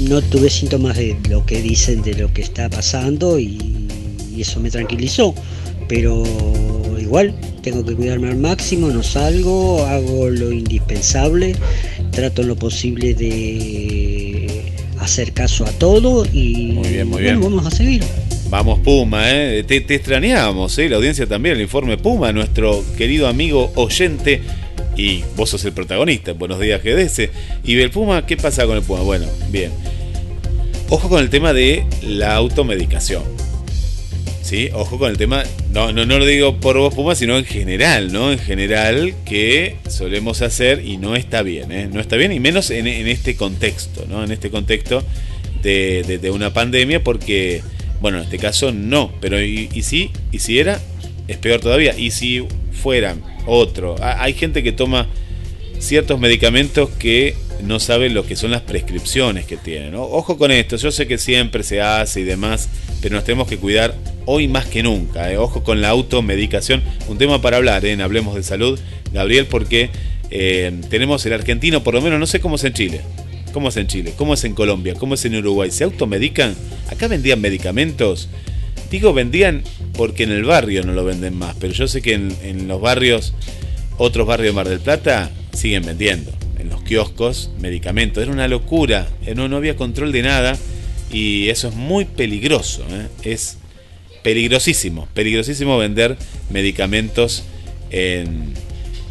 no 0.08 0.22
tuve 0.22 0.52
síntomas 0.52 0.98
de 0.98 1.18
lo 1.28 1.44
que 1.48 1.64
dicen 1.64 2.04
de 2.04 2.14
lo 2.14 2.32
que 2.32 2.44
está 2.44 2.70
pasando 2.70 3.40
y, 3.40 3.88
eso 4.38 4.60
me 4.60 4.70
tranquilizó. 4.70 5.34
Pero 5.88 6.24
igual 7.00 7.34
tengo 7.64 7.84
que 7.84 7.96
cuidarme 7.96 8.30
al 8.30 8.38
máximo, 8.38 8.90
no 8.90 9.02
salgo, 9.02 9.84
hago 9.84 10.30
lo 10.30 10.52
indispensable, 10.52 11.56
trato 12.12 12.44
lo 12.44 12.56
posible 12.56 13.16
de 13.16 14.17
hacer 15.08 15.32
caso 15.32 15.66
a 15.66 15.72
todo 15.72 16.26
y 16.26 16.74
Muy 16.74 16.90
bien, 16.90 17.08
muy 17.08 17.24
bueno, 17.24 17.40
vamos 17.40 17.66
a 17.66 17.72
seguir. 17.72 18.04
Vamos 18.50 18.80
Puma, 18.80 19.32
¿eh? 19.32 19.64
Te, 19.64 19.82
te 19.82 19.96
extrañábamos, 19.96 20.78
¿eh? 20.78 20.90
La 20.90 20.98
audiencia 20.98 21.26
también, 21.26 21.56
el 21.56 21.62
informe 21.62 21.98
Puma, 21.98 22.32
nuestro 22.34 22.84
querido 22.98 23.28
amigo 23.28 23.72
oyente. 23.76 24.42
Y 24.98 25.24
vos 25.36 25.50
sos 25.50 25.64
el 25.66 25.74
protagonista. 25.74 26.34
Buenos 26.34 26.60
días, 26.60 26.82
GDS. 26.84 27.30
Y 27.64 27.80
el 27.80 27.90
Puma, 27.90 28.26
¿qué 28.26 28.36
pasa 28.36 28.66
con 28.66 28.78
el 28.78 28.84
Puma? 28.84 29.02
Bueno, 29.02 29.28
bien. 29.50 29.72
Ojo 30.90 31.08
con 31.08 31.22
el 31.22 31.30
tema 31.30 31.54
de 31.54 31.86
la 32.02 32.36
automedicación. 32.36 33.24
¿Sí? 34.48 34.70
Ojo 34.74 34.98
con 34.98 35.12
el 35.12 35.18
tema. 35.18 35.44
No, 35.74 35.92
no, 35.92 36.06
no 36.06 36.20
lo 36.20 36.26
digo 36.26 36.56
por 36.62 36.78
vos, 36.78 36.94
Puma, 36.96 37.16
sino 37.16 37.38
en 37.38 37.44
general, 37.44 38.14
¿no? 38.14 38.32
En 38.32 38.40
general, 38.40 39.14
que 39.26 39.76
solemos 39.90 40.42
hacer 40.42 40.86
y 40.86 40.96
no 40.96 41.18
está 41.18 41.42
bien, 41.44 41.70
¿eh? 41.74 41.90
No 41.92 42.00
está 42.00 42.16
bien, 42.16 42.32
y 42.32 42.40
menos 42.40 42.70
en, 42.70 42.88
en 42.88 43.08
este 43.10 43.36
contexto, 43.36 44.06
¿no? 44.08 44.24
En 44.24 44.32
este 44.32 44.50
contexto 44.50 45.04
de, 45.64 46.32
una 46.34 46.54
pandemia, 46.54 47.04
porque, 47.04 47.62
bueno, 48.00 48.20
en 48.20 48.24
este 48.24 48.38
caso 48.38 48.72
no, 48.72 49.12
pero 49.20 49.42
y, 49.44 49.68
y 49.74 49.82
si, 49.84 50.12
y 50.32 50.40
si 50.40 50.60
era, 50.60 50.80
es 51.28 51.36
peor 51.36 51.60
todavía. 51.60 51.94
Y 51.98 52.12
si 52.12 52.46
fueran 52.72 53.22
otro. 53.48 53.98
Ha- 54.02 54.24
Hay 54.24 54.32
gente 54.34 54.64
que 54.64 54.72
toma 54.72 55.08
ciertos 55.78 56.22
medicamentos 56.22 56.90
que 56.92 57.36
no 57.64 57.80
saben 57.80 58.14
lo 58.14 58.26
que 58.26 58.36
son 58.36 58.52
las 58.52 58.62
prescripciones 58.62 59.46
que 59.46 59.58
tienen. 59.58 59.92
¿no? 59.92 60.04
Ojo 60.04 60.38
con 60.38 60.52
esto, 60.52 60.76
yo 60.78 60.92
sé 60.92 61.08
que 61.08 61.18
siempre 61.18 61.64
se 61.64 61.82
hace 61.82 62.22
y 62.22 62.24
demás, 62.24 62.70
pero 63.02 63.16
nos 63.16 63.24
tenemos 63.24 63.48
que 63.48 63.58
cuidar 63.58 63.96
hoy 64.26 64.48
más 64.48 64.66
que 64.66 64.84
nunca. 64.84 65.32
¿eh? 65.32 65.38
Ojo 65.38 65.64
con 65.64 65.82
la 65.82 65.90
automedicación, 65.90 66.84
un 67.08 67.18
tema 67.18 67.42
para 67.42 67.58
hablar 67.58 67.86
¿eh? 67.86 67.92
en 67.92 68.02
Hablemos 68.02 68.36
de 68.36 68.44
Salud, 68.44 68.80
Gabriel, 69.12 69.46
porque 69.48 69.90
eh, 70.30 70.82
tenemos 70.90 71.26
el 71.26 71.34
argentino, 71.34 71.84
por 71.84 71.94
lo 71.94 72.02
menos 72.02 72.20
no 72.20 72.28
sé 72.28 72.40
cómo 72.40 72.56
es 72.56 72.64
en 72.64 72.74
Chile. 72.74 73.02
¿Cómo 73.54 73.70
es 73.70 73.78
en 73.78 73.88
Chile? 73.88 74.14
¿Cómo 74.16 74.34
es 74.34 74.44
en 74.44 74.54
Colombia? 74.54 74.94
¿Cómo 74.96 75.16
es 75.16 75.26
en 75.26 75.36
Uruguay? 75.36 75.72
¿Se 75.72 75.84
automedican? 75.84 76.54
¿Acá 76.92 77.08
vendían 77.08 77.42
medicamentos? 77.42 78.30
Digo 78.92 79.14
vendían 79.14 79.64
porque 79.94 80.24
en 80.24 80.32
el 80.32 80.44
barrio 80.44 80.84
no 80.84 80.94
lo 80.94 81.04
venden 81.04 81.36
más, 81.36 81.56
pero 81.60 81.74
yo 81.74 81.88
sé 81.88 82.02
que 82.02 82.14
en, 82.14 82.36
en 82.44 82.68
los 82.68 82.80
barrios, 82.80 83.34
otros 83.98 84.28
barrios 84.28 84.54
de 84.54 84.56
Mar 84.56 84.70
del 84.70 84.80
Plata, 84.80 85.32
siguen 85.54 85.84
vendiendo. 85.84 86.37
Los 86.70 86.82
kioscos, 86.84 87.52
medicamentos. 87.60 88.24
Era 88.24 88.32
una 88.32 88.48
locura, 88.48 89.08
eh, 89.26 89.36
no, 89.36 89.48
no 89.48 89.58
había 89.58 89.76
control 89.76 90.12
de 90.12 90.22
nada 90.22 90.58
y 91.12 91.50
eso 91.50 91.70
es 91.70 91.76
muy 91.76 92.06
peligroso. 92.06 92.84
¿eh? 92.90 93.08
Es 93.24 93.58
peligrosísimo, 94.24 95.08
peligrosísimo 95.14 95.78
vender 95.78 96.18
medicamentos 96.50 97.44
en, 97.90 98.54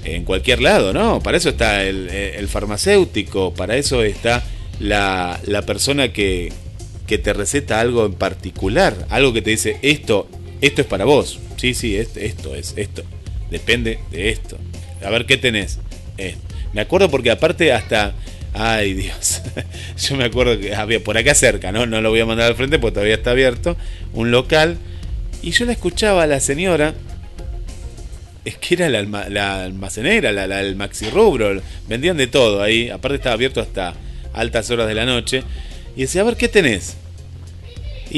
en 0.05 0.25
cualquier 0.25 0.61
lado, 0.61 0.93
¿no? 0.93 1.21
Para 1.21 1.39
eso 1.39 1.49
está 1.49 1.85
el, 1.85 2.09
el 2.11 2.49
farmacéutico, 2.49 3.55
para 3.55 3.77
eso 3.77 4.03
está 4.03 4.45
la, 4.79 5.41
la 5.47 5.63
persona 5.63 6.13
que, 6.13 6.53
que 7.07 7.19
te 7.19 7.33
receta 7.33 7.81
algo 7.81 8.05
en 8.05 8.15
particular, 8.15 9.07
algo 9.09 9.33
que 9.33 9.43
te 9.43 9.51
dice, 9.51 9.79
esto, 9.83 10.29
esto 10.61 10.83
es 10.83 10.87
para 10.87 11.05
vos. 11.05 11.39
Sí, 11.57 11.73
sí, 11.73 11.97
esto, 11.97 12.21
esto 12.21 12.55
es, 12.55 12.75
esto. 12.77 13.03
Depende 13.51 14.01
de 14.11 14.31
esto. 14.31 14.59
A 15.03 15.11
ver 15.11 15.25
qué 15.25 15.37
tenés. 15.37 15.79
Esto. 16.19 16.41
Me 16.73 16.81
acuerdo 16.81 17.11
porque 17.11 17.31
aparte 17.31 17.73
hasta... 17.73 18.13
Ay 18.59 18.95
Dios, 18.95 19.43
yo 20.09 20.17
me 20.17 20.25
acuerdo 20.25 20.59
que 20.59 20.75
había 20.75 21.03
por 21.05 21.19
acá 21.19 21.35
cerca, 21.35 21.73
¿no? 21.73 21.85
No 21.85 22.01
lo 22.01 22.09
voy 22.09 22.21
a 22.21 22.27
mandar 22.27 22.47
al 22.47 22.55
frente 22.57 22.79
porque 22.79 22.95
todavía 22.95 23.17
está 23.17 23.33
abierto, 23.33 23.77
un 24.15 24.31
local, 24.31 24.79
y 25.43 25.51
yo 25.51 25.67
la 25.67 25.73
escuchaba 25.73 26.23
a 26.23 26.27
la 26.27 26.41
señora, 26.41 26.95
es 28.47 28.57
que 28.57 28.75
era 28.75 28.89
la, 28.89 29.03
la 29.29 29.65
almacenera, 29.65 30.33
la, 30.33 30.47
la- 30.47 30.61
el 30.63 30.75
maxi 30.75 31.11
rubro, 31.11 31.61
vendían 31.87 32.17
de 32.17 32.29
todo 32.29 32.63
ahí, 32.63 32.89
aparte 32.89 33.17
estaba 33.17 33.35
abierto 33.35 33.61
hasta 33.61 33.93
altas 34.33 34.71
horas 34.71 34.87
de 34.89 34.95
la 34.95 35.05
noche, 35.05 35.43
y 35.95 36.03
decía, 36.03 36.23
a 36.23 36.25
ver, 36.25 36.37
¿qué 36.37 36.49
tenés? 36.49 36.97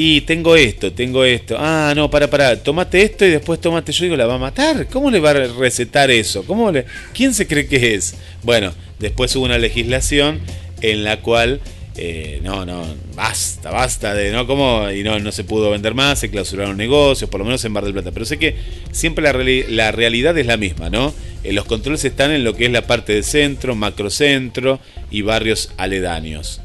Y 0.01 0.21
tengo 0.21 0.55
esto, 0.55 0.93
tengo 0.93 1.25
esto. 1.25 1.57
Ah, 1.59 1.91
no, 1.93 2.09
para, 2.09 2.29
para, 2.29 2.55
tomate 2.63 3.01
esto 3.01 3.25
y 3.25 3.31
después 3.31 3.59
tomate. 3.59 3.91
Yo 3.91 4.05
digo, 4.05 4.15
¿la 4.15 4.27
va 4.27 4.35
a 4.35 4.37
matar? 4.37 4.87
¿Cómo 4.87 5.11
le 5.11 5.19
va 5.19 5.31
a 5.31 5.33
recetar 5.33 6.09
eso? 6.09 6.45
¿Cómo 6.45 6.71
le... 6.71 6.85
¿Quién 7.13 7.33
se 7.33 7.47
cree 7.47 7.67
que 7.67 7.95
es? 7.95 8.15
Bueno, 8.43 8.71
después 8.97 9.35
hubo 9.35 9.43
una 9.43 9.57
legislación 9.57 10.39
en 10.79 11.03
la 11.03 11.19
cual, 11.19 11.59
eh, 11.97 12.39
no, 12.43 12.65
no, 12.65 12.81
basta, 13.13 13.71
basta 13.71 14.13
de, 14.13 14.31
¿no? 14.31 14.47
¿Cómo? 14.47 14.89
Y 14.89 15.03
no, 15.03 15.19
no 15.19 15.33
se 15.33 15.43
pudo 15.43 15.69
vender 15.69 15.95
más, 15.95 16.19
se 16.19 16.31
clausuraron 16.31 16.77
negocios, 16.77 17.29
por 17.29 17.41
lo 17.41 17.45
menos 17.45 17.65
en 17.65 17.73
Bar 17.73 17.83
del 17.83 17.91
Plata. 17.91 18.11
Pero 18.13 18.25
sé 18.25 18.39
que 18.39 18.55
siempre 18.93 19.21
la 19.67 19.91
realidad 19.91 20.37
es 20.37 20.45
la 20.45 20.55
misma, 20.55 20.89
¿no? 20.89 21.13
Eh, 21.43 21.51
los 21.51 21.65
controles 21.65 22.05
están 22.05 22.31
en 22.31 22.45
lo 22.45 22.55
que 22.55 22.67
es 22.67 22.71
la 22.71 22.87
parte 22.87 23.11
de 23.11 23.21
centro, 23.21 23.75
macrocentro 23.75 24.79
y 25.11 25.23
barrios 25.23 25.73
aledaños 25.75 26.61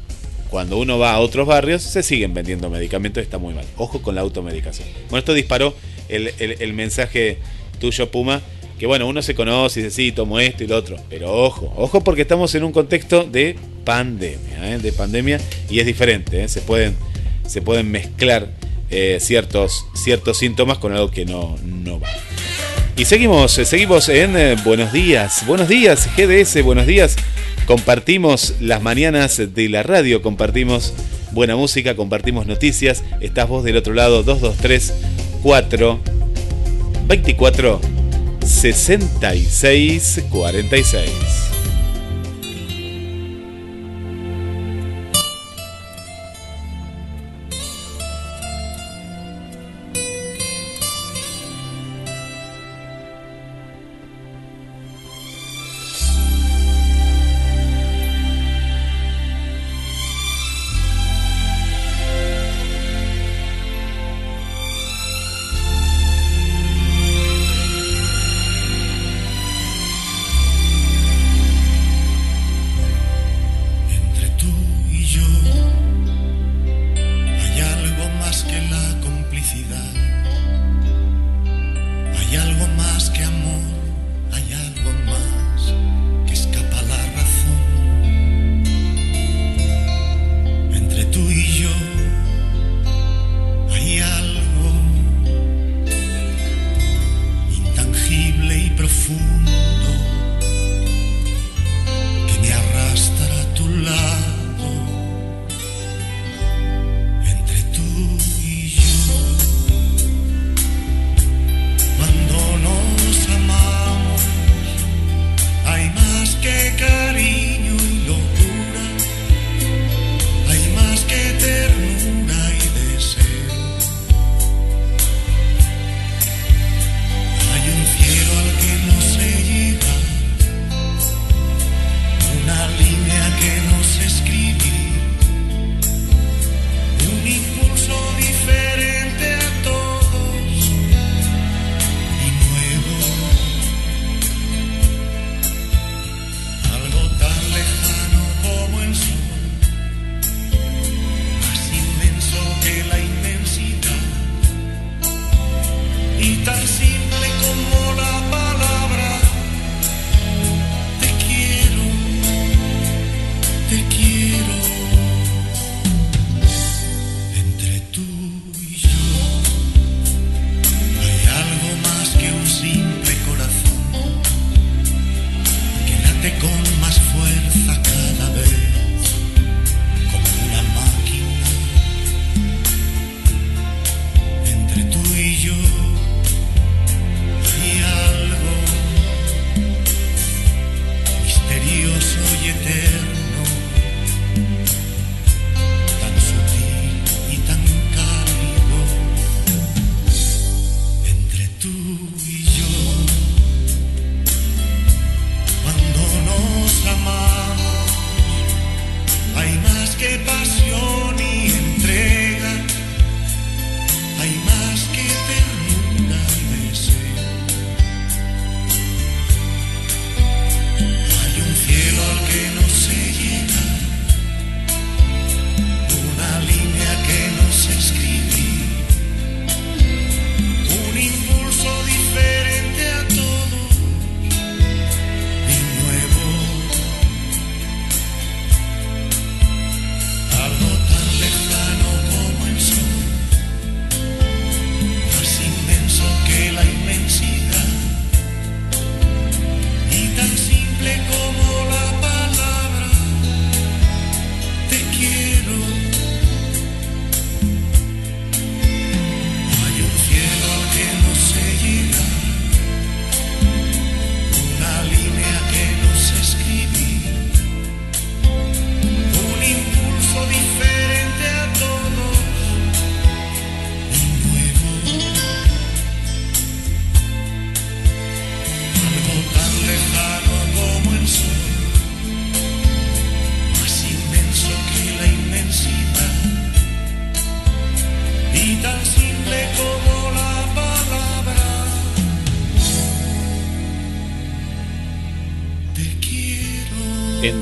cuando 0.55 0.77
uno 0.77 0.97
va 0.97 1.11
a 1.11 1.19
otros 1.19 1.45
barrios 1.45 1.81
se 1.81 2.01
siguen 2.01 2.33
vendiendo 2.33 2.69
medicamentos, 2.69 3.21
está 3.21 3.37
muy 3.37 3.53
mal. 3.53 3.65
Ojo 3.75 4.01
con 4.01 4.15
la 4.15 4.21
automedicación. 4.21 4.87
Bueno, 5.09 5.17
esto 5.17 5.33
disparó 5.33 5.75
el, 6.07 6.31
el- 6.39 6.71
mensaje 6.71 7.39
tuyo, 7.81 8.09
Puma, 8.09 8.39
que 8.79 8.85
bueno, 8.87 9.05
uno 9.05 9.21
se 9.21 9.35
conoce 9.35 9.81
y 9.81 9.83
dice, 9.83 9.93
sí, 9.93 10.11
tomo 10.13 10.39
esto 10.39 10.63
y 10.63 10.67
lo 10.67 10.77
otro, 10.77 10.95
pero 11.09 11.29
ojo, 11.33 11.73
ojo 11.75 12.05
porque 12.05 12.21
estamos 12.21 12.55
en 12.55 12.63
un 12.63 12.71
contexto 12.71 13.25
de 13.25 13.57
pandemia, 13.83 14.75
¿eh? 14.75 14.77
de 14.77 14.93
pandemia, 14.93 15.41
y 15.69 15.81
es 15.81 15.85
diferente, 15.85 16.41
¿eh? 16.45 16.47
se, 16.47 16.61
pueden, 16.61 16.95
se 17.45 17.61
pueden 17.61 17.91
mezclar 17.91 18.47
eh, 18.91 19.17
ciertos, 19.19 19.85
ciertos 19.93 20.37
síntomas 20.37 20.77
con 20.77 20.93
algo 20.93 21.11
que 21.11 21.25
no, 21.25 21.57
no 21.65 21.99
va. 21.99 22.07
Y 22.95 23.03
seguimos, 23.03 23.51
seguimos 23.51 24.07
en 24.07 24.37
Buenos 24.63 24.93
Días. 24.93 25.45
Buenos 25.45 25.67
días, 25.67 26.07
GDS, 26.15 26.63
buenos 26.63 26.87
días. 26.87 27.17
Compartimos 27.65 28.53
las 28.59 28.81
mañanas 28.81 29.41
de 29.53 29.69
la 29.69 29.81
radio, 29.81 30.21
compartimos 30.21 30.93
buena 31.31 31.55
música, 31.55 31.95
compartimos 31.95 32.45
noticias. 32.45 33.03
Estás 33.21 33.49
vos 33.49 33.63
del 33.63 33.77
otro 33.77 33.93
lado, 33.93 34.21
223 34.21 34.93
4 35.41 35.99
24 37.07 37.81
66 38.45 40.23
46. 40.29 41.54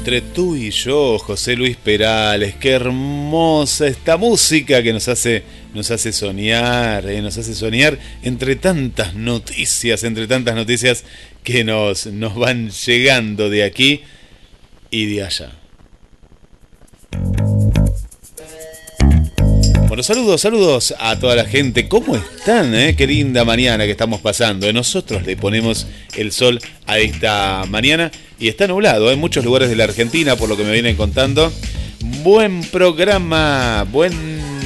Entre 0.04 0.20
tú 0.20 0.58
y 0.58 0.70
yo, 0.70 1.18
José 1.18 1.56
Luis 1.56 1.78
Perales, 1.78 2.56
qué 2.60 2.72
hermosa 2.72 3.88
esta 3.88 4.18
música 4.18 4.84
que 4.84 4.92
nos 4.92 5.08
hace, 5.08 5.44
nos 5.74 5.92
hace 5.92 6.12
soñar, 6.12 7.08
eh, 7.08 7.22
nos 7.22 7.38
hace 7.38 7.56
soñar 7.56 7.98
entre 8.22 8.58
tantas 8.58 9.16
noticias, 9.16 10.04
entre 10.04 10.28
tantas 10.28 10.56
noticias 10.56 11.06
que 11.42 11.64
nos, 11.64 12.08
nos 12.08 12.36
van 12.36 12.70
llegando 12.70 13.50
de 13.50 13.64
aquí 13.64 14.02
y 14.92 15.06
de 15.06 15.24
allá. 15.24 15.52
Bueno, 19.88 20.04
saludos, 20.04 20.42
saludos 20.42 20.94
a 21.00 21.18
toda 21.18 21.36
la 21.38 21.46
gente. 21.46 21.88
¿Cómo 21.88 22.18
están? 22.18 22.76
eh? 22.76 22.96
Qué 22.98 23.08
linda 23.08 23.46
mañana 23.46 23.86
que 23.86 23.92
estamos 23.92 24.20
pasando. 24.20 24.68
Eh, 24.68 24.74
Nosotros 24.74 25.24
le 25.26 25.38
ponemos 25.38 25.88
el 26.18 26.34
sol 26.34 26.60
a 26.88 26.98
esta 27.00 27.64
mañana 27.70 28.12
y 28.44 28.50
está 28.50 28.68
nublado 28.68 29.10
en 29.10 29.20
muchos 29.20 29.46
lugares 29.46 29.70
de 29.70 29.78
la 29.78 29.86
Argentina, 29.86 30.36
por 30.36 30.50
lo 30.50 30.58
que 30.58 30.66
me 30.66 30.74
vienen 30.74 30.98
contando. 30.98 31.50
Buen 32.24 32.62
programa, 32.64 33.88
buen 33.90 34.12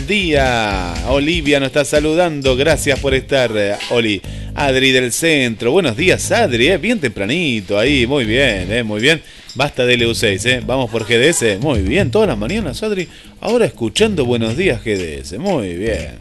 día. 0.08 0.96
Olivia 1.10 1.60
nos 1.60 1.68
está 1.68 1.86
saludando. 1.86 2.56
Gracias 2.56 3.00
por 3.00 3.14
estar, 3.14 3.52
eh, 3.56 3.76
Oli. 3.92 4.20
Adri 4.56 4.92
del 4.92 5.14
centro. 5.14 5.72
Buenos 5.72 5.96
días, 5.96 6.32
Adri. 6.32 6.70
eh, 6.70 6.80
Bien 6.80 7.00
tempranito 7.00 7.78
ahí. 7.78 8.08
Muy 8.08 8.26
bien, 8.26 8.72
eh, 8.72 8.82
muy 8.82 9.00
bien. 9.00 9.22
Basta 9.54 9.86
de 9.86 9.96
LU6, 9.96 10.46
¿eh? 10.48 10.64
Vamos 10.66 10.90
por 10.90 11.06
GDS. 11.06 11.60
Muy 11.60 11.82
bien, 11.82 12.10
todas 12.10 12.28
las 12.30 12.38
mañanas, 12.38 12.82
Adri. 12.82 13.08
Ahora 13.42 13.66
escuchando 13.66 14.26
Buenos 14.26 14.58
Días 14.58 14.82
GDS. 14.84 15.38
Muy 15.38 15.76
bien. 15.76 16.18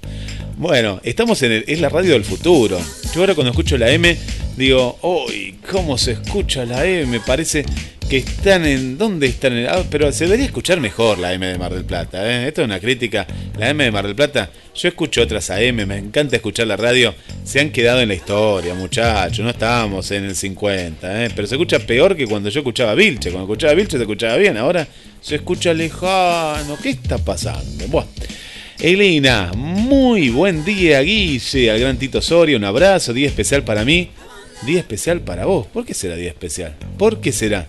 Bueno, 0.58 1.00
estamos 1.04 1.42
en 1.42 1.52
el, 1.52 1.64
es 1.66 1.82
la 1.82 1.90
radio 1.90 2.14
del 2.14 2.24
futuro. 2.24 2.80
Yo 3.14 3.20
ahora 3.20 3.34
cuando 3.34 3.50
escucho 3.50 3.76
la 3.76 3.90
M, 3.90 4.16
digo, 4.56 4.98
uy, 5.02 5.56
¿cómo 5.70 5.98
se 5.98 6.12
escucha 6.12 6.64
la 6.64 6.86
M? 6.86 7.20
Parece 7.26 7.62
que 8.08 8.16
están 8.16 8.64
en... 8.64 8.96
¿Dónde 8.96 9.26
están? 9.26 9.52
En, 9.52 9.66
ah, 9.66 9.84
pero 9.90 10.10
se 10.12 10.24
debería 10.24 10.46
escuchar 10.46 10.80
mejor 10.80 11.18
la 11.18 11.34
M 11.34 11.46
de 11.46 11.58
Mar 11.58 11.74
del 11.74 11.84
Plata. 11.84 12.26
¿eh? 12.26 12.48
Esto 12.48 12.62
es 12.62 12.64
una 12.64 12.80
crítica. 12.80 13.26
La 13.58 13.68
M 13.68 13.84
de 13.84 13.90
Mar 13.90 14.06
del 14.06 14.16
Plata, 14.16 14.48
yo 14.74 14.88
escucho 14.88 15.20
otras 15.20 15.50
AM, 15.50 15.86
me 15.86 15.98
encanta 15.98 16.36
escuchar 16.36 16.66
la 16.68 16.78
radio. 16.78 17.14
Se 17.44 17.60
han 17.60 17.68
quedado 17.68 18.00
en 18.00 18.08
la 18.08 18.14
historia, 18.14 18.72
muchachos. 18.72 19.40
No 19.40 19.50
estábamos 19.50 20.10
en 20.10 20.24
el 20.24 20.34
50, 20.34 21.26
¿eh? 21.26 21.30
pero 21.36 21.46
se 21.46 21.56
escucha 21.56 21.80
peor 21.80 22.16
que 22.16 22.26
cuando 22.26 22.48
yo 22.48 22.60
escuchaba 22.60 22.94
Vilche. 22.94 23.30
Cuando 23.30 23.52
escuchaba 23.52 23.74
Vilche 23.74 23.98
se 23.98 24.04
escuchaba 24.04 24.36
bien. 24.38 24.56
Ahora 24.56 24.88
se 25.20 25.34
escucha 25.34 25.74
lejano. 25.74 26.78
¿Qué 26.82 26.88
está 26.88 27.18
pasando? 27.18 27.88
Bueno. 27.88 28.08
Elena, 28.78 29.52
muy 29.56 30.28
buen 30.28 30.62
día, 30.62 31.00
Guille, 31.00 31.70
al 31.70 31.80
gran 31.80 31.96
Tito 31.96 32.20
Soria, 32.20 32.58
un 32.58 32.64
abrazo, 32.64 33.14
día 33.14 33.26
especial 33.26 33.64
para 33.64 33.86
mí, 33.86 34.10
día 34.66 34.78
especial 34.80 35.20
para 35.20 35.46
vos. 35.46 35.66
¿Por 35.66 35.86
qué 35.86 35.94
será 35.94 36.14
día 36.14 36.28
especial? 36.28 36.74
¿Por 36.98 37.20
qué 37.22 37.32
será? 37.32 37.66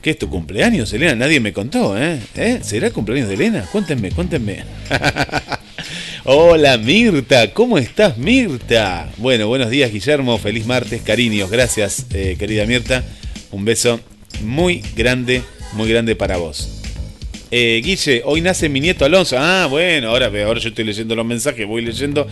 ¿Qué 0.00 0.10
es 0.10 0.18
tu 0.18 0.30
cumpleaños, 0.30 0.92
Elena? 0.92 1.16
Nadie 1.16 1.40
me 1.40 1.52
contó, 1.52 1.98
¿eh? 1.98 2.20
¿Eh? 2.36 2.60
¿Será 2.62 2.86
el 2.86 2.92
cumpleaños 2.92 3.28
de 3.28 3.34
Elena? 3.34 3.66
Cuéntenme, 3.72 4.12
cuéntenme. 4.12 4.64
Hola 6.24 6.78
Mirta, 6.78 7.52
¿cómo 7.52 7.76
estás 7.76 8.16
Mirta? 8.16 9.10
Bueno, 9.16 9.48
buenos 9.48 9.68
días 9.68 9.90
Guillermo, 9.90 10.38
feliz 10.38 10.64
martes, 10.64 11.02
cariños, 11.02 11.50
gracias 11.50 12.06
eh, 12.12 12.36
querida 12.38 12.66
Mirta, 12.66 13.02
un 13.50 13.64
beso 13.64 13.98
muy 14.44 14.82
grande, 14.94 15.42
muy 15.72 15.88
grande 15.88 16.14
para 16.14 16.36
vos. 16.36 16.79
Eh, 17.52 17.80
Guille, 17.84 18.22
hoy 18.24 18.40
nace 18.40 18.68
mi 18.68 18.80
nieto 18.80 19.04
Alonso. 19.04 19.36
Ah, 19.38 19.66
bueno, 19.68 20.10
ahora, 20.10 20.26
ahora 20.44 20.60
yo 20.60 20.68
estoy 20.68 20.84
leyendo 20.84 21.16
los 21.16 21.26
mensajes, 21.26 21.66
voy 21.66 21.82
leyendo. 21.82 22.26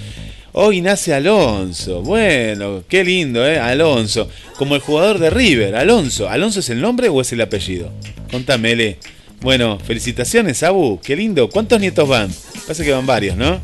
Hoy 0.52 0.80
nace 0.80 1.12
Alonso. 1.12 2.02
Bueno, 2.02 2.84
qué 2.88 3.02
lindo, 3.02 3.44
¿eh? 3.44 3.58
Alonso. 3.58 4.28
Como 4.56 4.76
el 4.76 4.80
jugador 4.80 5.18
de 5.18 5.30
River, 5.30 5.74
Alonso. 5.74 6.28
¿Alonso 6.28 6.60
es 6.60 6.70
el 6.70 6.80
nombre 6.80 7.08
o 7.08 7.20
es 7.20 7.32
el 7.32 7.40
apellido? 7.40 7.90
Contame, 8.30 8.72
Ele. 8.72 8.98
Bueno, 9.40 9.78
felicitaciones, 9.80 10.62
Abu. 10.62 11.00
Qué 11.00 11.16
lindo. 11.16 11.48
¿Cuántos 11.50 11.80
nietos 11.80 12.08
van? 12.08 12.30
Parece 12.62 12.84
que 12.84 12.92
van 12.92 13.06
varios, 13.06 13.36
¿no? 13.36 13.60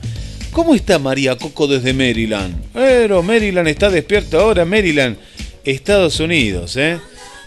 ¿Cómo 0.51 0.75
está 0.75 0.99
María 0.99 1.37
Coco 1.37 1.67
desde 1.67 1.93
Maryland? 1.93 2.55
Pero 2.73 3.23
Maryland 3.23 3.69
está 3.69 3.91
despierto 3.91 4.41
ahora, 4.41 4.65
Maryland, 4.65 5.17
Estados 5.65 6.21
Unidos, 6.21 6.77
¿eh? 6.77 6.99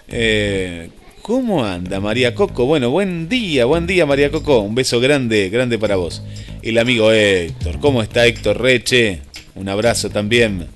eh 0.09 0.89
¿Cómo 1.27 1.65
anda 1.65 1.99
María 1.99 2.33
Coco? 2.33 2.65
Bueno, 2.65 2.89
buen 2.89 3.27
día, 3.27 3.65
buen 3.65 3.85
día 3.85 4.05
María 4.05 4.31
Coco. 4.31 4.59
Un 4.59 4.75
beso 4.75 5.01
grande, 5.01 5.49
grande 5.49 5.77
para 5.77 5.97
vos. 5.97 6.21
El 6.61 6.77
amigo 6.77 7.11
Héctor, 7.11 7.81
¿cómo 7.81 8.01
está 8.01 8.25
Héctor 8.25 8.61
Reche? 8.61 9.19
Un 9.53 9.67
abrazo 9.67 10.09
también. 10.09 10.67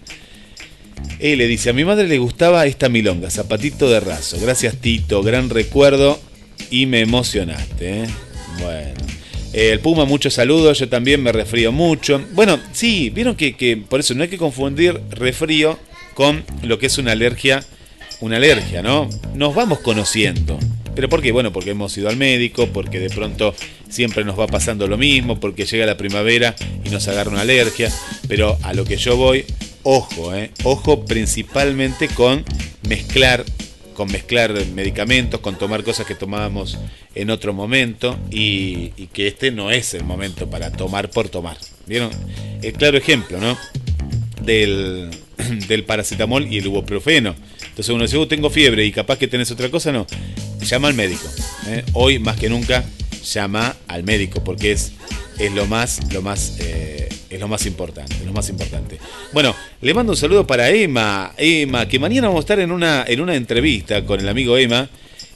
Él 1.20 1.38
le 1.38 1.48
dice, 1.48 1.70
a 1.70 1.74
mi 1.74 1.86
madre 1.86 2.06
le 2.06 2.18
gustaba 2.18 2.66
esta 2.66 2.90
milonga, 2.90 3.30
zapatito 3.30 3.90
de 3.90 4.02
raso. 4.02 4.38
Gracias 4.42 4.76
Tito, 4.76 5.24
gran 5.24 5.50
recuerdo 5.50 6.20
y 6.70 6.86
me 6.86 7.00
emocionaste. 7.00 8.04
¿eh? 8.04 8.08
Bueno. 8.60 9.00
El 9.54 9.80
Puma, 9.80 10.04
muchos 10.04 10.34
saludos, 10.34 10.80
yo 10.80 10.90
también 10.90 11.24
me 11.24 11.32
resfrío 11.32 11.72
mucho. 11.72 12.22
Bueno, 12.34 12.60
sí, 12.74 13.10
vieron 13.10 13.38
que, 13.38 13.56
que 13.56 13.78
por 13.78 14.02
eso 14.02 14.16
no 14.16 14.24
hay 14.24 14.30
que 14.30 14.38
confundir 14.38 15.00
resfrío 15.12 15.80
con 16.14 16.44
lo 16.62 16.78
que 16.78 16.88
es 16.88 16.98
una 16.98 17.14
alergia 17.14 17.64
una 18.22 18.38
alergia, 18.38 18.82
¿no? 18.82 19.10
Nos 19.36 19.54
vamos 19.54 19.80
conociendo. 19.80 20.58
¿Pero 20.96 21.10
por 21.10 21.22
qué? 21.22 21.32
Bueno, 21.32 21.52
porque 21.52 21.72
hemos 21.72 21.98
ido 21.98 22.10
al 22.10 22.18
médico, 22.18 22.68
porque 22.68 23.00
de 23.00 23.10
pronto 23.10 23.54
siempre 23.90 24.24
nos 24.24 24.40
va 24.40 24.48
pasando 24.48 24.88
lo 24.88 24.98
mismo, 24.98 25.40
porque 25.40 25.66
llega 25.66 25.86
la 25.86 25.98
primavera 25.98 26.56
y 26.84 26.90
nos 26.90 27.08
agarra 27.08 27.32
una 27.32 27.42
alergia. 27.42 27.92
Pero 28.28 28.58
a 28.64 28.74
lo 28.74 28.86
que 28.86 28.98
yo 28.98 29.18
voy, 29.18 29.46
ojo, 29.84 30.36
¿eh? 30.36 30.52
Ojo 30.64 31.06
principalmente 31.06 32.08
con 32.08 32.44
mezclar 32.88 33.46
con 33.94 34.12
mezclar 34.12 34.54
medicamentos, 34.74 35.42
con 35.42 35.58
tomar 35.58 35.84
cosas 35.84 36.08
que 36.08 36.16
tomábamos 36.16 36.80
en 37.14 37.30
otro 37.30 37.54
momento 37.54 38.18
y, 38.32 38.94
y 38.98 39.08
que 39.14 39.28
este 39.28 39.52
no 39.52 39.70
es 39.70 39.94
el 39.94 40.06
momento 40.06 40.50
para 40.50 40.72
tomar 40.72 41.12
por 41.12 41.30
tomar. 41.30 41.58
¿Vieron? 41.86 42.10
El 42.62 42.74
claro 42.74 42.98
ejemplo, 42.98 43.40
¿no? 43.40 43.58
Del, 44.44 45.10
del 45.68 45.84
paracetamol 45.84 46.48
y 46.52 46.58
el 46.58 46.66
ibuprofeno. 46.66 47.36
Entonces 47.72 47.90
uno 47.90 48.04
dice, 48.04 48.18
"Uh, 48.18 48.26
tengo 48.28 48.50
fiebre 48.50 48.86
y 48.86 48.92
capaz 48.92 49.18
que 49.18 49.28
tenés 49.28 49.50
otra 49.52 49.70
cosa, 49.70 49.92
no. 49.92 50.06
Llama 50.62 50.88
al 50.90 50.94
médico. 50.94 51.28
¿eh? 51.68 51.84
Hoy 51.94 52.20
más 52.20 52.38
que 52.38 52.50
nunca 52.50 52.84
llama 53.34 53.76
al 53.88 54.04
médico 54.04 54.44
porque 54.44 54.72
es, 54.74 54.92
es 55.40 55.52
lo 55.54 55.66
más, 55.66 56.00
lo 56.14 56.22
más, 56.22 56.58
eh, 56.60 57.10
es 57.30 57.40
lo 57.40 57.48
más 57.48 57.66
importante, 57.66 58.16
lo 58.26 58.34
más 58.34 58.50
importante. 58.50 59.00
Bueno, 59.34 59.56
le 59.82 59.94
mando 59.94 60.12
un 60.12 60.18
saludo 60.18 60.46
para 60.46 60.70
Emma, 60.70 61.34
Emma, 61.38 61.88
que 61.88 61.98
mañana 61.98 62.28
vamos 62.28 62.42
a 62.42 62.46
estar 62.46 62.60
en 62.60 62.72
una, 62.72 63.06
en 63.08 63.22
una 63.22 63.36
entrevista 63.36 64.06
con 64.06 64.20
el 64.20 64.28
amigo 64.30 64.58
Emma 64.58 64.90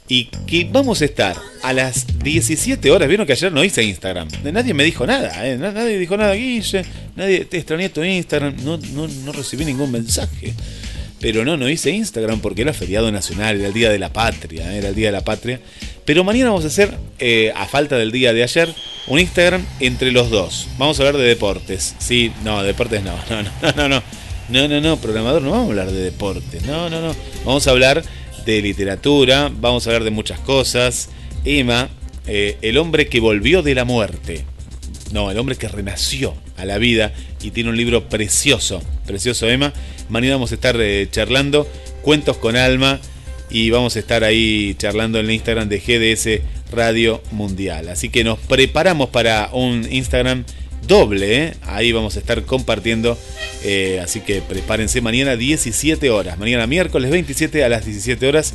y 0.08 0.26
que 0.46 0.68
vamos 0.72 1.02
a 1.02 1.06
estar 1.06 1.36
a 1.64 1.74
las 1.74 2.06
17 2.20 2.92
horas. 2.92 3.08
Vieron 3.08 3.26
que 3.26 3.34
ayer 3.34 3.52
no 3.52 3.64
hice 3.64 3.82
Instagram. 3.84 4.28
Nadie 4.44 4.74
me 4.76 4.84
dijo 4.84 5.08
nada, 5.08 5.48
¿eh? 5.48 5.58
Na- 5.58 5.72
nadie 5.72 5.98
dijo 5.98 6.16
nada, 6.18 6.34
Guille. 6.36 6.84
Nadie 7.16 7.46
te 7.46 7.58
extrañé 7.58 7.90
tu 7.90 8.04
Instagram. 8.04 8.56
No, 8.64 8.78
no, 8.78 9.08
no 9.08 9.32
recibí 9.32 9.66
ningún 9.66 9.92
mensaje. 9.92 10.54
Pero 11.20 11.46
no, 11.46 11.58
no 11.58 11.70
hice 11.70 11.92
Instagram 11.92 12.40
porque 12.40 12.62
era 12.62 12.74
feriado 12.74 13.12
nacional, 13.12 13.58
era 13.58 13.68
el 13.68 13.74
día 13.74 13.90
de 13.90 14.00
la 14.00 14.12
patria, 14.12 14.74
¿eh? 14.74 14.78
era 14.80 14.90
el 14.90 14.96
día 14.96 15.08
de 15.08 15.12
la 15.14 15.24
patria. 15.24 15.60
Pero 16.04 16.24
mañana 16.24 16.50
vamos 16.50 16.66
a 16.66 16.68
hacer, 16.68 16.98
eh, 17.20 17.52
a 17.56 17.66
falta 17.66 17.98
del 17.98 18.12
día 18.12 18.34
de 18.34 18.44
ayer, 18.44 18.74
un 19.08 19.20
Instagram 19.20 19.66
entre 19.80 20.12
los 20.12 20.30
dos. 20.30 20.68
Vamos 20.78 21.00
a 21.00 21.04
hablar 21.04 21.22
de 21.22 21.28
deportes. 21.28 21.96
Sí, 22.00 22.32
no, 22.44 22.64
deportes 22.64 23.02
no, 23.04 23.16
no, 23.30 23.44
no, 23.44 23.72
no, 23.76 23.90
no. 23.90 24.04
No, 24.48 24.68
no, 24.68 24.80
no, 24.80 24.98
programador, 24.98 25.42
no 25.42 25.50
vamos 25.52 25.68
a 25.68 25.70
hablar 25.72 25.92
de 25.92 26.04
deportes. 26.04 26.64
No, 26.66 26.88
no, 26.90 27.02
no. 27.02 27.16
Vamos 27.46 27.66
a 27.66 27.72
hablar 27.72 28.04
de 28.46 28.62
literatura, 28.62 29.52
vamos 29.52 29.88
a 29.88 29.90
hablar 29.90 30.04
de 30.04 30.12
muchas 30.12 30.40
cosas. 30.40 31.10
Emma, 31.44 31.90
eh, 32.28 32.58
el 32.62 32.78
hombre 32.78 33.08
que 33.08 33.20
volvió 33.20 33.64
de 33.64 33.74
la 33.74 33.86
muerte. 33.86 34.46
No, 35.12 35.32
el 35.32 35.40
hombre 35.40 35.56
que 35.56 35.68
renació 35.68 36.36
a 36.58 36.66
la 36.66 36.78
vida 36.78 37.14
y 37.42 37.52
tiene 37.52 37.70
un 37.70 37.78
libro 37.78 38.10
precioso, 38.10 38.82
precioso 39.06 39.50
Emma. 39.50 39.74
Mañana 40.10 40.36
vamos 40.36 40.52
a 40.52 40.56
estar 40.56 40.76
eh, 40.80 41.08
charlando 41.12 41.68
cuentos 42.02 42.38
con 42.38 42.56
alma 42.56 43.00
y 43.50 43.70
vamos 43.70 43.96
a 43.96 44.00
estar 44.00 44.24
ahí 44.24 44.76
charlando 44.78 45.20
en 45.20 45.26
el 45.26 45.32
Instagram 45.32 45.70
de 45.70 45.80
GDS 45.80 46.42
Radio 46.72 47.22
Mundial. 47.32 47.90
Así 47.90 48.10
que 48.10 48.24
nos 48.24 48.40
preparamos 48.40 49.10
para 49.10 49.50
un 49.54 49.88
Instagram 49.92 50.44
doble, 50.88 51.44
¿eh? 51.44 51.54
ahí 51.64 51.92
vamos 51.92 52.16
a 52.16 52.20
estar 52.20 52.44
compartiendo. 52.44 53.18
eh, 53.64 54.00
así 54.04 54.22
que 54.22 54.42
prepárense 54.42 55.02
mañana 55.02 55.36
17 55.36 56.10
horas, 56.10 56.38
mañana 56.38 56.68
miércoles 56.68 57.12
27 57.12 57.64
a 57.64 57.70
las 57.70 57.86
17 57.86 58.28
horas. 58.28 58.54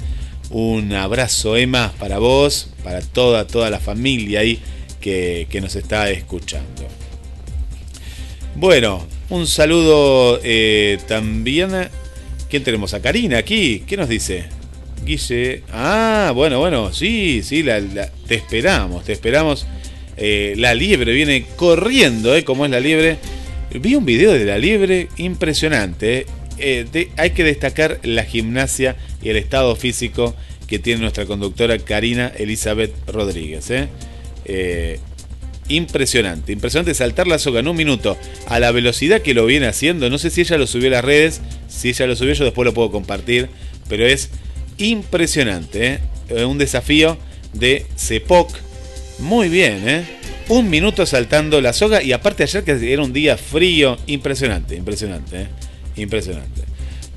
Un 0.51 0.93
abrazo 0.93 1.57
Emma 1.57 1.93
para 1.99 2.19
vos, 2.19 2.71
para 2.83 3.01
toda, 3.01 3.47
toda 3.47 3.71
la 3.71 3.79
familia 3.79 4.41
ahí 4.41 4.61
que, 5.01 5.47
que 5.49 5.61
nos 5.61 5.77
está 5.77 6.11
escuchando. 6.11 7.00
Bueno, 8.57 9.07
un 9.31 9.47
saludo 9.47 10.41
eh, 10.43 10.99
también. 11.09 11.71
¿Quién 12.49 12.65
tenemos? 12.65 12.95
A 12.95 13.01
Karina 13.01 13.39
aquí. 13.39 13.85
¿Qué 13.87 13.97
nos 13.97 14.09
dice? 14.09 14.45
Guille. 15.05 15.63
Ah, 15.73 16.33
bueno, 16.35 16.59
bueno, 16.59 16.93
sí, 16.93 17.43
sí, 17.43 17.63
la- 17.63 17.81
te 18.27 18.35
esperamos, 18.35 19.05
te 19.05 19.13
esperamos. 19.13 19.67
Eh, 20.17 20.55
la 20.59 20.75
liebre 20.75 21.13
viene 21.13 21.47
corriendo, 21.57 22.35
¿eh? 22.37 22.45
Como 22.45 22.65
es 22.65 22.71
la 22.71 22.81
liebre. 22.81 23.17
Vi 23.73 23.95
un 23.95 24.05
video 24.05 24.33
de 24.33 24.45
la 24.45 24.59
liebre 24.59 25.09
impresionante. 25.17 26.27
¿eh? 26.59 26.87
Eh, 26.93 27.09
hay 27.17 27.31
que 27.31 27.45
destacar 27.45 28.01
la 28.03 28.25
gimnasia 28.25 28.97
y 29.23 29.31
el 29.31 29.37
estado 29.37 29.75
físico 29.77 30.35
que 30.67 30.79
tiene 30.79 31.01
nuestra 31.01 31.25
conductora 31.25 31.79
Karina 31.79 32.31
Elizabeth 32.37 32.93
Rodríguez. 33.09 33.71
¿eh? 33.71 33.89
Impresionante, 35.71 36.51
impresionante 36.51 36.95
saltar 36.95 37.29
la 37.29 37.39
soga 37.39 37.61
en 37.61 37.69
un 37.69 37.77
minuto 37.77 38.19
a 38.47 38.59
la 38.59 38.73
velocidad 38.73 39.23
que 39.23 39.35
lo 39.35 39.47
viene 39.47 39.69
haciendo. 39.69 40.11
No 40.11 40.19
sé 40.19 40.31
si 40.31 40.41
ella 40.41 40.59
lo 40.59 40.67
subió 40.67 40.89
a 40.89 40.91
las 40.91 41.05
redes, 41.05 41.41
si 41.69 41.91
ella 41.91 42.09
lo 42.09 42.17
subió 42.17 42.35
yo 42.35 42.45
después 42.45 42.67
lo 42.67 42.75
puedo 42.75 42.91
compartir, 42.91 43.49
pero 43.89 44.05
es 44.05 44.31
impresionante. 44.79 45.87
¿eh? 45.87 45.99
Eh, 46.29 46.45
Un 46.45 46.59
desafío 46.59 47.17
de 47.53 47.87
CEPOC. 47.97 48.51
Muy 49.21 49.49
bien, 49.49 49.89
¿eh? 49.89 50.05
Un 50.49 50.69
minuto 50.71 51.07
saltando 51.07 51.61
la 51.61 51.73
soga 51.73 52.03
y 52.03 52.11
aparte 52.11 52.43
ayer 52.43 52.65
que 52.65 52.93
era 52.93 53.05
un 53.05 53.13
día 53.13 53.37
frío, 53.37 53.97
impresionante, 54.09 54.75
impresionante, 54.75 55.43
¿eh? 55.43 55.47
Impresionante. 55.95 56.63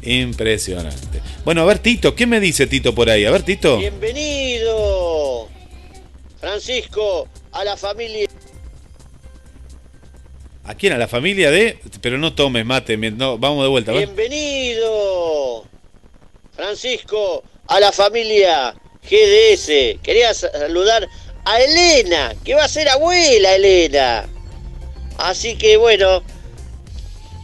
Impresionante. 0.03 1.21
Bueno, 1.43 1.61
a 1.61 1.65
ver 1.65 1.79
Tito, 1.79 2.13
¿qué 2.13 2.27
me 2.27 2.39
dice 2.39 2.67
Tito 2.67 2.93
por 2.93 3.09
ahí? 3.09 3.25
A 3.25 3.31
ver 3.31 3.41
Tito. 3.41 3.79
Bienvenido, 3.79 5.49
Francisco, 6.39 7.27
a 7.51 7.63
la 7.63 7.75
familia. 7.75 8.27
¿A 10.65 10.75
quién? 10.75 10.93
A 10.93 10.97
la 10.97 11.07
familia 11.07 11.51
de... 11.51 11.77
Pero 12.01 12.17
no 12.17 12.33
tomes 12.33 12.65
mate, 12.65 12.95
no, 12.97 13.37
vamos 13.37 13.63
de 13.63 13.69
vuelta. 13.69 13.91
Bienvenido, 13.91 15.65
Francisco, 16.53 17.43
a 17.67 17.79
la 17.81 17.91
familia 17.91 18.73
GDS. 19.03 19.99
Quería 20.01 20.33
saludar 20.33 21.07
a 21.43 21.61
Elena, 21.61 22.33
que 22.45 22.55
va 22.55 22.63
a 22.63 22.69
ser 22.69 22.87
abuela 22.87 23.55
Elena. 23.55 24.25
Así 25.17 25.57
que 25.57 25.75
bueno, 25.75 26.23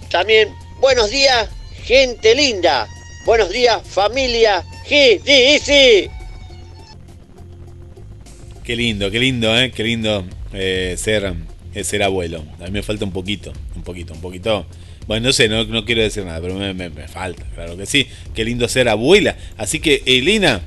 también 0.10 0.54
buenos 0.80 1.10
días, 1.10 1.50
gente 1.84 2.34
linda. 2.36 2.88
Buenos 3.26 3.50
días, 3.50 3.82
familia 3.86 4.64
GDS. 4.86 6.10
Qué 8.64 8.76
lindo, 8.76 9.12
qué 9.12 9.20
lindo, 9.20 9.58
¿eh? 9.60 9.72
Qué 9.72 9.84
lindo 9.84 10.24
eh, 10.54 10.96
ser, 10.98 11.34
eh, 11.74 11.84
ser 11.84 12.04
abuelo. 12.04 12.44
A 12.60 12.66
mí 12.66 12.72
me 12.72 12.84
falta 12.84 13.06
un 13.06 13.12
poquito, 13.12 13.54
un 13.76 13.84
poquito, 13.84 14.14
un 14.14 14.22
poquito. 14.22 14.66
Bueno, 15.08 15.28
no 15.28 15.34
sé, 15.34 15.48
no, 15.50 15.64
no 15.66 15.86
quiero 15.86 16.02
decir 16.04 16.24
nada, 16.26 16.40
pero 16.42 16.54
me, 16.56 16.74
me- 16.74 16.90
me 16.90 17.08
falta, 17.08 17.44
claro 17.56 17.76
que 17.78 17.86
sí. 17.86 18.08
Qué 18.36 18.44
lindo 18.46 18.68
ser 18.68 18.90
abuela. 18.90 19.36
Así 19.58 19.80
que, 19.80 20.04
Elena, 20.06 20.62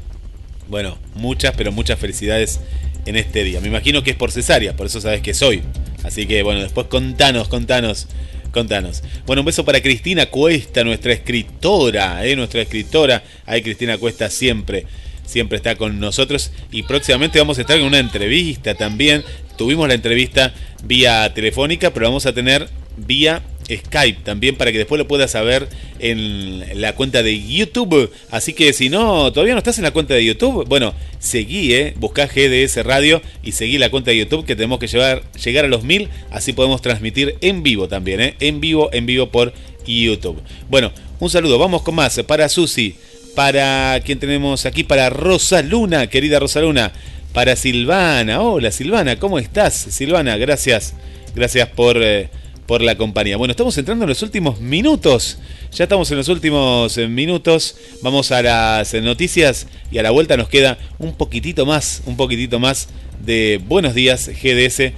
bueno, 0.68 0.98
muchas, 1.14 1.54
pero 1.56 1.70
muchas 1.72 1.98
felicidades 1.98 2.60
en 3.06 3.16
este 3.16 3.44
día. 3.44 3.60
Me 3.60 3.68
imagino 3.68 4.02
que 4.02 4.10
es 4.10 4.16
por 4.16 4.30
cesárea, 4.32 4.74
por 4.74 4.86
eso 4.86 5.00
sabes 5.00 5.20
que 5.22 5.34
soy. 5.34 5.62
Así 6.02 6.26
que, 6.26 6.42
bueno, 6.42 6.60
después 6.60 6.88
contanos, 6.88 7.46
contanos, 7.48 8.08
contanos. 8.52 9.02
Bueno, 9.26 9.42
un 9.42 9.46
beso 9.46 9.64
para 9.64 9.80
Cristina 9.80 10.26
Cuesta, 10.26 10.82
nuestra 10.82 11.12
escritora, 11.12 12.24
¿eh? 12.26 12.34
Nuestra 12.34 12.62
escritora. 12.62 13.22
Ahí 13.46 13.62
Cristina 13.62 13.98
Cuesta 13.98 14.28
siempre, 14.30 14.86
siempre 15.24 15.56
está 15.56 15.76
con 15.76 16.00
nosotros. 16.00 16.52
Y 16.70 16.82
próximamente 16.82 17.38
vamos 17.38 17.58
a 17.58 17.62
estar 17.62 17.78
en 17.78 17.84
una 17.84 17.98
entrevista 17.98 18.74
también. 18.74 19.24
Tuvimos 19.56 19.88
la 19.88 19.94
entrevista 19.94 20.54
vía 20.84 21.32
telefónica, 21.34 21.92
pero 21.92 22.06
vamos 22.06 22.26
a 22.26 22.32
tener 22.32 22.68
vía 22.96 23.42
Skype 23.70 24.20
también 24.24 24.56
para 24.56 24.72
que 24.72 24.78
después 24.78 24.98
lo 24.98 25.08
puedas 25.08 25.30
saber 25.30 25.68
en 25.98 26.80
la 26.80 26.94
cuenta 26.94 27.22
de 27.22 27.40
YouTube. 27.40 28.10
Así 28.30 28.52
que 28.52 28.72
si 28.72 28.88
no, 28.88 29.32
todavía 29.32 29.54
no 29.54 29.58
estás 29.58 29.78
en 29.78 29.84
la 29.84 29.92
cuenta 29.92 30.14
de 30.14 30.24
YouTube, 30.24 30.66
bueno, 30.68 30.94
seguí, 31.18 31.74
eh, 31.74 31.94
buscá 31.96 32.26
GDS 32.26 32.84
Radio 32.84 33.22
y 33.42 33.52
seguí 33.52 33.78
la 33.78 33.90
cuenta 33.90 34.10
de 34.10 34.18
YouTube 34.18 34.44
que 34.44 34.56
tenemos 34.56 34.78
que 34.78 34.88
llevar, 34.88 35.22
llegar 35.32 35.64
a 35.64 35.68
los 35.68 35.84
mil, 35.84 36.08
así 36.30 36.52
podemos 36.52 36.82
transmitir 36.82 37.36
en 37.40 37.62
vivo 37.62 37.88
también, 37.88 38.20
eh, 38.20 38.34
en 38.40 38.60
vivo, 38.60 38.90
en 38.92 39.06
vivo 39.06 39.30
por 39.30 39.52
YouTube. 39.86 40.40
Bueno, 40.68 40.92
un 41.18 41.30
saludo, 41.30 41.58
vamos 41.58 41.82
con 41.82 41.94
más 41.94 42.20
para 42.26 42.48
Susi, 42.48 42.96
para 43.34 44.00
quien 44.04 44.18
tenemos 44.18 44.66
aquí, 44.66 44.84
para 44.84 45.10
Rosa 45.10 45.62
Luna, 45.62 46.06
querida 46.08 46.38
Rosa 46.38 46.60
Luna, 46.60 46.92
para 47.32 47.56
Silvana, 47.56 48.42
hola 48.42 48.70
Silvana, 48.70 49.18
¿cómo 49.18 49.38
estás? 49.38 49.74
Silvana, 49.74 50.36
gracias, 50.36 50.94
gracias 51.34 51.68
por... 51.68 52.02
eh, 52.02 52.28
por 52.66 52.80
la 52.80 52.96
compañía. 52.96 53.36
Bueno, 53.36 53.50
estamos 53.52 53.76
entrando 53.76 54.04
en 54.04 54.08
los 54.08 54.22
últimos 54.22 54.60
minutos. 54.60 55.38
Ya 55.72 55.84
estamos 55.84 56.10
en 56.10 56.16
los 56.16 56.28
últimos 56.28 56.96
eh, 56.96 57.08
minutos. 57.08 57.76
Vamos 58.02 58.30
a 58.32 58.40
las 58.40 58.94
eh, 58.94 59.00
noticias 59.00 59.66
y 59.90 59.98
a 59.98 60.02
la 60.02 60.10
vuelta 60.10 60.36
nos 60.36 60.48
queda 60.48 60.78
un 60.98 61.14
poquitito 61.14 61.66
más, 61.66 62.02
un 62.06 62.16
poquitito 62.16 62.60
más 62.60 62.88
de 63.20 63.60
Buenos 63.66 63.94
Días 63.94 64.28
GDS 64.28 64.92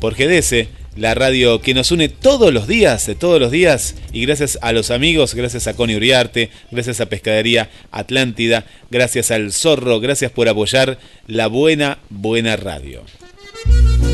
por 0.00 0.14
GDS, 0.14 0.68
la 0.96 1.14
radio 1.14 1.60
que 1.60 1.74
nos 1.74 1.90
une 1.90 2.08
todos 2.08 2.52
los 2.52 2.66
días, 2.66 3.08
eh, 3.08 3.14
todos 3.14 3.40
los 3.40 3.50
días. 3.50 3.94
Y 4.12 4.24
gracias 4.26 4.58
a 4.62 4.72
los 4.72 4.90
amigos, 4.90 5.34
gracias 5.34 5.66
a 5.66 5.74
Connie 5.74 5.96
Uriarte, 5.96 6.50
gracias 6.70 7.00
a 7.00 7.06
Pescadería 7.06 7.70
Atlántida, 7.90 8.66
gracias 8.90 9.30
al 9.30 9.52
Zorro, 9.52 10.00
gracias 10.00 10.30
por 10.30 10.48
apoyar 10.48 10.98
la 11.26 11.46
buena, 11.46 11.98
buena 12.10 12.56
radio. 12.56 13.02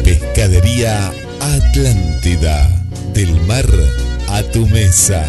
Pescadería 0.05 1.13
Atlántida. 1.41 2.69
Del 3.15 3.33
mar 3.43 3.67
a 4.29 4.43
tu 4.43 4.67
mesa. 4.67 5.27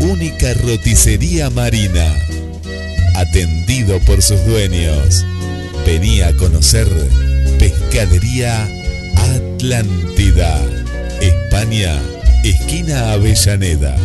Única 0.00 0.52
roticería 0.54 1.50
marina. 1.50 2.14
Atendido 3.14 4.00
por 4.00 4.22
sus 4.22 4.44
dueños. 4.46 5.24
Vení 5.86 6.20
a 6.22 6.34
conocer 6.34 6.88
Pescadería 7.58 8.64
Atlántida. 9.16 9.47
España, 11.20 12.00
esquina 12.44 13.12
Avellaneda. 13.12 13.96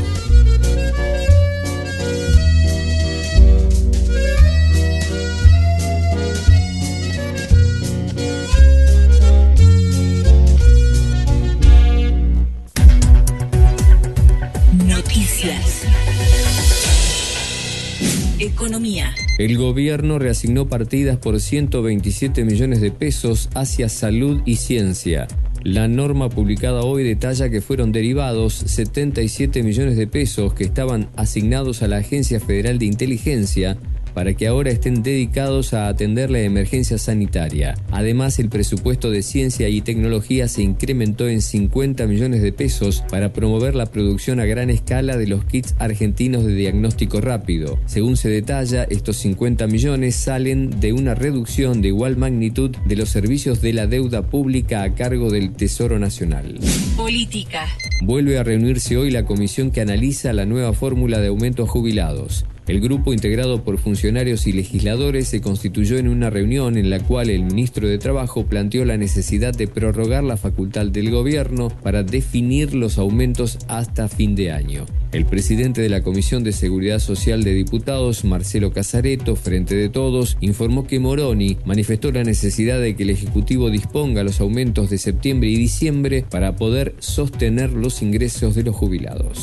El 19.40 19.58
gobierno 19.58 20.20
reasignó 20.20 20.68
partidas 20.68 21.18
por 21.18 21.40
127 21.40 22.46
millones 22.46 22.82
de 22.82 22.92
pesos 22.92 23.50
hacia 23.56 23.90
salud 23.90 24.44
y 24.46 24.58
ciencia. 24.58 25.28
La 25.64 25.88
norma 25.88 26.30
publicada 26.30 26.82
hoy 26.82 27.04
detalla 27.04 27.50
que 27.50 27.62
fueron 27.62 27.92
derivados 27.92 28.54
77 28.54 29.64
millones 29.64 29.98
de 29.98 30.06
pesos 30.06 30.54
que 30.54 30.64
estaban 30.64 31.10
asignados 31.16 31.82
a 31.82 31.88
la 31.88 31.98
Agencia 31.98 32.40
Federal 32.40 32.78
de 32.78 32.86
Inteligencia 32.86 33.78
para 34.14 34.34
que 34.34 34.48
ahora 34.48 34.72
estén 34.72 35.04
dedicados 35.04 35.74
a 35.74 35.88
atender 35.88 36.30
la 36.30 36.40
emergencia 36.40 36.98
sanitaria. 36.98 37.76
Además, 37.92 38.40
el 38.40 38.50
presupuesto 38.50 39.12
de 39.12 39.24
ciencia 39.24 39.70
y 39.70 39.82
tecnología 39.82 40.48
se 40.48 40.64
incrementó 40.64 41.28
en 41.28 41.42
50 41.42 42.06
millones 42.08 42.42
de 42.42 42.54
pesos 42.54 43.04
para 43.10 43.34
promover 43.34 43.76
la 43.76 43.88
producción 43.88 44.40
a 44.40 44.46
gran 44.46 44.70
escala 44.70 45.18
de 45.18 45.28
los 45.28 45.46
kits 45.46 45.76
argentinos 45.80 46.46
de 46.46 46.56
diagnóstico 46.56 47.22
rápido. 47.22 47.80
Según 47.86 48.18
se 48.18 48.30
detalla, 48.30 48.84
estos 48.84 49.18
50 49.18 49.68
millones 49.68 50.16
salen 50.16 50.80
de 50.80 50.94
una 50.94 51.16
reducción 51.16 51.82
de 51.82 51.90
igual 51.90 52.18
magnitud 52.18 52.76
de 52.86 52.96
los 52.96 53.10
servicios 53.10 53.62
de 53.62 53.74
la 53.74 53.88
deuda 53.88 54.24
pública 54.24 54.84
a 54.84 54.96
cargo 54.96 55.30
del 55.30 55.54
Tesoro 55.54 56.00
Nacional. 56.00 56.60
Política. 56.96 57.66
Vuelve 58.02 58.38
a 58.38 58.44
reunirse 58.44 58.98
hoy 58.98 59.12
la 59.12 59.26
comisión 59.26 59.72
que 59.72 59.82
analiza 59.82 60.34
la 60.34 60.46
nueva 60.46 60.74
fórmula 60.74 61.20
de 61.20 61.28
aumento 61.28 61.64
a 61.64 61.68
jubilados. 61.68 62.46
El 62.66 62.80
grupo 62.80 63.12
integrado 63.12 63.64
por 63.64 63.78
funcionarios 63.78 64.48
y 64.48 64.54
legisladores 64.54 65.28
se 65.28 65.42
constituyó 65.42 65.98
en 65.98 66.08
una 66.08 66.30
reunión 66.30 66.78
en 66.78 66.90
la 66.90 67.00
cual 67.00 67.30
el 67.30 67.44
ministro 67.44 67.90
de 67.90 67.98
Trabajo 67.98 68.46
planteó 68.46 68.86
la 68.86 68.96
necesidad 68.96 69.54
de 69.54 69.68
prorrogar 69.68 70.24
la 70.24 70.38
facultad 70.38 70.86
del 70.86 71.12
gobierno 71.12 71.68
para 71.84 72.04
definir 72.04 72.74
los 72.74 72.98
aumentos 72.98 73.60
hasta 73.68 74.08
fin 74.08 74.36
de 74.36 74.52
año. 74.52 74.86
El 75.12 75.26
presidente 75.26 75.82
de 75.82 75.90
la 75.90 76.02
Comisión 76.02 76.44
de 76.44 76.54
Seguridad 76.54 76.98
Social 76.98 77.44
de 77.44 77.54
Diputados, 77.54 78.26
Marcelo 78.26 78.72
Casareto, 78.72 79.36
frente 79.36 79.76
de 79.76 79.90
todos, 79.90 80.38
informó 80.40 80.88
que 80.88 81.00
Moroni 81.00 81.58
manifestó 81.66 82.12
la 82.12 82.24
necesidad 82.24 82.80
de 82.80 82.96
que 82.96 83.04
el 83.04 83.12
Ejecutivo 83.12 83.70
disponga 83.70 84.24
los 84.24 84.42
aumentos 84.42 84.90
de 84.90 84.98
septiembre 84.98 85.50
y 85.50 85.58
diciembre 85.58 86.26
para 86.28 86.56
poder 86.56 86.96
sostener 86.98 87.74
los 87.74 88.02
ingresos 88.02 88.56
de 88.56 88.64
los 88.64 88.76
jubilados. 88.76 89.38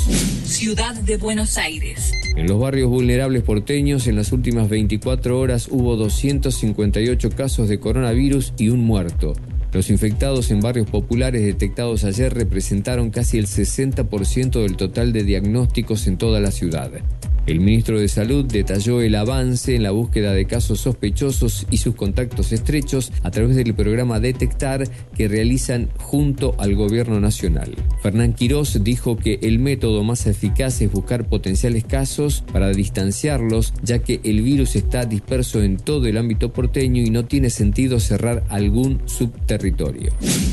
Ciudad 0.45 0.97
de 1.03 1.17
Buenos 1.19 1.57
Aires. 1.57 2.11
En 2.37 2.49
los 2.49 2.59
barrios 2.59 2.89
vulnerables 3.11 3.43
porteños, 3.43 4.07
en 4.07 4.15
las 4.15 4.31
últimas 4.31 4.69
24 4.69 5.37
horas 5.37 5.67
hubo 5.69 5.97
258 5.97 7.31
casos 7.31 7.69
de 7.69 7.81
coronavirus 7.81 8.53
y 8.57 8.69
un 8.69 8.85
muerto. 8.85 9.33
Los 9.73 9.89
infectados 9.89 10.51
en 10.51 10.61
barrios 10.61 10.91
populares 10.91 11.43
detectados 11.43 12.05
ayer 12.05 12.35
representaron 12.35 13.11
casi 13.11 13.39
el 13.39 13.47
60% 13.47 14.63
del 14.63 14.77
total 14.77 15.13
de 15.13 15.23
diagnósticos 15.23 16.07
en 16.09 16.17
toda 16.17 16.41
la 16.41 16.51
ciudad. 16.51 16.91
El 17.47 17.61
ministro 17.61 17.99
de 17.99 18.07
Salud 18.07 18.45
detalló 18.45 19.01
el 19.01 19.15
avance 19.15 19.75
en 19.75 19.83
la 19.83 19.91
búsqueda 19.91 20.33
de 20.35 20.45
casos 20.45 20.81
sospechosos 20.81 21.67
y 21.71 21.79
sus 21.79 21.95
contactos 21.95 22.53
estrechos 22.53 23.13
a 23.23 23.31
través 23.31 23.57
del 23.57 23.75
programa 23.75 24.21
Detectar 24.21 24.87
que 25.17 25.27
realizan 25.27 25.89
junto 25.97 26.55
al 26.59 26.77
gobierno 26.77 27.19
nacional. 27.19 27.75
Fernán 28.03 28.35
Quirós 28.35 28.85
dijo 28.85 29.17
que 29.17 29.41
el 29.43 29.59
método 29.59 30.05
más 30.05 30.27
eficaz 30.27 30.81
es 30.81 30.93
buscar 30.93 31.29
potenciales 31.29 31.85
casos 31.85 32.45
para 32.53 32.69
distanciarlos, 32.69 33.73
ya 33.83 34.01
que 34.01 34.21
el 34.23 34.43
virus 34.43 34.77
está 34.77 35.07
disperso 35.07 35.63
en 35.63 35.79
todo 35.79 36.07
el 36.07 36.19
ámbito 36.19 36.53
porteño 36.53 37.03
y 37.03 37.11
no 37.11 37.25
tiene 37.25 37.51
sentido 37.51 38.01
cerrar 38.01 38.45
algún 38.49 39.01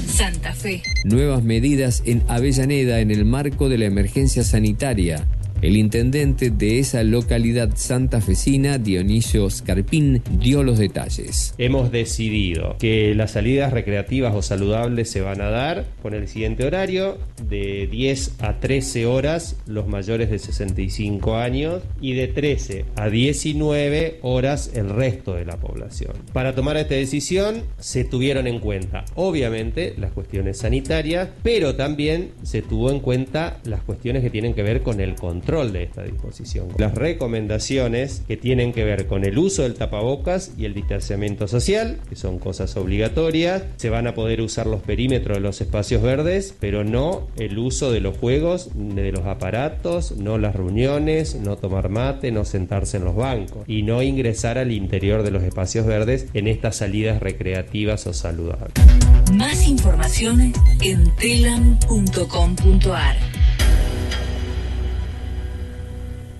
Santa 0.07 0.53
Fe. 0.53 0.83
Nuevas 1.05 1.43
medidas 1.43 2.03
en 2.05 2.21
Avellaneda 2.27 2.99
en 2.99 3.11
el 3.11 3.23
marco 3.25 3.69
de 3.69 3.77
la 3.77 3.85
emergencia 3.85 4.43
sanitaria. 4.43 5.25
El 5.59 5.75
intendente 5.75 6.51
de 6.51 6.77
esa 6.77 7.01
localidad 7.01 7.71
santafesina, 7.73 8.77
Dionisio 8.77 9.49
Scarpín, 9.49 10.21
dio 10.39 10.61
los 10.61 10.77
detalles. 10.77 11.55
Hemos 11.57 11.91
decidido 11.91 12.75
que 12.77 13.15
las 13.15 13.31
salidas 13.31 13.73
recreativas 13.73 14.35
o 14.35 14.43
saludables 14.43 15.09
se 15.09 15.21
van 15.21 15.41
a 15.41 15.49
dar 15.49 15.85
con 16.03 16.13
el 16.13 16.27
siguiente 16.27 16.63
horario, 16.63 17.17
de 17.49 17.87
10 17.87 18.35
a 18.39 18.59
13 18.59 19.07
horas 19.07 19.55
los 19.65 19.87
mayores 19.87 20.29
de 20.29 20.37
65 20.37 21.37
años 21.37 21.81
y 21.99 22.13
de 22.13 22.27
13 22.27 22.85
a 22.95 23.09
19 23.09 24.19
horas 24.21 24.71
el 24.75 24.89
resto 24.89 25.33
de 25.33 25.45
la 25.45 25.57
población. 25.57 26.13
Para 26.33 26.53
tomar 26.53 26.77
esta 26.77 26.93
decisión 26.93 27.63
se 27.79 28.03
tuvieron 28.03 28.45
en 28.45 28.59
cuenta, 28.59 29.05
obviamente, 29.15 29.95
las 29.97 30.11
cuestiones 30.11 30.59
sanitarias, 30.59 31.29
pero 31.41 31.75
también 31.75 32.29
se 32.43 32.61
tuvo 32.61 32.91
en 32.91 32.99
cuenta 32.99 33.57
las 33.63 33.81
cuestiones 33.81 34.21
que 34.21 34.29
tienen 34.29 34.53
que 34.53 34.61
ver 34.61 34.83
con 34.83 34.99
el 35.01 35.15
control 35.15 35.46
de 35.47 35.83
esta 35.83 36.03
disposición. 36.03 36.67
Las 36.77 36.93
recomendaciones 36.93 38.21
que 38.27 38.35
tienen 38.35 38.73
que 38.73 38.83
ver 38.83 39.07
con 39.07 39.23
el 39.23 39.37
uso 39.37 39.63
del 39.63 39.75
tapabocas 39.75 40.51
y 40.57 40.65
el 40.65 40.73
distanciamiento 40.73 41.47
social, 41.47 42.01
que 42.09 42.17
son 42.17 42.37
cosas 42.37 42.75
obligatorias, 42.75 43.63
se 43.77 43.89
van 43.89 44.07
a 44.07 44.13
poder 44.13 44.41
usar 44.41 44.67
los 44.67 44.81
perímetros 44.81 45.37
de 45.37 45.41
los 45.41 45.61
espacios 45.61 46.01
verdes, 46.01 46.53
pero 46.59 46.83
no 46.83 47.29
el 47.37 47.57
uso 47.57 47.93
de 47.93 48.01
los 48.01 48.17
juegos, 48.17 48.71
de 48.75 49.13
los 49.13 49.25
aparatos, 49.25 50.17
no 50.17 50.37
las 50.37 50.53
reuniones, 50.53 51.35
no 51.35 51.55
tomar 51.55 51.87
mate, 51.87 52.33
no 52.33 52.43
sentarse 52.43 52.97
en 52.97 53.05
los 53.05 53.15
bancos 53.15 53.63
y 53.67 53.83
no 53.83 54.03
ingresar 54.03 54.57
al 54.57 54.73
interior 54.73 55.23
de 55.23 55.31
los 55.31 55.43
espacios 55.43 55.85
verdes 55.85 56.27
en 56.33 56.49
estas 56.49 56.75
salidas 56.75 57.21
recreativas 57.21 58.05
o 58.05 58.11
saludables. 58.11 58.73
Más 59.31 59.65
información 59.65 60.51
en 60.81 61.09
telam.com.ar. 61.15 63.15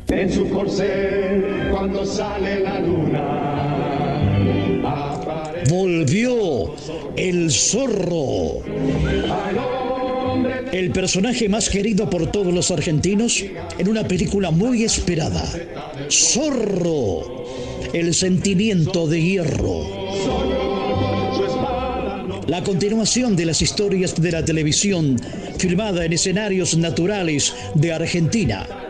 En 0.10 0.32
su 0.32 0.50
corcel, 0.50 1.68
cuando 1.70 2.06
sale 2.06 2.62
la 2.62 2.80
luna, 2.80 4.38
aparece 4.86 5.70
Volvió 5.70 6.74
el 7.18 7.52
zorro. 7.52 8.62
El 10.72 10.92
personaje 10.92 11.50
más 11.50 11.70
querido 11.70 12.10
por 12.10 12.32
todos 12.32 12.54
los 12.54 12.72
argentinos 12.72 13.44
en 13.78 13.90
una 13.90 14.08
película 14.08 14.50
muy 14.50 14.86
esperada. 14.86 15.44
Zorro. 16.10 17.46
El 17.92 18.14
sentimiento 18.14 19.08
de 19.08 19.22
hierro. 19.22 19.84
La 22.48 22.64
continuación 22.64 23.36
de 23.36 23.46
las 23.46 23.62
historias 23.62 24.16
de 24.16 24.32
la 24.32 24.46
televisión 24.46 25.20
filmada 25.58 26.06
en 26.06 26.14
escenarios 26.14 26.78
naturales 26.78 27.54
de 27.76 27.92
Argentina. 27.92 28.87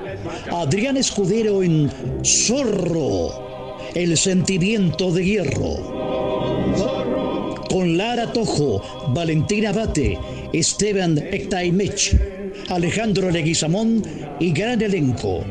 Adrián 0.51 0.97
Escudero 0.97 1.63
en 1.63 1.89
Zorro. 2.23 3.77
El 3.93 4.17
sentimiento 4.17 5.11
de 5.11 5.25
hierro 5.25 5.97
con 7.69 7.97
Lara 7.97 8.31
Tojo, 8.31 8.81
Valentina 9.09 9.71
Bate, 9.71 10.17
Esteban 10.53 11.17
Ectaimech, 11.17 12.17
Alejandro 12.69 13.29
Leguizamón 13.29 14.03
y 14.39 14.51
gran 14.51 14.81
elenco. 14.81 15.43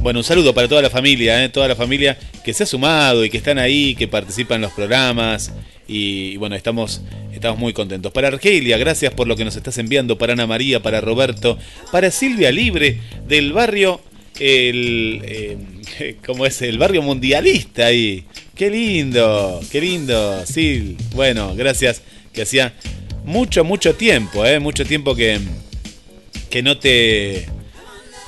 Bueno, 0.03 0.19
un 0.19 0.25
saludo 0.25 0.53
para 0.53 0.67
toda 0.67 0.81
la 0.81 0.89
familia, 0.89 1.41
¿eh? 1.45 1.47
toda 1.47 1.65
la 1.65 1.77
familia 1.77 2.17
que 2.43 2.53
se 2.53 2.63
ha 2.63 2.65
sumado 2.65 3.23
y 3.23 3.29
que 3.29 3.37
están 3.37 3.57
ahí, 3.57 3.95
que 3.95 4.05
participan 4.05 4.57
en 4.57 4.63
los 4.63 4.73
programas. 4.73 5.53
Y, 5.87 6.35
bueno, 6.35 6.57
estamos, 6.57 7.01
estamos 7.31 7.57
muy 7.57 7.71
contentos. 7.71 8.11
Para 8.11 8.27
Argelia, 8.27 8.77
gracias 8.77 9.13
por 9.13 9.29
lo 9.29 9.37
que 9.37 9.45
nos 9.45 9.55
estás 9.55 9.77
enviando. 9.77 10.17
Para 10.17 10.33
Ana 10.33 10.45
María, 10.45 10.81
para 10.81 10.99
Roberto, 10.99 11.57
para 11.89 12.11
Silvia 12.11 12.51
Libre, 12.51 12.99
del 13.29 13.53
barrio, 13.53 14.01
el, 14.41 15.21
eh, 15.23 16.17
¿cómo 16.25 16.45
es? 16.45 16.61
El 16.61 16.77
barrio 16.77 17.01
mundialista 17.01 17.85
ahí. 17.85 18.25
Qué 18.55 18.69
lindo, 18.69 19.61
qué 19.71 19.79
lindo, 19.79 20.45
Sil. 20.45 20.97
Bueno, 21.15 21.55
gracias, 21.55 22.01
que 22.33 22.41
hacía 22.41 22.73
mucho, 23.23 23.63
mucho 23.63 23.95
tiempo, 23.95 24.45
¿eh? 24.45 24.59
Mucho 24.59 24.83
tiempo 24.83 25.15
que, 25.15 25.39
que 26.49 26.61
no 26.61 26.77
te 26.77 27.45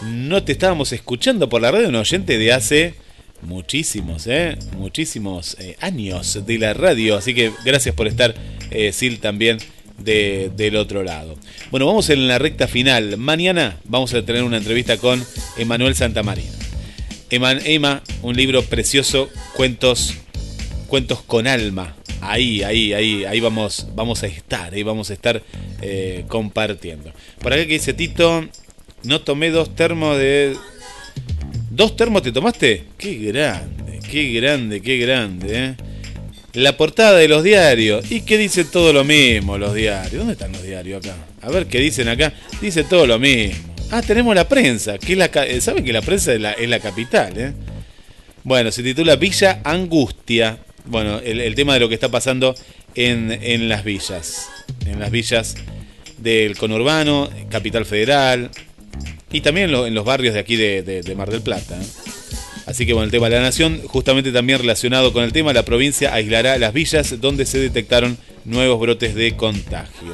no 0.02 0.44
te 0.44 0.52
estábamos 0.52 0.92
escuchando 0.92 1.50
por 1.50 1.62
la 1.62 1.72
radio, 1.72 1.90
un 1.90 1.96
oyente 1.96 2.38
de 2.38 2.54
hace 2.54 2.94
muchísimos, 3.42 4.28
¿eh? 4.28 4.58
muchísimos 4.78 5.56
eh, 5.60 5.76
años 5.82 6.46
de 6.46 6.58
la 6.58 6.74
radio. 6.74 7.18
Así 7.18 7.34
que 7.34 7.52
gracias 7.64 7.96
por 7.96 8.08
estar, 8.08 8.36
eh, 8.72 8.92
Sil, 8.94 9.20
también 9.20 9.58
de- 9.98 10.52
del 10.56 10.76
otro 10.76 11.04
lado. 11.04 11.36
Bueno, 11.72 11.86
vamos 11.86 12.10
en 12.10 12.28
la 12.28 12.38
recta 12.40 12.68
final. 12.68 13.18
Mañana 13.18 13.78
vamos 13.86 14.14
a 14.14 14.24
tener 14.26 14.44
una 14.44 14.58
entrevista 14.58 14.98
con 14.98 15.24
Emanuel 15.58 15.96
Santamarina. 15.96 16.52
Emma, 17.30 17.54
Emma, 17.64 18.04
un 18.22 18.36
libro 18.36 18.64
precioso, 18.64 19.30
cuentos, 19.56 20.14
cuentos 20.88 21.22
con 21.22 21.48
alma. 21.48 21.96
Ahí, 22.22 22.64
ahí, 22.64 22.94
ahí, 22.94 23.26
ahí 23.26 23.40
vamos, 23.40 23.88
vamos 23.94 24.24
a 24.24 24.28
estar, 24.28 24.74
ahí 24.74 24.84
vamos 24.84 25.10
a 25.10 25.14
estar 25.14 25.42
eh, 25.82 26.24
compartiendo. 26.28 27.12
Por 27.40 27.54
acá 27.54 27.64
que 27.66 27.74
dice 27.74 27.94
Tito, 27.94 28.48
no 29.06 29.22
tomé 29.22 29.52
dos 29.52 29.76
termos 29.76 30.18
de... 30.18 30.56
¿Dos 31.70 31.96
termos 31.96 32.24
te 32.24 32.32
tomaste? 32.32 32.86
Qué 32.98 33.16
grande, 33.16 34.00
qué 34.10 34.32
grande, 34.34 34.82
qué 34.82 34.98
grande, 34.98 35.66
¿eh? 35.66 35.76
La 36.54 36.78
portada 36.78 37.18
de 37.18 37.28
los 37.28 37.44
diarios. 37.44 38.10
¿Y 38.10 38.22
qué 38.22 38.38
dicen 38.38 38.68
todo 38.72 38.94
lo 38.94 39.04
mismo 39.04 39.58
los 39.58 39.74
diarios? 39.74 40.14
¿Dónde 40.14 40.34
están 40.34 40.54
los 40.54 40.64
diarios 40.64 41.06
acá? 41.06 41.18
A 41.42 41.50
ver 41.50 41.66
qué 41.66 41.80
dicen 41.80 42.08
acá. 42.08 42.32
Dice 42.62 42.86
todo 42.86 43.06
lo 43.06 43.20
mismo. 43.20 43.76
Ah, 43.92 44.02
tenemos 44.02 44.34
la 44.34 44.48
prensa. 44.48 44.98
Que 44.98 45.18
la, 45.18 45.26
eh, 45.26 45.60
¿Saben 45.60 45.84
que 45.84 45.92
la 45.92 46.02
prensa 46.02 46.34
es 46.34 46.40
la, 46.40 46.54
es 46.54 46.70
la 46.70 46.80
capital? 46.80 47.38
¿eh? 47.38 47.54
Bueno, 48.46 48.72
se 48.72 48.84
titula 48.84 49.18
Villa 49.18 49.60
Angustia. 49.66 50.58
Bueno, 50.86 51.20
el, 51.20 51.42
el 51.42 51.56
tema 51.56 51.74
de 51.74 51.82
lo 51.82 51.90
que 51.90 51.96
está 51.96 52.10
pasando 52.10 52.56
en, 52.96 53.38
en 53.42 53.68
las 53.68 53.84
villas. 53.84 54.48
En 54.86 55.00
las 55.00 55.12
villas 55.12 55.56
del 56.20 56.58
conurbano, 56.58 57.30
Capital 57.50 57.86
Federal. 57.86 58.50
Y 59.36 59.42
también 59.42 59.66
en, 59.68 59.72
lo- 59.74 59.88
en 59.88 59.94
los 59.94 60.06
barrios 60.06 60.34
de 60.34 60.40
aquí 60.40 60.56
de 60.56 61.14
Mar 61.18 61.30
del 61.30 61.42
Plata. 61.42 61.76
¿eh? 61.80 61.86
Así 62.66 62.86
que 62.86 62.94
bueno, 62.94 63.06
el 63.06 63.12
tema 63.12 63.30
de 63.30 63.36
la 63.36 63.42
nación, 63.42 63.82
justamente 63.86 64.32
también 64.32 64.58
relacionado 64.60 65.14
con 65.14 65.24
el 65.24 65.32
tema, 65.32 65.54
la 65.54 65.64
provincia 65.64 66.14
aislará 66.14 66.58
las 66.58 66.74
villas 66.74 67.22
donde 67.22 67.46
se 67.46 67.60
detectaron 67.60 68.18
nuevos 68.44 68.80
brotes 68.80 69.14
de 69.14 69.36
contagio. 69.36 70.14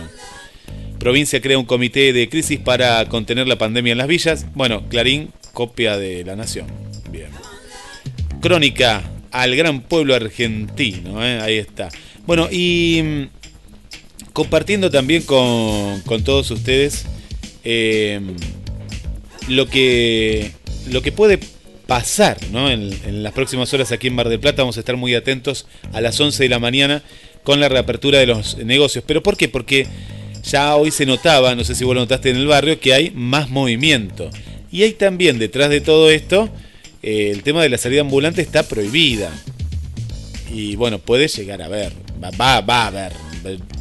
Provincia 0.99 1.39
crea 1.41 1.57
un 1.57 1.65
comité 1.65 2.11
de 2.14 2.27
crisis 2.30 2.60
para 2.60 3.06
contener 3.06 3.48
la 3.48 3.57
pandemia 3.57 3.93
en 3.93 3.98
las 3.99 4.07
villas. 4.07 4.45
Bueno, 4.53 4.88
Clarín, 4.89 5.30
copia 5.53 5.98
de 5.98 6.23
la 6.26 6.35
nación. 6.35 6.68
Bien. 7.10 7.30
Crónica 8.41 9.02
al 9.31 9.56
gran 9.56 9.81
pueblo 9.81 10.14
argentino, 10.14 11.23
¿eh? 11.26 11.39
ahí 11.41 11.57
está. 11.57 11.89
Bueno, 12.26 12.49
y 12.52 13.02
mm, 13.02 13.23
compartiendo 14.34 14.91
también 14.91 15.23
con, 15.23 16.02
con 16.02 16.23
todos 16.23 16.52
ustedes 16.52 17.06
eh, 17.64 18.19
lo 19.47 19.68
que 19.68 20.51
lo 20.89 21.01
que 21.01 21.11
puede 21.11 21.39
pasar 21.91 22.38
¿no? 22.51 22.72
en, 22.72 23.22
las 23.22 23.34
próximas 23.34 23.73
horas 23.73 23.91
aquí 23.91 24.07
en 24.07 24.15
Mar 24.15 24.30
del 24.30 24.39
Plata. 24.39 24.61
Vamos 24.61 24.77
a 24.77 24.80
estar 24.80 24.95
muy 24.95 25.13
atentos 25.13 25.65
a 25.91 25.99
las 25.99 26.18
11 26.18 26.43
de 26.43 26.47
la 26.47 26.57
mañana 26.57 27.03
con 27.43 27.59
la 27.59 27.68
reapertura 27.68 28.18
de 28.19 28.27
los 28.27 28.57
negocios. 28.59 29.03
¿Pero 29.05 29.22
por 29.22 29.35
qué? 29.35 29.49
Porque 29.49 29.88
ya 30.43 30.76
hoy 30.77 30.91
se 30.91 31.05
notaba, 31.05 31.53
no 31.53 31.63
sé 31.63 31.76
si 31.76 31.84
vos 31.84 31.93
lo 31.93 32.01
notaste 32.01 32.30
en 32.30 32.38
el 32.38 32.47
barrio, 32.47 32.80
que 32.80 32.93
hay 32.93 33.11
más 33.11 33.49
movimiento. 33.49 34.30
Y 34.72 34.84
hay 34.84 34.93
también 34.93 35.38
detrás 35.38 35.69
de 35.69 35.81
todo 35.81 36.09
esto, 36.09 36.49
eh, 37.03 37.30
el 37.31 37.43
tema 37.43 37.61
de 37.61 37.68
la 37.68 37.77
salida 37.77 37.99
ambulante 37.99 38.41
está 38.41 38.63
prohibida. 38.63 39.30
Y 40.49 40.77
bueno, 40.77 40.99
puede 40.99 41.27
llegar 41.27 41.61
a 41.61 41.65
haber, 41.65 41.91
va, 42.23 42.31
va, 42.31 42.61
va 42.61 42.84
a 42.84 42.88
haber. 42.88 43.11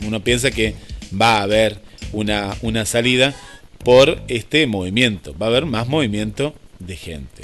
Uno 0.05 0.23
piensa 0.23 0.51
que 0.51 0.75
va 1.15 1.39
a 1.39 1.43
haber 1.43 1.77
una, 2.13 2.57
una 2.63 2.85
salida 2.87 3.37
por 3.85 4.23
este 4.29 4.67
movimiento. 4.67 5.37
Va 5.37 5.47
a 5.47 5.49
haber 5.51 5.67
más 5.67 5.89
movimiento 5.89 6.55
de 6.79 6.97
gente. 6.97 7.43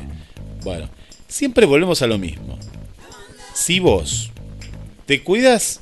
Bueno, 0.64 0.88
siempre 1.28 1.66
volvemos 1.66 2.02
a 2.02 2.06
lo 2.06 2.18
mismo. 2.18 2.58
Si 3.54 3.80
vos 3.80 4.30
te 5.06 5.22
cuidas, 5.22 5.80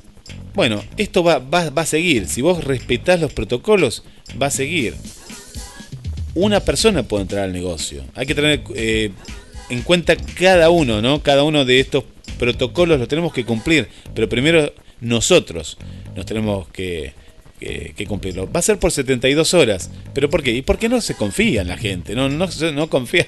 bueno, 0.55 0.83
esto 0.97 1.25
va, 1.25 1.39
va, 1.39 1.71
va 1.71 1.83
a 1.83 1.87
seguir. 1.87 2.29
Si 2.29 2.43
vos 2.43 2.63
respetás 2.63 3.21
los 3.21 3.33
protocolos, 3.33 4.05
va 4.41 4.47
a 4.47 4.51
seguir. 4.51 4.95
Una 6.35 6.61
persona 6.61 7.03
puede 7.03 7.23
entrar 7.23 7.45
al 7.45 7.53
negocio. 7.53 8.05
Hay 8.15 8.27
que 8.27 8.35
tener 8.35 8.65
eh, 8.75 9.11
en 9.71 9.83
cuenta 9.83 10.17
cada 10.17 10.71
uno, 10.71 11.01
¿no? 11.01 11.23
Cada 11.23 11.45
uno 11.45 11.65
de 11.65 11.81
estos 11.81 12.05
protocolos 12.39 12.99
los 12.99 13.09
tenemos 13.09 13.33
que 13.33 13.45
cumplir. 13.45 13.89
Pero 14.15 14.29
primero 14.29 14.73
nosotros 15.01 15.79
nos 16.17 16.27
tenemos 16.27 16.69
que, 16.69 17.13
que, 17.59 17.95
que 17.97 18.07
cumplirlo. 18.07 18.51
Va 18.51 18.61
a 18.61 18.63
ser 18.63 18.79
por 18.79 18.93
72 18.93 19.55
horas. 19.55 19.91
¿Pero 20.13 20.31
por 20.31 20.43
qué? 20.43 20.53
¿Y 20.53 20.63
por 20.63 20.79
qué 20.79 20.89
no 20.89 21.01
se 21.01 21.15
confía 21.15 21.63
en 21.63 21.69
la 21.69 21.77
gente? 21.77 22.15
No, 22.15 22.29
no, 22.29 22.49
no 22.73 22.91
confía, 22.91 23.27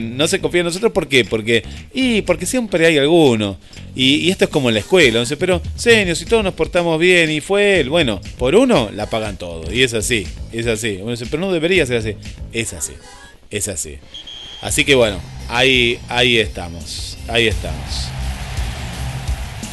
no 0.00 0.28
se 0.28 0.40
confía 0.40 0.60
en 0.60 0.66
nosotros. 0.66 0.92
¿Por 0.92 1.08
qué? 1.08 1.24
Porque, 1.24 1.62
y 1.92 2.22
porque 2.22 2.46
siempre 2.46 2.86
hay 2.86 2.98
alguno. 2.98 3.58
Y, 3.94 4.30
esto 4.30 4.44
es 4.44 4.50
como 4.50 4.68
en 4.68 4.74
la 4.74 4.80
escuela. 4.80 5.08
Entonces, 5.08 5.38
pero, 5.38 5.60
señor, 5.76 6.16
si 6.16 6.24
todos 6.24 6.44
nos 6.44 6.54
portamos 6.54 6.98
bien 6.98 7.30
y 7.30 7.40
fue 7.40 7.80
él, 7.80 7.90
bueno, 7.90 8.20
por 8.38 8.54
uno 8.54 8.90
la 8.94 9.08
pagan 9.08 9.36
todo. 9.36 9.72
Y 9.72 9.82
es 9.82 9.94
así, 9.94 10.26
es 10.52 10.66
así. 10.66 11.00
Pero 11.30 11.40
no 11.40 11.52
debería 11.52 11.86
ser 11.86 11.98
así. 11.98 12.16
Es 12.52 12.72
así, 12.72 12.92
es 13.50 13.68
así. 13.68 13.98
Así 14.62 14.84
que 14.84 14.94
bueno, 14.94 15.18
ahí, 15.48 15.98
ahí 16.08 16.38
estamos, 16.38 17.16
ahí 17.28 17.46
estamos. 17.46 18.08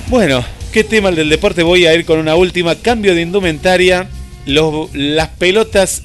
Bueno, 0.07 0.43
¿qué 0.77 0.83
tema 0.83 1.09
el 1.09 1.15
del 1.15 1.29
deporte? 1.29 1.63
Voy 1.63 1.87
a 1.87 1.95
ir 1.95 2.05
con 2.05 2.19
una 2.19 2.35
última. 2.35 2.75
Cambio 2.75 3.15
de 3.15 3.23
indumentaria. 3.23 4.07
Las 4.45 5.29
pelotas 5.29 6.03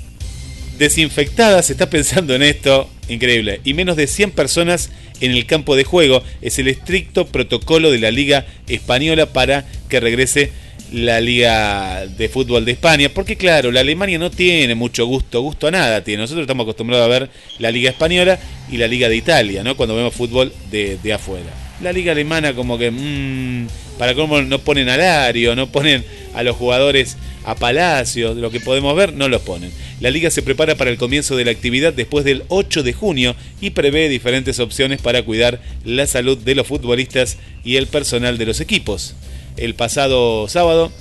desinfectadas. 0.78 1.66
Se 1.66 1.72
está 1.72 1.90
pensando 1.90 2.34
en 2.34 2.42
esto. 2.42 2.88
Increíble. 3.10 3.60
Y 3.64 3.74
menos 3.74 3.96
de 3.96 4.06
100 4.06 4.30
personas 4.30 4.88
en 5.20 5.32
el 5.32 5.44
campo 5.44 5.76
de 5.76 5.84
juego. 5.84 6.22
Es 6.40 6.58
el 6.58 6.68
estricto 6.68 7.26
protocolo 7.26 7.90
de 7.90 7.98
la 7.98 8.10
Liga 8.10 8.46
Española 8.66 9.26
para 9.26 9.66
que 9.90 10.00
regrese 10.00 10.52
la 10.90 11.20
Liga 11.20 12.06
de 12.06 12.30
Fútbol 12.30 12.64
de 12.64 12.72
España. 12.72 13.10
Porque 13.10 13.36
claro, 13.36 13.72
la 13.72 13.80
Alemania 13.80 14.18
no 14.18 14.30
tiene 14.30 14.74
mucho 14.74 15.04
gusto, 15.04 15.42
gusto 15.42 15.66
a 15.66 15.70
nada 15.70 16.02
tiene. 16.02 16.22
Nosotros 16.22 16.44
estamos 16.44 16.64
acostumbrados 16.64 17.04
a 17.04 17.08
ver 17.10 17.28
la 17.58 17.70
Liga 17.70 17.90
Española 17.90 18.38
y 18.70 18.78
la 18.78 18.86
Liga 18.86 19.10
de 19.10 19.16
Italia, 19.16 19.62
¿no? 19.62 19.76
Cuando 19.76 19.94
vemos 19.94 20.14
fútbol 20.14 20.50
de 20.70 21.12
afuera. 21.12 21.61
La 21.82 21.92
Liga 21.92 22.12
Alemana 22.12 22.54
como 22.54 22.78
que, 22.78 22.90
mmm, 22.90 23.66
para 23.98 24.14
cómo 24.14 24.40
no 24.40 24.60
ponen 24.60 24.88
a 24.88 25.32
no 25.54 25.66
ponen 25.66 26.04
a 26.34 26.42
los 26.42 26.56
jugadores 26.56 27.16
a 27.44 27.56
Palacios, 27.56 28.36
lo 28.36 28.50
que 28.50 28.60
podemos 28.60 28.94
ver, 28.94 29.12
no 29.12 29.28
los 29.28 29.42
ponen. 29.42 29.72
La 30.00 30.10
liga 30.10 30.30
se 30.30 30.42
prepara 30.42 30.76
para 30.76 30.90
el 30.90 30.96
comienzo 30.96 31.36
de 31.36 31.44
la 31.44 31.50
actividad 31.50 31.92
después 31.92 32.24
del 32.24 32.44
8 32.48 32.84
de 32.84 32.92
junio 32.92 33.34
y 33.60 33.70
prevé 33.70 34.08
diferentes 34.08 34.60
opciones 34.60 35.00
para 35.00 35.24
cuidar 35.24 35.60
la 35.84 36.06
salud 36.06 36.38
de 36.38 36.54
los 36.54 36.66
futbolistas 36.66 37.38
y 37.64 37.76
el 37.76 37.88
personal 37.88 38.38
de 38.38 38.46
los 38.46 38.60
equipos. 38.60 39.16
El 39.56 39.74
pasado 39.74 40.46
sábado, 40.48 40.92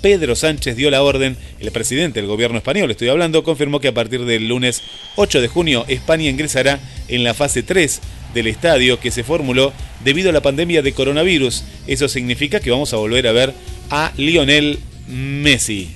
Pedro 0.00 0.34
Sánchez 0.34 0.76
dio 0.76 0.90
la 0.90 1.02
orden, 1.02 1.36
el 1.60 1.70
presidente 1.72 2.20
del 2.20 2.28
gobierno 2.28 2.56
español, 2.56 2.90
estoy 2.90 3.08
hablando, 3.08 3.44
confirmó 3.44 3.80
que 3.80 3.88
a 3.88 3.94
partir 3.94 4.24
del 4.24 4.48
lunes 4.48 4.82
8 5.16 5.42
de 5.42 5.48
junio 5.48 5.84
España 5.88 6.30
ingresará 6.30 6.80
en 7.08 7.22
la 7.22 7.34
fase 7.34 7.62
3 7.62 8.00
del 8.34 8.46
estadio 8.46 9.00
que 9.00 9.10
se 9.10 9.24
formuló 9.24 9.72
debido 10.04 10.30
a 10.30 10.32
la 10.32 10.42
pandemia 10.42 10.82
de 10.82 10.92
coronavirus. 10.92 11.64
Eso 11.86 12.08
significa 12.08 12.60
que 12.60 12.70
vamos 12.70 12.92
a 12.92 12.96
volver 12.96 13.26
a 13.26 13.32
ver 13.32 13.52
a 13.90 14.12
Lionel 14.16 14.78
Messi. 15.08 15.90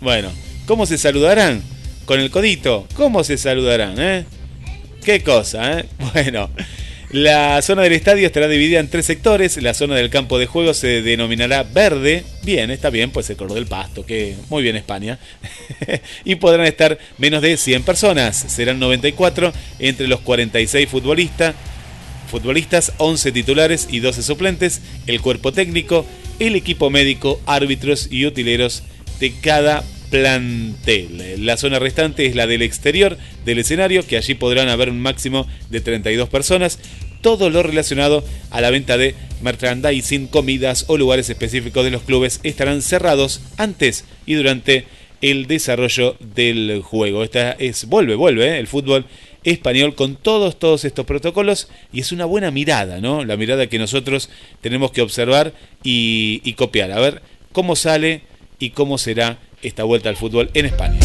Bueno, 0.00 0.30
¿cómo 0.66 0.86
se 0.86 0.98
saludarán? 0.98 1.62
Con 2.04 2.20
el 2.20 2.30
codito, 2.30 2.86
¿cómo 2.94 3.24
se 3.24 3.36
saludarán? 3.36 3.94
Eh? 3.98 4.24
¿Qué 5.04 5.22
cosa? 5.22 5.80
Eh? 5.80 5.84
Bueno, 6.12 6.50
La 7.10 7.62
zona 7.62 7.82
del 7.82 7.94
estadio 7.94 8.26
estará 8.26 8.48
dividida 8.48 8.80
en 8.80 8.88
tres 8.88 9.06
sectores. 9.06 9.56
La 9.62 9.72
zona 9.72 9.96
del 9.96 10.10
campo 10.10 10.38
de 10.38 10.44
juego 10.44 10.74
se 10.74 11.00
denominará 11.00 11.62
verde. 11.62 12.22
Bien, 12.42 12.70
está 12.70 12.90
bien, 12.90 13.10
pues 13.10 13.30
el 13.30 13.36
color 13.36 13.54
del 13.54 13.66
pasto, 13.66 14.04
que 14.04 14.36
muy 14.50 14.62
bien 14.62 14.76
España. 14.76 15.18
y 16.26 16.34
podrán 16.34 16.66
estar 16.66 16.98
menos 17.16 17.40
de 17.40 17.56
100 17.56 17.82
personas. 17.82 18.36
Serán 18.36 18.78
94 18.78 19.54
entre 19.78 20.06
los 20.06 20.20
46 20.20 20.86
futbolistas, 20.86 21.54
futbolistas, 22.28 22.92
11 22.98 23.32
titulares 23.32 23.88
y 23.90 24.00
12 24.00 24.22
suplentes, 24.22 24.80
el 25.06 25.20
cuerpo 25.20 25.52
técnico, 25.52 26.06
el 26.38 26.54
equipo 26.56 26.90
médico, 26.90 27.40
árbitros 27.46 28.08
y 28.10 28.26
utileros 28.26 28.82
de 29.20 29.32
cada 29.40 29.84
plantel. 30.10 31.44
La 31.44 31.56
zona 31.56 31.78
restante 31.78 32.26
es 32.26 32.34
la 32.34 32.46
del 32.46 32.62
exterior 32.62 33.18
del 33.44 33.58
escenario, 33.58 34.06
que 34.06 34.16
allí 34.16 34.34
podrán 34.34 34.68
haber 34.68 34.90
un 34.90 35.00
máximo 35.00 35.46
de 35.70 35.80
32 35.80 36.28
personas. 36.28 36.78
Todo 37.20 37.50
lo 37.50 37.62
relacionado 37.62 38.24
a 38.50 38.60
la 38.60 38.70
venta 38.70 38.96
de 38.96 39.14
merchandising, 39.42 40.28
comidas 40.28 40.84
o 40.88 40.96
lugares 40.96 41.28
específicos 41.28 41.84
de 41.84 41.90
los 41.90 42.02
clubes 42.02 42.40
estarán 42.44 42.80
cerrados 42.80 43.40
antes 43.56 44.04
y 44.24 44.34
durante 44.34 44.84
el 45.20 45.46
desarrollo 45.46 46.16
del 46.20 46.80
juego. 46.82 47.24
Esta 47.24 47.52
es, 47.52 47.86
vuelve, 47.86 48.14
vuelve, 48.14 48.46
¿eh? 48.46 48.58
el 48.58 48.68
fútbol 48.68 49.04
español 49.44 49.94
con 49.94 50.16
todos, 50.16 50.58
todos 50.58 50.84
estos 50.84 51.06
protocolos 51.06 51.68
y 51.92 52.00
es 52.00 52.12
una 52.12 52.24
buena 52.24 52.50
mirada, 52.50 53.00
¿no? 53.00 53.24
La 53.24 53.36
mirada 53.36 53.66
que 53.66 53.78
nosotros 53.78 54.30
tenemos 54.60 54.92
que 54.92 55.02
observar 55.02 55.52
y, 55.82 56.40
y 56.44 56.54
copiar. 56.54 56.92
A 56.92 57.00
ver 57.00 57.22
cómo 57.52 57.76
sale 57.76 58.22
y 58.58 58.70
cómo 58.70 58.98
será 58.98 59.38
esta 59.62 59.84
vuelta 59.84 60.08
al 60.08 60.16
fútbol 60.16 60.50
en 60.54 60.66
España. 60.66 60.98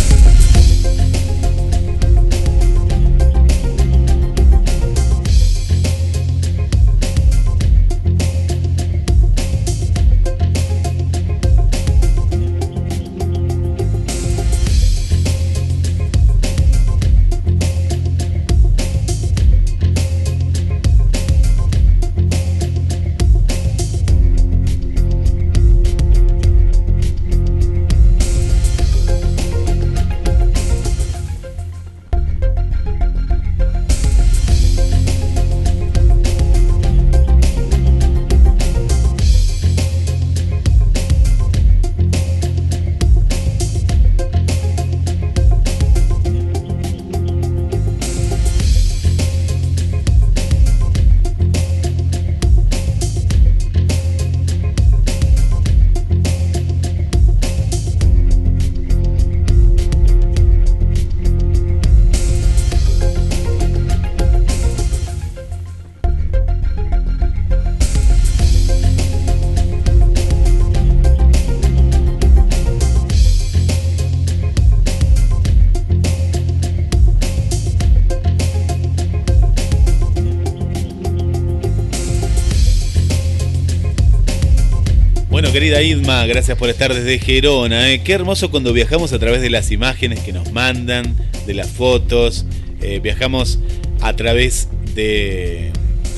Gracias 86.28 86.58
por 86.58 86.70
estar 86.70 86.94
desde 86.94 87.18
Gerona. 87.20 87.92
¿eh? 87.92 88.02
Qué 88.04 88.14
hermoso 88.14 88.52
cuando 88.52 88.74
viajamos 88.74 89.14
a 89.14 89.20
través 89.20 89.42
de 89.42 89.50
las 89.50 89.72
imágenes 89.72 90.20
que 90.20 90.34
nos 90.34 90.52
mandan, 90.52 91.16
de 91.46 91.54
las 91.54 91.70
fotos. 91.70 92.46
eh, 92.82 93.00
viajamos 93.02 93.60
a 94.02 94.14
través 94.14 94.68
de, 94.96 95.72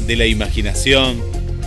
la 0.08 0.26
imaginación, 0.26 1.22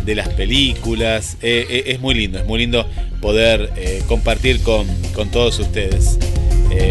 de 0.04 0.14
las 0.14 0.28
películas. 0.30 1.36
Eh, 1.42 1.84
es 1.86 2.00
muy 2.00 2.14
lindo, 2.14 2.38
es 2.38 2.46
muy 2.46 2.58
lindo 2.58 2.86
poder 3.20 3.70
compartir 4.06 4.60
con, 4.62 4.86
todos 5.32 5.58
ustedes 5.58 6.18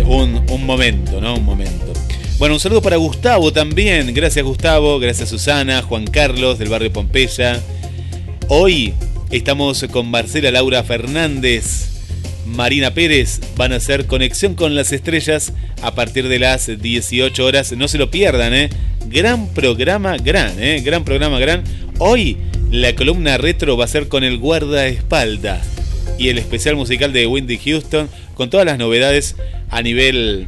un, 0.06 0.44
un 0.50 0.66
momento, 0.66 1.22
¿no? 1.22 1.36
Un 1.36 1.46
momento. 1.46 1.94
Bueno, 2.38 2.56
un 2.56 2.60
saludo 2.60 2.82
para 2.82 2.98
Gustavo 2.98 3.52
también. 3.52 4.14
Gracias 4.14 4.46
Gustavo, 4.46 5.00
gracias 5.00 5.30
Susana, 5.30 5.82
Juan 5.82 6.06
Carlos 6.06 6.58
del 6.60 6.70
barrio 6.70 6.92
Pompeya. 6.92 7.62
Hoy 8.50 8.94
estamos 9.32 9.86
con 9.92 10.10
Marcela 10.10 10.52
Laura 10.52 10.84
Fernández, 10.84 11.90
Marina 12.46 12.94
Pérez. 12.94 13.42
Van 13.56 13.74
a 13.74 13.78
hacer 13.78 14.06
conexión 14.06 14.56
con 14.56 14.76
las 14.76 14.92
estrellas 14.92 15.54
a 15.82 15.96
partir 15.96 16.28
de 16.28 16.40
las 16.40 16.68
18 16.82 17.46
horas. 17.46 17.72
No 17.74 17.88
se 17.88 17.98
lo 17.98 18.10
pierdan, 18.12 18.54
¿eh? 18.54 18.70
Gran 19.08 19.48
programa, 19.50 20.18
gran, 20.18 20.62
¿eh? 20.62 20.82
Gran 20.82 21.04
programa, 21.04 21.40
gran. 21.40 21.64
Hoy 22.00 22.38
la 22.72 22.96
columna 22.96 23.38
retro 23.38 23.78
va 23.78 23.86
a 23.86 23.90
ser 23.90 24.08
con 24.08 24.24
el 24.24 24.38
guardaespalda 24.38 25.62
y 26.18 26.30
el 26.30 26.38
especial 26.38 26.76
musical 26.76 27.14
de 27.14 27.28
Wendy 27.28 27.58
Houston 27.58 28.10
con 28.34 28.50
todas 28.50 28.66
las 28.66 28.78
novedades 28.78 29.36
a 29.70 29.82
nivel 29.82 30.48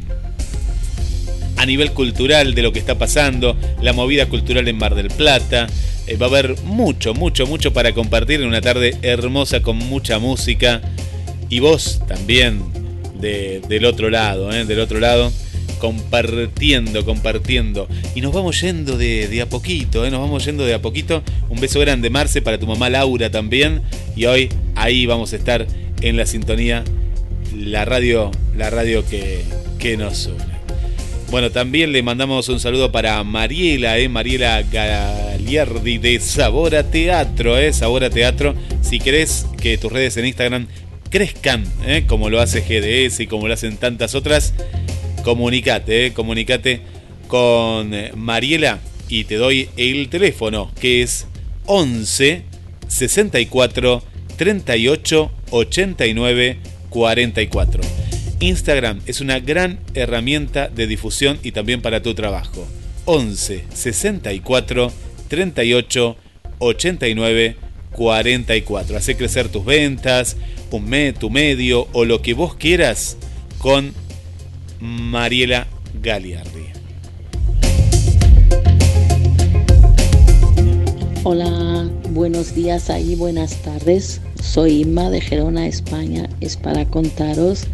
a 1.60 1.66
nivel 1.66 1.92
cultural 1.92 2.54
de 2.54 2.62
lo 2.62 2.72
que 2.72 2.78
está 2.78 2.96
pasando, 2.96 3.54
la 3.82 3.92
movida 3.92 4.26
cultural 4.26 4.66
en 4.66 4.78
Mar 4.78 4.94
del 4.94 5.08
Plata. 5.08 5.66
Eh, 6.06 6.16
va 6.16 6.26
a 6.26 6.28
haber 6.30 6.56
mucho, 6.64 7.12
mucho, 7.12 7.46
mucho 7.46 7.72
para 7.74 7.92
compartir 7.92 8.40
en 8.40 8.46
una 8.48 8.62
tarde 8.62 8.96
hermosa 9.02 9.60
con 9.60 9.76
mucha 9.76 10.18
música. 10.18 10.80
Y 11.50 11.58
vos 11.60 12.00
también 12.08 12.62
de- 13.20 13.60
del 13.68 13.84
otro 13.84 14.08
lado, 14.08 14.50
¿eh? 14.52 14.64
del 14.64 14.80
otro 14.80 15.00
lado, 15.00 15.30
compartiendo, 15.78 17.04
compartiendo. 17.04 17.88
Y 18.14 18.22
nos 18.22 18.32
vamos 18.32 18.58
yendo 18.60 18.96
de, 18.96 19.40
a 19.42 19.46
poquito, 19.48 20.06
¿eh? 20.06 20.10
nos 20.10 20.20
vamos 20.20 20.44
yendo 20.44 20.64
de 20.64 20.72
a 20.74 20.80
poquito. 20.80 21.22
Un 21.50 21.60
beso 21.60 21.78
grande, 21.80 22.08
Marce, 22.08 22.40
para 22.40 22.58
tu 22.58 22.66
mamá 22.66 22.88
Laura 22.88 23.30
también. 23.30 23.82
Y 24.16 24.24
hoy 24.24 24.48
ahí 24.76 25.04
vamos 25.06 25.32
a 25.32 25.36
estar 25.36 25.66
en 26.00 26.16
la 26.16 26.24
sintonía, 26.24 26.84
la 27.54 27.84
radio, 27.84 28.30
la 28.56 28.70
radio 28.70 29.04
que, 29.06 29.42
que 29.78 29.96
nos 29.98 30.26
une. 30.26 30.59
Bueno, 31.30 31.52
también 31.52 31.92
le 31.92 32.02
mandamos 32.02 32.48
un 32.48 32.58
saludo 32.58 32.90
para 32.90 33.22
Mariela, 33.22 33.98
eh, 33.98 34.08
Mariela 34.08 34.62
Galiardi 34.62 35.98
de 35.98 36.18
Sabor 36.18 36.74
a 36.74 36.82
Teatro, 36.82 37.56
eh, 37.56 37.72
Sabor 37.72 38.02
a 38.02 38.10
Teatro. 38.10 38.56
Si 38.82 38.98
querés 38.98 39.46
que 39.62 39.78
tus 39.78 39.92
redes 39.92 40.16
en 40.16 40.26
Instagram 40.26 40.66
crezcan, 41.08 41.64
eh, 41.86 42.02
como 42.08 42.30
lo 42.30 42.40
hace 42.40 42.62
GDS 42.62 43.20
y 43.20 43.26
como 43.28 43.46
lo 43.46 43.54
hacen 43.54 43.76
tantas 43.76 44.16
otras, 44.16 44.54
comunicate, 45.22 46.06
eh, 46.06 46.12
comunicate 46.12 46.80
con 47.28 47.94
Mariela 48.16 48.80
y 49.08 49.22
te 49.22 49.36
doy 49.36 49.68
el 49.76 50.08
teléfono 50.08 50.72
que 50.80 51.02
es 51.02 51.28
11 51.66 52.42
64 52.88 54.02
38 54.36 55.30
89 55.52 56.58
44. 56.88 58.09
Instagram 58.42 59.00
es 59.04 59.20
una 59.20 59.38
gran 59.38 59.78
herramienta 59.92 60.68
de 60.68 60.86
difusión 60.86 61.38
y 61.42 61.52
también 61.52 61.82
para 61.82 62.02
tu 62.02 62.14
trabajo. 62.14 62.66
11 63.04 63.64
64 63.72 64.90
38 65.28 66.16
89 66.58 67.56
44. 67.92 68.96
Hace 68.96 69.16
crecer 69.16 69.48
tus 69.50 69.64
ventas, 69.64 70.38
un 70.70 70.88
me, 70.88 71.12
tu 71.12 71.28
medio 71.28 71.88
o 71.92 72.06
lo 72.06 72.22
que 72.22 72.32
vos 72.32 72.54
quieras 72.54 73.18
con 73.58 73.92
Mariela 74.80 75.66
Galiardi. 76.02 76.64
Hola, 81.24 81.90
buenos 82.08 82.54
días 82.54 82.88
ahí, 82.88 83.16
buenas 83.16 83.56
tardes. 83.56 84.22
Soy 84.42 84.80
Inma 84.80 85.10
de 85.10 85.20
Gerona, 85.20 85.66
España. 85.66 86.30
Es 86.40 86.56
para 86.56 86.86
contaros 86.86 87.66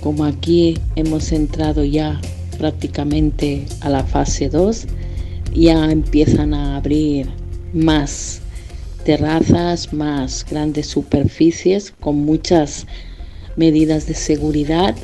como 0.00 0.24
aquí 0.24 0.78
hemos 0.94 1.32
entrado 1.32 1.84
ya 1.84 2.20
prácticamente 2.58 3.66
a 3.80 3.90
la 3.90 4.04
fase 4.04 4.48
2, 4.48 4.86
ya 5.54 5.90
empiezan 5.90 6.54
a 6.54 6.76
abrir 6.76 7.28
más 7.72 8.40
terrazas, 9.04 9.92
más 9.92 10.44
grandes 10.48 10.86
superficies 10.88 11.92
con 12.00 12.16
muchas 12.16 12.86
medidas 13.56 14.06
de 14.06 14.14
seguridad 14.14 14.94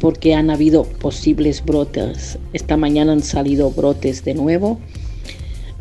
porque 0.00 0.34
han 0.34 0.50
habido 0.50 0.84
posibles 0.84 1.64
brotes. 1.64 2.38
Esta 2.52 2.76
mañana 2.76 3.12
han 3.12 3.22
salido 3.22 3.70
brotes 3.70 4.24
de 4.24 4.34
nuevo. 4.34 4.78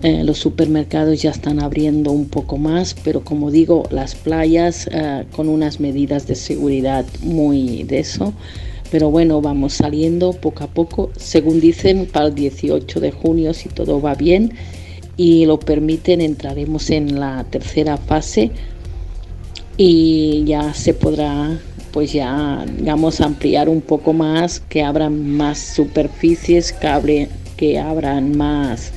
Eh, 0.06 0.24
los 0.24 0.38
supermercados 0.38 1.24
ya 1.24 1.32
están 1.32 1.60
abriendo 1.60 2.12
un 2.12 2.30
poco 2.30 2.58
más, 2.58 2.96
pero 3.04 3.24
como 3.24 3.50
digo, 3.50 3.88
las 3.90 4.14
playas 4.14 4.88
eh, 4.92 5.26
con 5.36 5.50
unas 5.50 5.80
medidas 5.80 6.28
de 6.28 6.36
seguridad 6.36 7.08
muy 7.24 7.82
de 7.82 8.02
eso. 8.02 8.32
Pero 8.92 9.10
bueno, 9.10 9.42
vamos 9.42 9.74
saliendo 9.74 10.34
poco 10.34 10.64
a 10.64 10.68
poco, 10.68 11.10
según 11.18 11.60
dicen, 11.60 12.06
para 12.06 12.28
el 12.28 12.36
18 12.36 13.00
de 13.00 13.10
junio, 13.10 13.52
si 13.56 13.68
todo 13.68 14.00
va 14.00 14.14
bien 14.14 14.54
y 15.18 15.48
lo 15.48 15.60
permiten, 15.60 16.22
entraremos 16.22 16.92
en 16.92 17.20
la 17.20 17.44
tercera 17.46 17.98
fase 17.98 18.52
y 19.76 20.44
ya 20.46 20.76
se 20.76 20.94
podrá 20.94 21.60
pues 21.92 22.14
ya 22.14 22.64
digamos 22.78 23.22
ampliar 23.22 23.70
un 23.70 23.82
poco 23.82 24.14
más 24.14 24.60
que 24.60 24.84
abran 24.84 25.32
más 25.32 25.58
superficies 25.58 26.74
que, 26.74 27.28
que 27.58 27.80
abran 27.80 28.38
más 28.38 28.92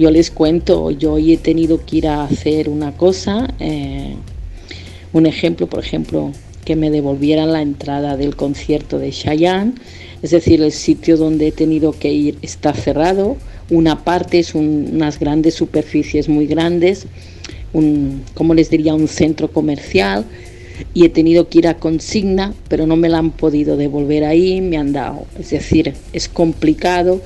yo 0.00 0.10
les 0.10 0.30
cuento 0.30 0.90
yo 0.90 1.12
hoy 1.14 1.34
he 1.34 1.36
tenido 1.36 1.84
que 1.84 1.96
ir 1.98 2.08
a 2.08 2.24
hacer 2.24 2.68
una 2.68 2.90
cosa 2.96 3.34
eh, 3.60 4.14
un 5.12 5.26
ejemplo 5.26 5.66
por 5.68 5.80
ejemplo 5.80 6.32
que 6.64 6.74
me 6.76 6.90
devolvieran 6.90 7.52
la 7.52 7.62
entrada 7.62 8.16
del 8.16 8.34
concierto 8.36 8.98
de 8.98 9.10
Cheyenne 9.10 9.74
es 10.22 10.30
decir 10.30 10.62
el 10.62 10.72
sitio 10.72 11.16
donde 11.16 11.48
he 11.48 11.52
tenido 11.52 11.92
que 11.92 12.12
ir 12.12 12.38
está 12.42 12.72
cerrado 12.72 13.36
una 13.70 13.94
parte 14.04 14.38
es 14.38 14.54
un- 14.54 14.88
unas 14.92 15.18
grandes 15.20 15.54
superficies 15.54 16.28
muy 16.28 16.46
grandes 16.46 17.06
un, 17.72 18.22
como 18.34 18.54
les 18.54 18.68
diría, 18.70 18.94
un 18.94 19.06
centro 19.06 19.46
comercial 19.52 20.24
y 20.94 21.04
he 21.04 21.08
tenido 21.08 21.48
que 21.48 21.58
ir 21.58 21.68
a 21.68 21.74
consigna, 21.74 22.52
pero 22.68 22.86
no 22.86 22.96
me 22.96 23.08
la 23.08 23.18
han 23.18 23.30
podido 23.30 23.76
devolver 23.76 24.24
ahí, 24.24 24.60
me 24.60 24.76
han 24.76 24.92
dado. 24.92 25.26
Es 25.38 25.50
decir, 25.50 25.94
es 26.12 26.28
complicado 26.28 27.20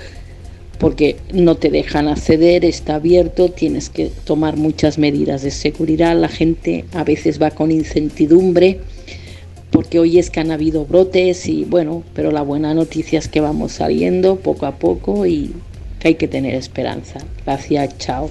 porque 0.78 1.16
no 1.32 1.56
te 1.56 1.70
dejan 1.70 2.08
acceder, 2.08 2.64
está 2.64 2.96
abierto, 2.96 3.50
tienes 3.50 3.88
que 3.88 4.10
tomar 4.24 4.56
muchas 4.56 4.98
medidas 4.98 5.42
de 5.42 5.50
seguridad, 5.50 6.18
la 6.18 6.28
gente 6.28 6.84
a 6.92 7.04
veces 7.04 7.40
va 7.40 7.50
con 7.50 7.70
incertidumbre 7.70 8.80
porque 9.74 9.98
hoy 9.98 10.20
es 10.20 10.30
que 10.30 10.38
han 10.38 10.52
habido 10.52 10.86
brotes 10.86 11.48
y 11.48 11.64
bueno, 11.64 12.04
pero 12.14 12.30
la 12.30 12.42
buena 12.42 12.74
noticia 12.74 13.18
es 13.18 13.26
que 13.26 13.40
vamos 13.40 13.72
saliendo 13.72 14.36
poco 14.36 14.66
a 14.66 14.78
poco 14.78 15.26
y 15.26 15.50
que 15.98 16.08
hay 16.08 16.14
que 16.14 16.28
tener 16.28 16.54
esperanza. 16.54 17.18
Gracias, 17.44 17.98
chao. 17.98 18.30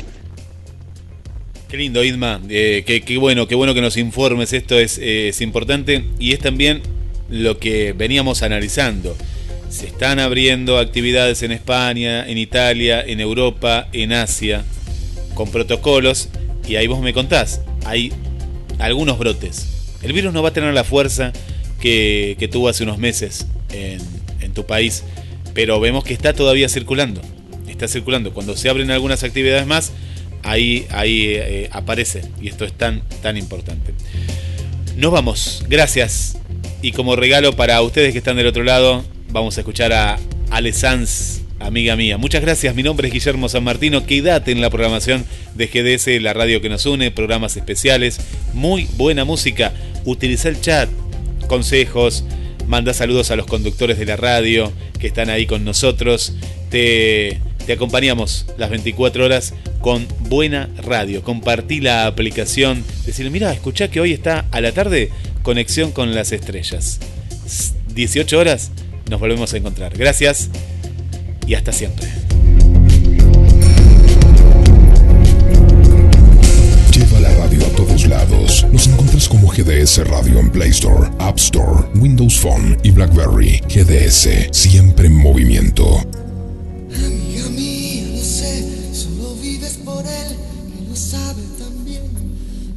Qué 1.68 1.76
lindo, 1.76 2.02
Idma. 2.02 2.40
Eh, 2.48 2.84
qué, 2.86 3.18
bueno, 3.18 3.46
qué 3.48 3.56
bueno 3.56 3.74
que 3.74 3.82
nos 3.82 3.98
informes. 3.98 4.54
Esto 4.54 4.80
es, 4.80 4.98
eh, 5.00 5.28
es 5.28 5.42
importante 5.42 6.06
y 6.18 6.32
es 6.32 6.40
también 6.40 6.82
lo 7.30 7.58
que 7.58 7.92
veníamos 7.92 8.42
analizando. 8.42 9.14
Se 9.74 9.88
están 9.88 10.20
abriendo 10.20 10.78
actividades 10.78 11.42
en 11.42 11.52
España, 11.52 12.30
en 12.30 12.38
Italia, 12.38 13.02
en 13.02 13.20
Europa, 13.20 13.88
en 13.92 14.14
Asia, 14.14 14.64
con 15.34 15.50
protocolos. 15.50 16.30
Y 16.68 16.76
ahí 16.76 16.86
vos 16.86 17.02
me 17.02 17.12
contás, 17.12 17.60
hay 17.84 18.14
algunos 18.78 19.18
brotes. 19.18 19.96
El 20.04 20.14
virus 20.14 20.32
no 20.32 20.44
va 20.44 20.50
a 20.50 20.54
tener 20.54 20.76
la 20.76 20.84
fuerza 20.84 21.34
que, 21.82 22.48
tuvo 22.52 22.70
hace 22.70 22.84
unos 22.84 23.00
meses 23.00 23.48
en, 23.72 24.54
tu 24.54 24.68
país, 24.68 25.04
pero 25.56 25.80
vemos 25.80 26.04
que 26.04 26.14
está 26.14 26.34
todavía 26.34 26.70
circulando. 26.70 27.20
Está 27.68 27.88
circulando. 27.88 28.32
Cuando 28.32 28.56
se 28.56 28.70
abren 28.70 28.92
algunas 28.92 29.24
actividades 29.24 29.66
más, 29.66 29.92
ahí, 30.44 30.86
ahí 30.92 31.30
eh, 31.30 31.70
aparece. 31.72 32.22
Y 32.40 32.48
esto 32.48 32.64
es 32.64 32.74
tan 32.74 33.02
importante. 33.38 33.96
Nos 34.98 35.12
vamos. 35.12 35.66
Gracias. 35.68 36.38
Y 36.84 36.92
como 36.92 37.16
regalo 37.16 37.56
para 37.56 37.82
ustedes 37.82 38.12
que 38.12 38.20
están 38.20 38.38
del 38.38 38.46
otro 38.46 38.62
lado, 38.62 39.04
vamos 39.34 39.58
a 39.58 39.62
escuchar 39.62 39.92
a 39.92 40.20
Ale 40.52 40.72
Sanz, 40.72 41.42
amiga 41.60 41.96
mía. 41.96 42.18
Muchas 42.18 42.42
gracias. 42.44 42.76
Mi 42.76 42.84
nombre 42.84 43.08
es 43.08 43.14
Guillermo 43.14 43.50
San 43.50 43.64
Martino. 43.64 44.06
Quédate 44.06 44.52
en 44.52 44.62
la 44.62 44.70
programación 44.70 45.26
de 45.56 45.68
GDS, 45.68 46.22
la 46.22 46.34
radio 46.34 46.62
que 46.62 46.70
nos 46.70 46.86
une, 46.86 47.10
programas 47.10 47.58
especiales, 47.58 48.20
muy 48.54 48.88
buena 48.96 49.26
música. 49.26 49.74
Utiliza 50.06 50.50
el 50.50 50.62
chat, 50.62 50.88
consejos, 51.48 52.24
manda 52.68 52.94
saludos 52.94 53.32
a 53.32 53.36
los 53.36 53.48
conductores 53.48 53.98
de 53.98 54.06
la 54.06 54.18
radio 54.18 54.72
que 55.00 55.08
están 55.08 55.32
ahí 55.32 55.48
con 55.48 55.66
nosotros. 55.66 56.34
Te, 56.70 57.40
te 57.66 57.74
acompañamos 57.74 58.46
las 58.60 58.70
24 58.70 59.26
horas 59.26 59.56
con 59.82 60.08
buena 60.30 60.70
radio. 60.78 61.24
Compartí 61.24 61.82
la 61.82 62.06
aplicación. 62.06 62.84
Decirle, 63.08 63.32
mira, 63.32 63.52
escuchá 63.52 63.90
que 63.90 64.00
hoy 64.00 64.14
está 64.14 64.46
a 64.52 64.62
la 64.62 64.72
tarde 64.74 65.10
conexión 65.42 65.92
con 65.92 66.14
las 66.14 66.32
estrellas. 66.32 67.00
18 67.96 68.40
horas 68.40 68.72
nos 69.10 69.20
volvemos 69.20 69.54
a 69.54 69.58
encontrar. 69.58 69.98
Gracias 69.98 70.50
y 71.46 71.54
hasta 71.56 71.72
siempre. 71.72 72.08
Lleva 76.92 77.20
la 77.20 77.34
radio 77.36 77.66
a 77.66 77.70
todos 77.70 78.06
lados. 78.06 78.66
Nos 78.72 78.88
encuentras 78.88 79.28
como 79.28 79.48
GDS 79.50 80.08
Radio 80.08 80.40
en 80.40 80.52
Play 80.52 80.70
Store, 80.70 81.10
App 81.20 81.38
Store, 81.38 81.88
Windows 81.96 82.40
Phone 82.40 82.78
y 82.84 82.92
BlackBerry. 82.92 83.62
GDS, 83.68 84.50
siempre 84.52 85.08
en 85.08 85.16
movimiento. 85.16 86.00
Amiga 86.94 87.50
mía, 87.50 88.06
lo 88.12 88.24
sé, 88.24 88.94
solo 88.94 89.36
vives 89.42 89.80
por 89.84 90.06
él, 90.06 90.38
que 90.78 90.90
lo 90.90 90.96
sabe 90.96 91.42
también. 91.58 92.04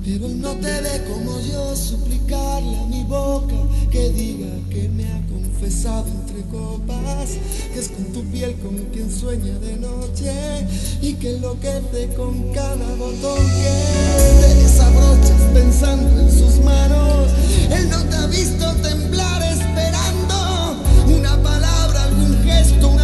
Pero 0.05 0.27
él 0.27 0.41
no 0.41 0.53
te 0.55 0.81
ve 0.81 1.05
como 1.13 1.41
yo, 1.41 1.77
suplicarle 1.77 2.79
a 2.79 2.87
mi 2.87 3.05
boca 3.05 3.55
que 3.91 4.11
diga 4.11 4.49
que 4.71 4.89
me 4.89 5.05
ha 5.05 5.27
entre 5.63 6.43
copas, 6.51 7.31
que 7.73 7.81
es 7.81 7.89
con 7.89 8.05
tu 8.13 8.23
piel 8.25 8.55
con 8.57 8.77
quien 8.93 9.11
sueña 9.11 9.59
de 9.59 9.77
noche 9.77 10.33
y 11.01 11.15
que 11.15 11.37
enloquece 11.37 12.09
con 12.15 12.53
cada 12.53 12.95
botón 12.97 13.39
que 13.39 14.41
te 14.41 14.55
desabrochas 14.55 15.41
pensando 15.55 16.21
en 16.21 16.31
sus 16.31 16.63
manos. 16.63 17.31
Él 17.71 17.89
no 17.89 18.03
te 18.05 18.17
ha 18.17 18.27
visto 18.27 18.71
temblar 18.83 19.43
esperando 19.43 20.77
una 21.07 21.43
palabra, 21.43 22.05
algún 22.05 22.37
gesto, 22.45 22.89
un 22.89 23.01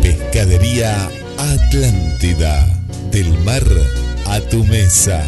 Pescadería 0.02 1.08
Atlántida. 1.38 2.66
Del 3.10 3.32
mar 3.44 3.64
a 4.26 4.40
tu 4.40 4.62
mesa. 4.64 5.24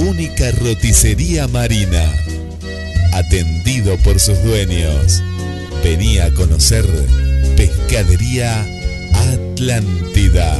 Única 0.00 0.50
roticería 0.52 1.46
marina. 1.46 2.10
Atendido 3.12 3.98
por 3.98 4.18
sus 4.18 4.42
dueños. 4.42 5.22
Venía 5.84 6.24
a 6.24 6.30
conocer 6.32 6.86
Pescadería 7.54 8.66
Atlántida. 9.12 10.56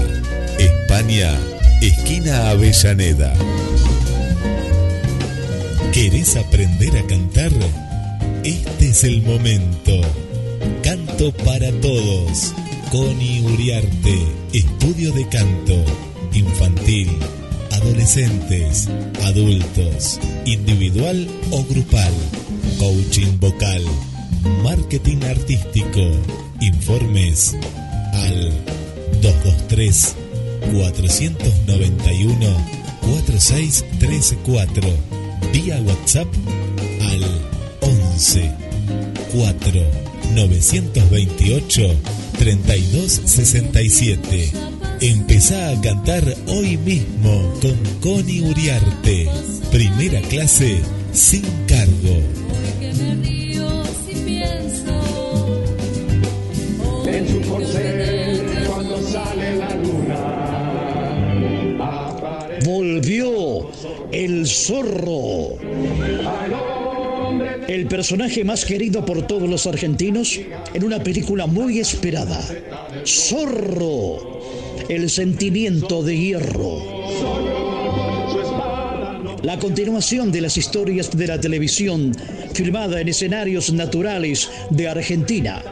España, 0.58 1.38
esquina 1.80 2.50
Avellaneda. 2.50 3.32
¿Querés 5.90 6.36
aprender 6.36 6.98
a 6.98 7.06
cantar? 7.06 7.52
Este 8.44 8.90
es 8.90 9.04
el 9.04 9.22
momento. 9.22 10.02
Canto 10.82 11.32
para 11.32 11.72
todos. 11.80 12.52
Connie 12.92 13.40
Uriarte, 13.40 14.18
estudio 14.52 15.12
de 15.12 15.26
canto, 15.28 15.84
infantil, 16.34 17.08
adolescentes, 17.80 18.88
adultos, 19.24 20.20
individual 20.44 21.26
o 21.50 21.64
grupal, 21.64 22.12
coaching 22.78 23.40
vocal, 23.40 23.82
marketing 24.62 25.24
artístico, 25.24 26.12
informes 26.60 27.56
al 28.12 28.52
223 29.22 30.14
491 30.72 32.56
4634 33.02 34.82
vía 35.52 35.82
WhatsApp 35.82 36.28
al 37.00 37.24
11 37.80 38.52
4 39.32 39.82
928 40.34 41.96
3267. 42.38 44.79
Empezá 45.02 45.70
a 45.70 45.80
cantar 45.80 46.22
hoy 46.46 46.76
mismo 46.76 47.54
con 47.62 47.74
Connie 48.02 48.42
Uriarte. 48.42 49.30
Primera 49.72 50.20
clase 50.28 50.82
sin 51.10 51.40
cargo. 51.66 52.20
En 57.06 57.26
su 57.26 57.40
corcel 57.48 58.42
cuando 58.68 59.00
sale 59.00 59.56
la 59.56 59.74
luna. 59.76 60.40
Volvió 62.66 63.70
el 64.12 64.46
zorro. 64.46 65.56
El 67.68 67.86
personaje 67.86 68.44
más 68.44 68.66
querido 68.66 69.06
por 69.06 69.26
todos 69.26 69.48
los 69.48 69.66
argentinos 69.66 70.38
en 70.74 70.84
una 70.84 71.02
película 71.02 71.46
muy 71.46 71.78
esperada. 71.78 72.46
Zorro. 73.06 74.39
El 74.90 75.08
sentimiento 75.08 76.02
de 76.02 76.18
hierro. 76.18 76.78
La 79.44 79.56
continuación 79.60 80.32
de 80.32 80.40
las 80.40 80.56
historias 80.56 81.16
de 81.16 81.28
la 81.28 81.40
televisión 81.40 82.12
filmada 82.54 83.00
en 83.00 83.08
escenarios 83.08 83.72
naturales 83.72 84.50
de 84.70 84.88
Argentina. 84.88 85.62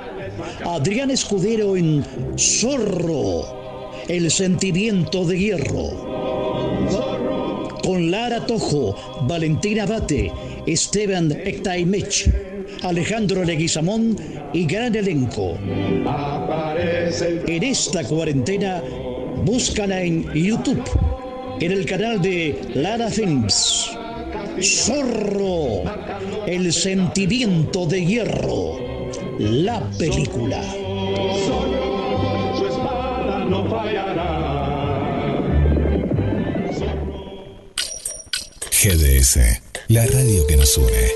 Adrián 0.64 1.10
Escudero 1.10 1.76
en 1.76 2.04
Zorro. 2.38 3.90
El 4.06 4.30
sentimiento 4.30 5.24
de 5.26 5.36
hierro 5.36 6.08
con 7.88 8.10
Lara 8.10 8.44
Tojo, 8.44 8.94
Valentina 9.22 9.86
Bate, 9.86 10.30
Esteban 10.66 11.32
Ectaimech, 11.32 12.30
Alejandro 12.82 13.42
Leguizamón 13.44 14.14
y 14.52 14.66
gran 14.66 14.94
elenco. 14.94 15.56
En 17.46 17.62
esta 17.62 18.04
cuarentena, 18.04 18.82
búscala 19.44 20.02
en 20.02 20.32
YouTube, 20.32 20.82
en 21.60 21.72
el 21.72 21.86
canal 21.86 22.20
de 22.20 22.60
Lara 22.74 23.10
Films. 23.10 23.90
Zorro, 24.60 25.82
el 26.46 26.72
sentimiento 26.72 27.86
de 27.86 28.04
hierro, 28.04 28.78
la 29.38 29.88
película. 29.98 30.62
Su 32.56 32.66
espada 32.66 33.44
no 33.44 33.70
fallará. 33.70 34.58
GDS, 38.82 39.38
la 39.88 40.06
radio 40.06 40.46
que 40.46 40.56
nos 40.56 40.76
une. 40.76 41.12